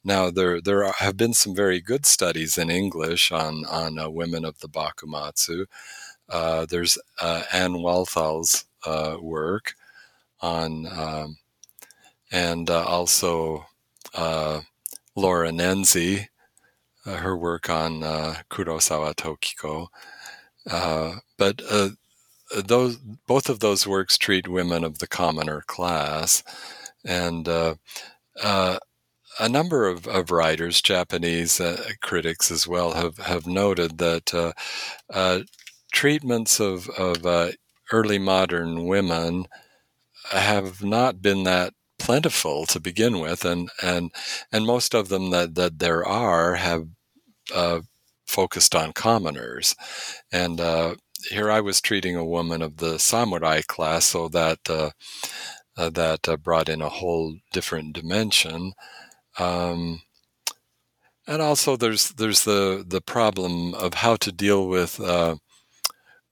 Now, 0.04 0.30
there 0.30 0.60
there 0.60 0.84
are, 0.84 0.94
have 0.98 1.16
been 1.16 1.34
some 1.34 1.54
very 1.54 1.80
good 1.80 2.06
studies 2.06 2.58
in 2.58 2.70
English 2.70 3.32
on 3.32 3.64
on 3.66 3.98
uh, 3.98 4.10
women 4.10 4.44
of 4.44 4.58
the 4.60 4.68
Bakumatsu. 4.68 5.66
Uh, 6.28 6.66
there's 6.68 6.98
uh, 7.20 7.42
Anne 7.52 7.74
Walthall's 7.74 8.64
uh, 8.84 9.16
work 9.20 9.74
on, 10.40 10.86
um, 10.98 11.36
and 12.32 12.70
uh, 12.70 12.84
also 12.84 13.66
uh, 14.14 14.60
Laura 15.16 15.50
Nenzi, 15.50 16.28
her 17.04 17.36
work 17.36 17.70
on 17.70 18.00
Kurosawa 18.50 19.14
Tokiko. 19.14 19.88
but 21.38 21.62
those 22.54 22.96
both 23.26 23.48
of 23.48 23.60
those 23.60 23.86
works 23.86 24.18
treat 24.18 24.48
women 24.48 24.84
of 24.84 24.98
the 24.98 25.06
commoner 25.06 25.62
class, 25.66 26.42
and 27.04 27.48
uh, 27.48 27.74
uh, 28.42 28.78
a 29.38 29.48
number 29.48 29.86
of, 29.86 30.06
of 30.06 30.30
writers, 30.30 30.80
Japanese 30.80 31.60
uh, 31.60 31.90
critics 32.02 32.50
as 32.50 32.66
well, 32.66 32.92
have 32.92 33.18
have 33.18 33.46
noted 33.46 33.98
that 33.98 34.32
uh, 34.34 34.52
uh, 35.10 35.40
treatments 35.92 36.60
of 36.60 36.88
of 36.90 37.26
uh, 37.26 37.50
early 37.92 38.18
modern 38.18 38.86
women 38.86 39.46
have 40.30 40.82
not 40.82 41.22
been 41.22 41.44
that 41.44 41.72
plentiful 41.98 42.66
to 42.66 42.80
begin 42.80 43.20
with, 43.20 43.44
and 43.44 43.70
and 43.82 44.12
and 44.52 44.66
most 44.66 44.94
of 44.94 45.08
them 45.08 45.30
that 45.30 45.54
that 45.56 45.78
there 45.78 46.04
are 46.04 46.54
have 46.54 46.86
focused 48.26 48.74
on 48.74 48.92
commoners, 48.92 49.74
and 50.32 50.60
here 51.30 51.50
I 51.50 51.60
was 51.60 51.80
treating 51.80 52.16
a 52.16 52.24
woman 52.24 52.62
of 52.62 52.76
the 52.78 52.98
samurai 52.98 53.62
class, 53.62 54.06
so 54.06 54.28
that 54.28 54.58
uh, 54.68 54.90
uh, 55.76 55.90
that 55.90 56.28
uh, 56.28 56.36
brought 56.36 56.68
in 56.68 56.82
a 56.82 56.88
whole 56.88 57.36
different 57.52 57.94
dimension. 57.94 58.72
Um, 59.38 60.02
and 61.26 61.42
also, 61.42 61.76
there's 61.76 62.10
there's 62.12 62.44
the 62.44 62.84
the 62.86 63.00
problem 63.00 63.74
of 63.74 63.94
how 63.94 64.16
to 64.16 64.32
deal 64.32 64.68
with 64.68 65.00
uh, 65.00 65.36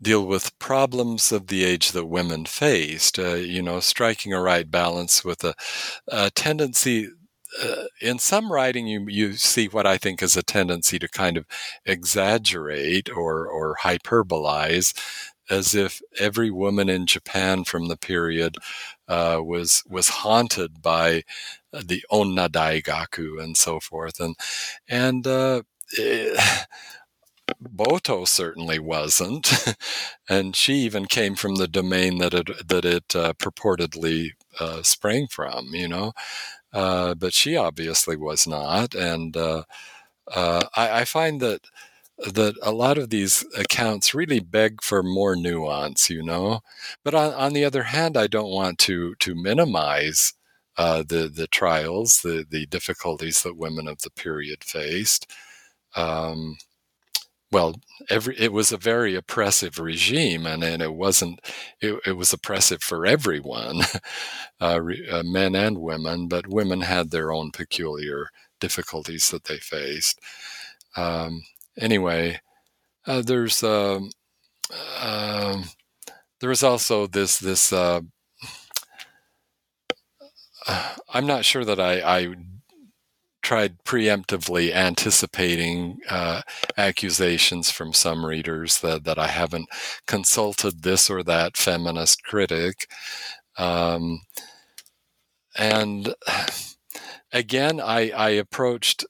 deal 0.03 0.27
with 0.27 0.59
problems 0.59 1.33
of 1.33 1.49
the 1.49 1.65
age 1.65 1.93
that 1.93 2.07
women 2.07 2.45
faced. 2.47 3.19
Uh, 3.19 3.35
you 3.35 3.63
know, 3.63 3.81
striking 3.81 4.33
a 4.33 4.41
right 4.41 4.71
balance 4.71 5.25
with 5.25 5.45
a, 5.45 5.55
a 6.09 6.31
tendency 6.31 7.09
uh, 7.63 7.85
in 8.01 8.19
some 8.19 8.53
writing, 8.53 8.87
you 8.87 9.07
you 9.09 9.35
see 9.35 9.69
what 9.69 9.87
I 9.87 9.99
think 9.99 10.23
is 10.23 10.37
a 10.37 10.43
tendency 10.43 10.99
to 10.99 11.09
kind 11.09 11.37
of 11.37 11.47
exaggerate 11.87 13.09
or 13.11 13.47
or 13.47 13.77
hyperbolize, 13.83 14.95
as 15.51 15.75
if 15.75 16.01
every 16.19 16.51
woman 16.51 16.89
in 16.89 17.07
Japan 17.07 17.65
from 17.65 17.89
the 17.89 17.97
period 17.97 18.57
uh, 19.09 19.41
was 19.43 19.83
was 19.89 20.09
haunted 20.09 20.83
by 20.83 21.23
the 21.73 22.05
onna 22.11 22.49
daigaku 22.49 23.43
and 23.43 23.57
so 23.57 23.81
forth, 23.81 24.21
and 24.21 24.37
and. 24.89 25.27
Uh, 25.27 25.63
eh, 25.99 26.37
Boto 27.63 28.27
certainly 28.27 28.79
wasn't, 28.79 29.53
and 30.29 30.57
she 30.57 30.75
even 30.77 31.05
came 31.07 31.35
from 31.35 31.57
the 31.57 31.69
domain 31.69 32.19
that 32.19 32.33
it 32.35 32.69
that 32.69 32.85
it 32.85 33.15
uh, 33.15 33.35
purportedly 33.35 34.31
uh, 34.59 34.83
sprang 34.83 35.27
from. 35.29 35.75
You 35.75 35.89
know, 35.89 36.13
uh, 36.75 37.15
but 37.15 37.33
she 37.33 37.57
obviously 37.57 38.17
was 38.17 38.47
not. 38.47 38.95
And 38.95 39.37
uh, 39.37 39.63
uh, 40.35 40.65
I, 40.77 41.01
I, 41.01 41.05
find 41.05 41.41
that 41.41 41.61
that 42.19 42.57
a 42.63 42.73
lot 42.73 42.99
of 42.99 43.11
these 43.11 43.45
accounts 43.57 44.15
really 44.15 44.41
beg 44.41 44.83
for 44.83 45.03
more 45.03 45.37
nuance, 45.37 46.11
you 46.11 46.23
know. 46.23 46.61
But 47.05 47.15
on, 47.15 47.33
on 47.35 47.53
the 47.53 47.65
other 47.65 47.85
hand, 47.85 48.17
I 48.17 48.27
don't 48.27 48.51
want 48.51 48.79
to 48.81 49.15
to 49.17 49.35
minimize 49.35 50.35
uh, 50.77 51.05
the 51.09 51.29
the 51.29 51.47
trials, 51.47 52.23
the 52.23 52.45
the 52.49 52.67
difficulties 52.67 53.43
that 53.43 53.57
women 53.57 53.89
of 53.89 54.01
the 54.03 54.11
period 54.11 54.65
faced. 54.65 55.31
Um, 55.97 56.57
well, 57.53 57.77
every 58.11 58.39
it 58.39 58.53
was 58.53 58.73
a 58.73 58.77
very 58.77 59.15
oppressive 59.15 59.79
regime, 59.79 60.47
and, 60.47 60.65
and 60.65 60.83
it 60.83 60.95
wasn't 60.95 61.41
it, 61.81 62.01
it 62.07 62.13
was 62.13 62.33
oppressive 62.33 62.83
for 62.83 63.07
everyone, 63.07 63.83
uh, 64.63 64.81
re, 64.83 65.09
uh, 65.11 65.23
men 65.25 65.55
and 65.55 65.79
women, 65.79 66.29
but 66.29 66.49
women 66.49 66.81
had 66.83 67.11
their 67.11 67.33
own 67.33 67.51
peculiar 67.53 68.29
difficulties 68.61 69.31
that 69.31 69.45
they 69.45 69.59
faced. 69.59 70.21
Um, 70.97 71.43
anyway, 71.79 72.41
uh, 73.07 73.23
there's 73.23 73.63
um, 73.65 74.11
um, 75.01 75.65
there 76.41 76.51
was 76.51 76.63
also 76.65 77.07
this 77.07 77.39
this. 77.39 77.73
Uh, 77.73 78.03
I'm 81.13 81.27
not 81.27 81.45
sure 81.45 81.65
that 81.65 81.81
I, 81.81 82.01
I 82.01 82.35
tried 83.45 83.85
preemptively 83.85 84.73
anticipating 84.73 85.99
uh, 86.09 86.41
accusations 86.79 87.71
from 87.71 87.93
some 87.93 88.25
readers 88.25 88.81
that, 88.81 89.05
that 89.05 89.19
I 89.19 89.29
haven't 89.29 89.69
consulted 90.07 90.83
this 90.83 91.11
or 91.11 91.23
that 91.23 91.57
feminist 91.57 92.25
critic. 92.25 92.89
Um, 93.59 94.23
and 95.57 96.15
again, 97.33 97.81
I, 97.81 98.11
I 98.11 98.31
approached 98.31 99.05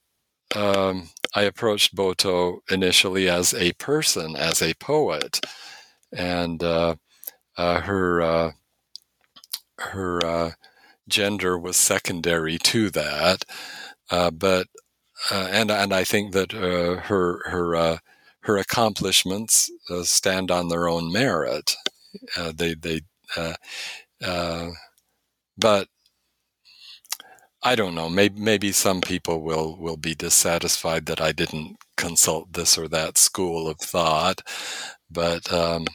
um, 0.54 1.08
I 1.34 1.42
approached 1.42 1.96
Boto 1.96 2.58
initially 2.70 3.28
as 3.28 3.54
a 3.54 3.72
person, 3.72 4.36
as 4.36 4.62
a 4.62 4.74
poet, 4.74 5.44
and 6.12 6.62
uh, 6.62 6.94
uh, 7.56 7.80
her 7.80 8.22
uh, 8.22 8.50
her 9.78 10.24
uh, 10.24 10.50
gender 11.08 11.58
was 11.58 11.76
secondary 11.76 12.58
to 12.58 12.90
that. 12.90 13.44
Uh, 14.10 14.30
but 14.30 14.68
uh, 15.30 15.48
and 15.50 15.70
and 15.70 15.92
I 15.94 16.04
think 16.04 16.32
that 16.32 16.52
her 16.52 16.98
her 17.48 18.00
her 18.42 18.58
accomplishments 18.58 19.70
stand 20.04 20.50
on 20.50 20.68
their 20.68 20.88
own 20.88 21.12
merit. 21.12 21.76
they 22.54 22.74
they 22.74 23.02
but 25.58 25.88
I 27.62 27.74
don't 27.74 27.94
know. 27.94 28.08
Maybe 28.08 28.40
maybe 28.40 28.72
some 28.72 29.00
people 29.00 29.40
will 29.42 29.76
will 29.78 29.96
be 29.96 30.14
dissatisfied 30.14 31.06
that 31.06 31.20
I 31.20 31.32
didn't 31.32 31.76
consult 31.96 32.52
this 32.52 32.78
or 32.78 32.88
that 32.88 33.18
school 33.18 33.68
of 33.68 33.78
thought, 33.80 34.42
but 35.10 35.52
um, 35.52 35.86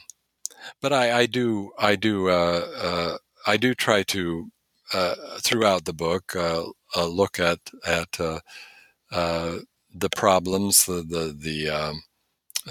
but 0.82 0.92
I, 0.92 1.20
I 1.20 1.26
do 1.26 1.72
I 1.78 1.96
do 1.96 2.28
uh, 2.30 2.66
uh, 2.76 3.18
I 3.46 3.56
do 3.56 3.74
try 3.74 4.02
to 4.04 4.50
uh, 4.94 5.14
throughout 5.40 5.84
the 5.86 5.92
book 5.94 6.36
uh, 6.36 6.64
uh, 6.96 7.06
look 7.06 7.38
at 7.40 7.60
at 7.86 8.20
uh, 8.20 9.58
the 9.94 10.10
problems 10.16 10.86
the 10.86 11.02
the, 11.02 11.36
the 11.38 11.70
um, 11.70 12.02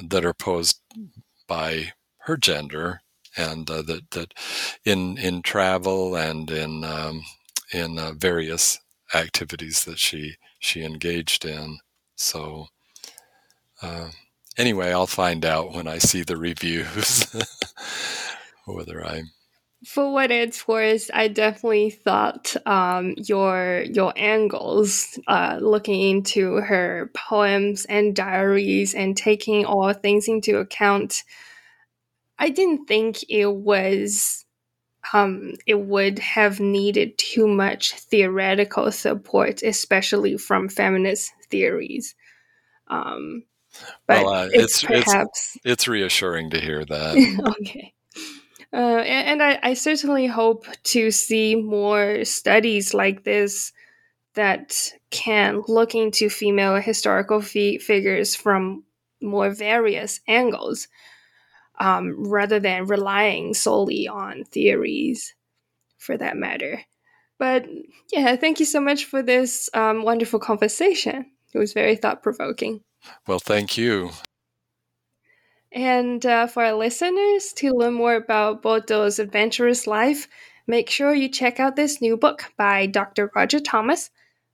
that 0.03 0.25
are 0.25 0.33
posed 0.33 0.81
by 1.47 1.93
her 2.19 2.37
gender 2.37 3.01
and 3.37 3.67
that 3.67 4.03
that 4.11 4.33
in 4.85 5.17
in 5.17 5.41
travel 5.41 6.15
and 6.15 6.51
in 6.51 6.83
um, 6.83 7.23
in 7.73 7.99
various 8.17 8.79
activities 9.13 9.85
that 9.85 9.99
she 9.99 10.35
she 10.59 10.83
engaged 10.83 11.45
in. 11.45 11.79
So 12.15 12.67
uh, 13.81 14.09
anyway, 14.57 14.91
I'll 14.91 15.07
find 15.07 15.45
out 15.45 15.73
when 15.73 15.87
I 15.87 15.97
see 15.99 16.23
the 16.23 16.37
reviews 16.37 17.25
whether 18.65 19.05
I'm. 19.05 19.31
For 19.85 20.11
what 20.11 20.29
it's 20.29 20.67
worth, 20.67 21.09
I 21.13 21.29
definitely 21.29 21.89
thought 21.89 22.53
um, 22.65 23.13
your 23.17 23.83
your 23.83 24.11
angles, 24.17 25.17
uh, 25.25 25.57
looking 25.61 26.01
into 26.01 26.55
her 26.55 27.09
poems 27.13 27.85
and 27.85 28.13
diaries 28.13 28.93
and 28.93 29.15
taking 29.15 29.65
all 29.65 29.93
things 29.93 30.27
into 30.27 30.57
account, 30.57 31.23
I 32.37 32.49
didn't 32.49 32.87
think 32.87 33.23
it 33.29 33.53
was 33.53 34.45
um, 35.13 35.53
it 35.65 35.79
would 35.79 36.19
have 36.19 36.59
needed 36.59 37.17
too 37.17 37.47
much 37.47 37.93
theoretical 37.93 38.91
support, 38.91 39.63
especially 39.63 40.37
from 40.37 40.69
feminist 40.69 41.31
theories. 41.49 42.15
Um, 42.87 43.43
but 44.07 44.25
well, 44.25 44.33
uh, 44.33 44.45
it's, 44.51 44.83
it's, 44.83 44.83
perhaps 44.83 45.55
it's, 45.55 45.59
it's, 45.63 45.87
reassuring 45.87 46.49
to 46.51 46.59
hear 46.59 46.83
that. 46.85 47.55
okay. 47.61 47.93
Uh, 48.71 48.77
and, 48.77 49.41
and 49.41 49.43
I, 49.43 49.59
I, 49.69 49.73
certainly 49.73 50.27
hope 50.27 50.65
to 50.83 51.09
see 51.09 51.55
more 51.55 52.23
studies 52.23 52.93
like 52.93 53.23
this 53.23 53.73
that 54.35 54.93
can 55.09 55.63
look 55.67 55.95
into 55.95 56.29
female 56.29 56.75
historical 56.75 57.41
fi- 57.41 57.79
figures 57.79 58.35
from 58.35 58.83
more 59.21 59.49
various 59.49 60.19
angles 60.27 60.87
um, 61.79 62.29
rather 62.29 62.59
than 62.59 62.85
relying 62.85 63.53
solely 63.53 64.07
on 64.07 64.43
theories 64.45 65.33
for 65.97 66.17
that 66.17 66.37
matter. 66.37 66.81
But 67.39 67.65
yeah, 68.11 68.35
thank 68.35 68.59
you 68.59 68.65
so 68.65 68.81
much 68.81 69.05
for 69.05 69.23
this 69.23 69.69
um, 69.73 70.03
wonderful 70.03 70.39
conversation. 70.39 71.25
It 71.53 71.57
was 71.57 71.73
very 71.73 71.95
thought 71.95 72.21
provoking. 72.21 72.81
Well, 73.27 73.39
thank 73.39 73.77
you. 73.77 74.11
And 75.71 76.25
uh, 76.25 76.47
for 76.47 76.63
our 76.63 76.73
listeners, 76.73 77.53
to 77.57 77.73
learn 77.73 77.93
more 77.93 78.15
about 78.15 78.63
Boto's 78.63 79.19
adventurous 79.19 79.85
life, 79.85 80.27
make 80.65 80.89
sure 80.89 81.13
you 81.13 81.29
check 81.29 81.59
out 81.59 81.75
this 81.75 82.01
new 82.01 82.17
book 82.17 82.51
by 82.57 82.87
Dr. 82.87 83.31
Roger 83.35 83.59
Thomas, 83.59 84.09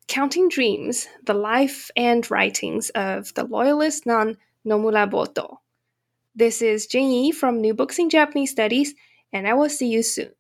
Counting 0.07 0.49
Dreams 0.49 1.07
The 1.24 1.34
Life 1.34 1.89
and 1.95 2.30
Writings 2.30 2.89
of 2.91 3.34
the 3.34 3.45
Loyalist 3.45 4.05
Nun 4.05 4.38
Nomura 4.66 5.09
Boto. 5.09 5.57
This 6.36 6.61
is 6.61 6.86
Jing 6.86 7.11
Yi 7.11 7.32
from 7.32 7.61
New 7.61 7.74
Books 7.74 7.97
in 7.97 8.09
Japanese 8.09 8.51
Studies, 8.51 8.93
and 9.32 9.47
I 9.47 9.53
will 9.53 9.70
see 9.70 9.88
you 9.88 10.03
soon. 10.03 10.32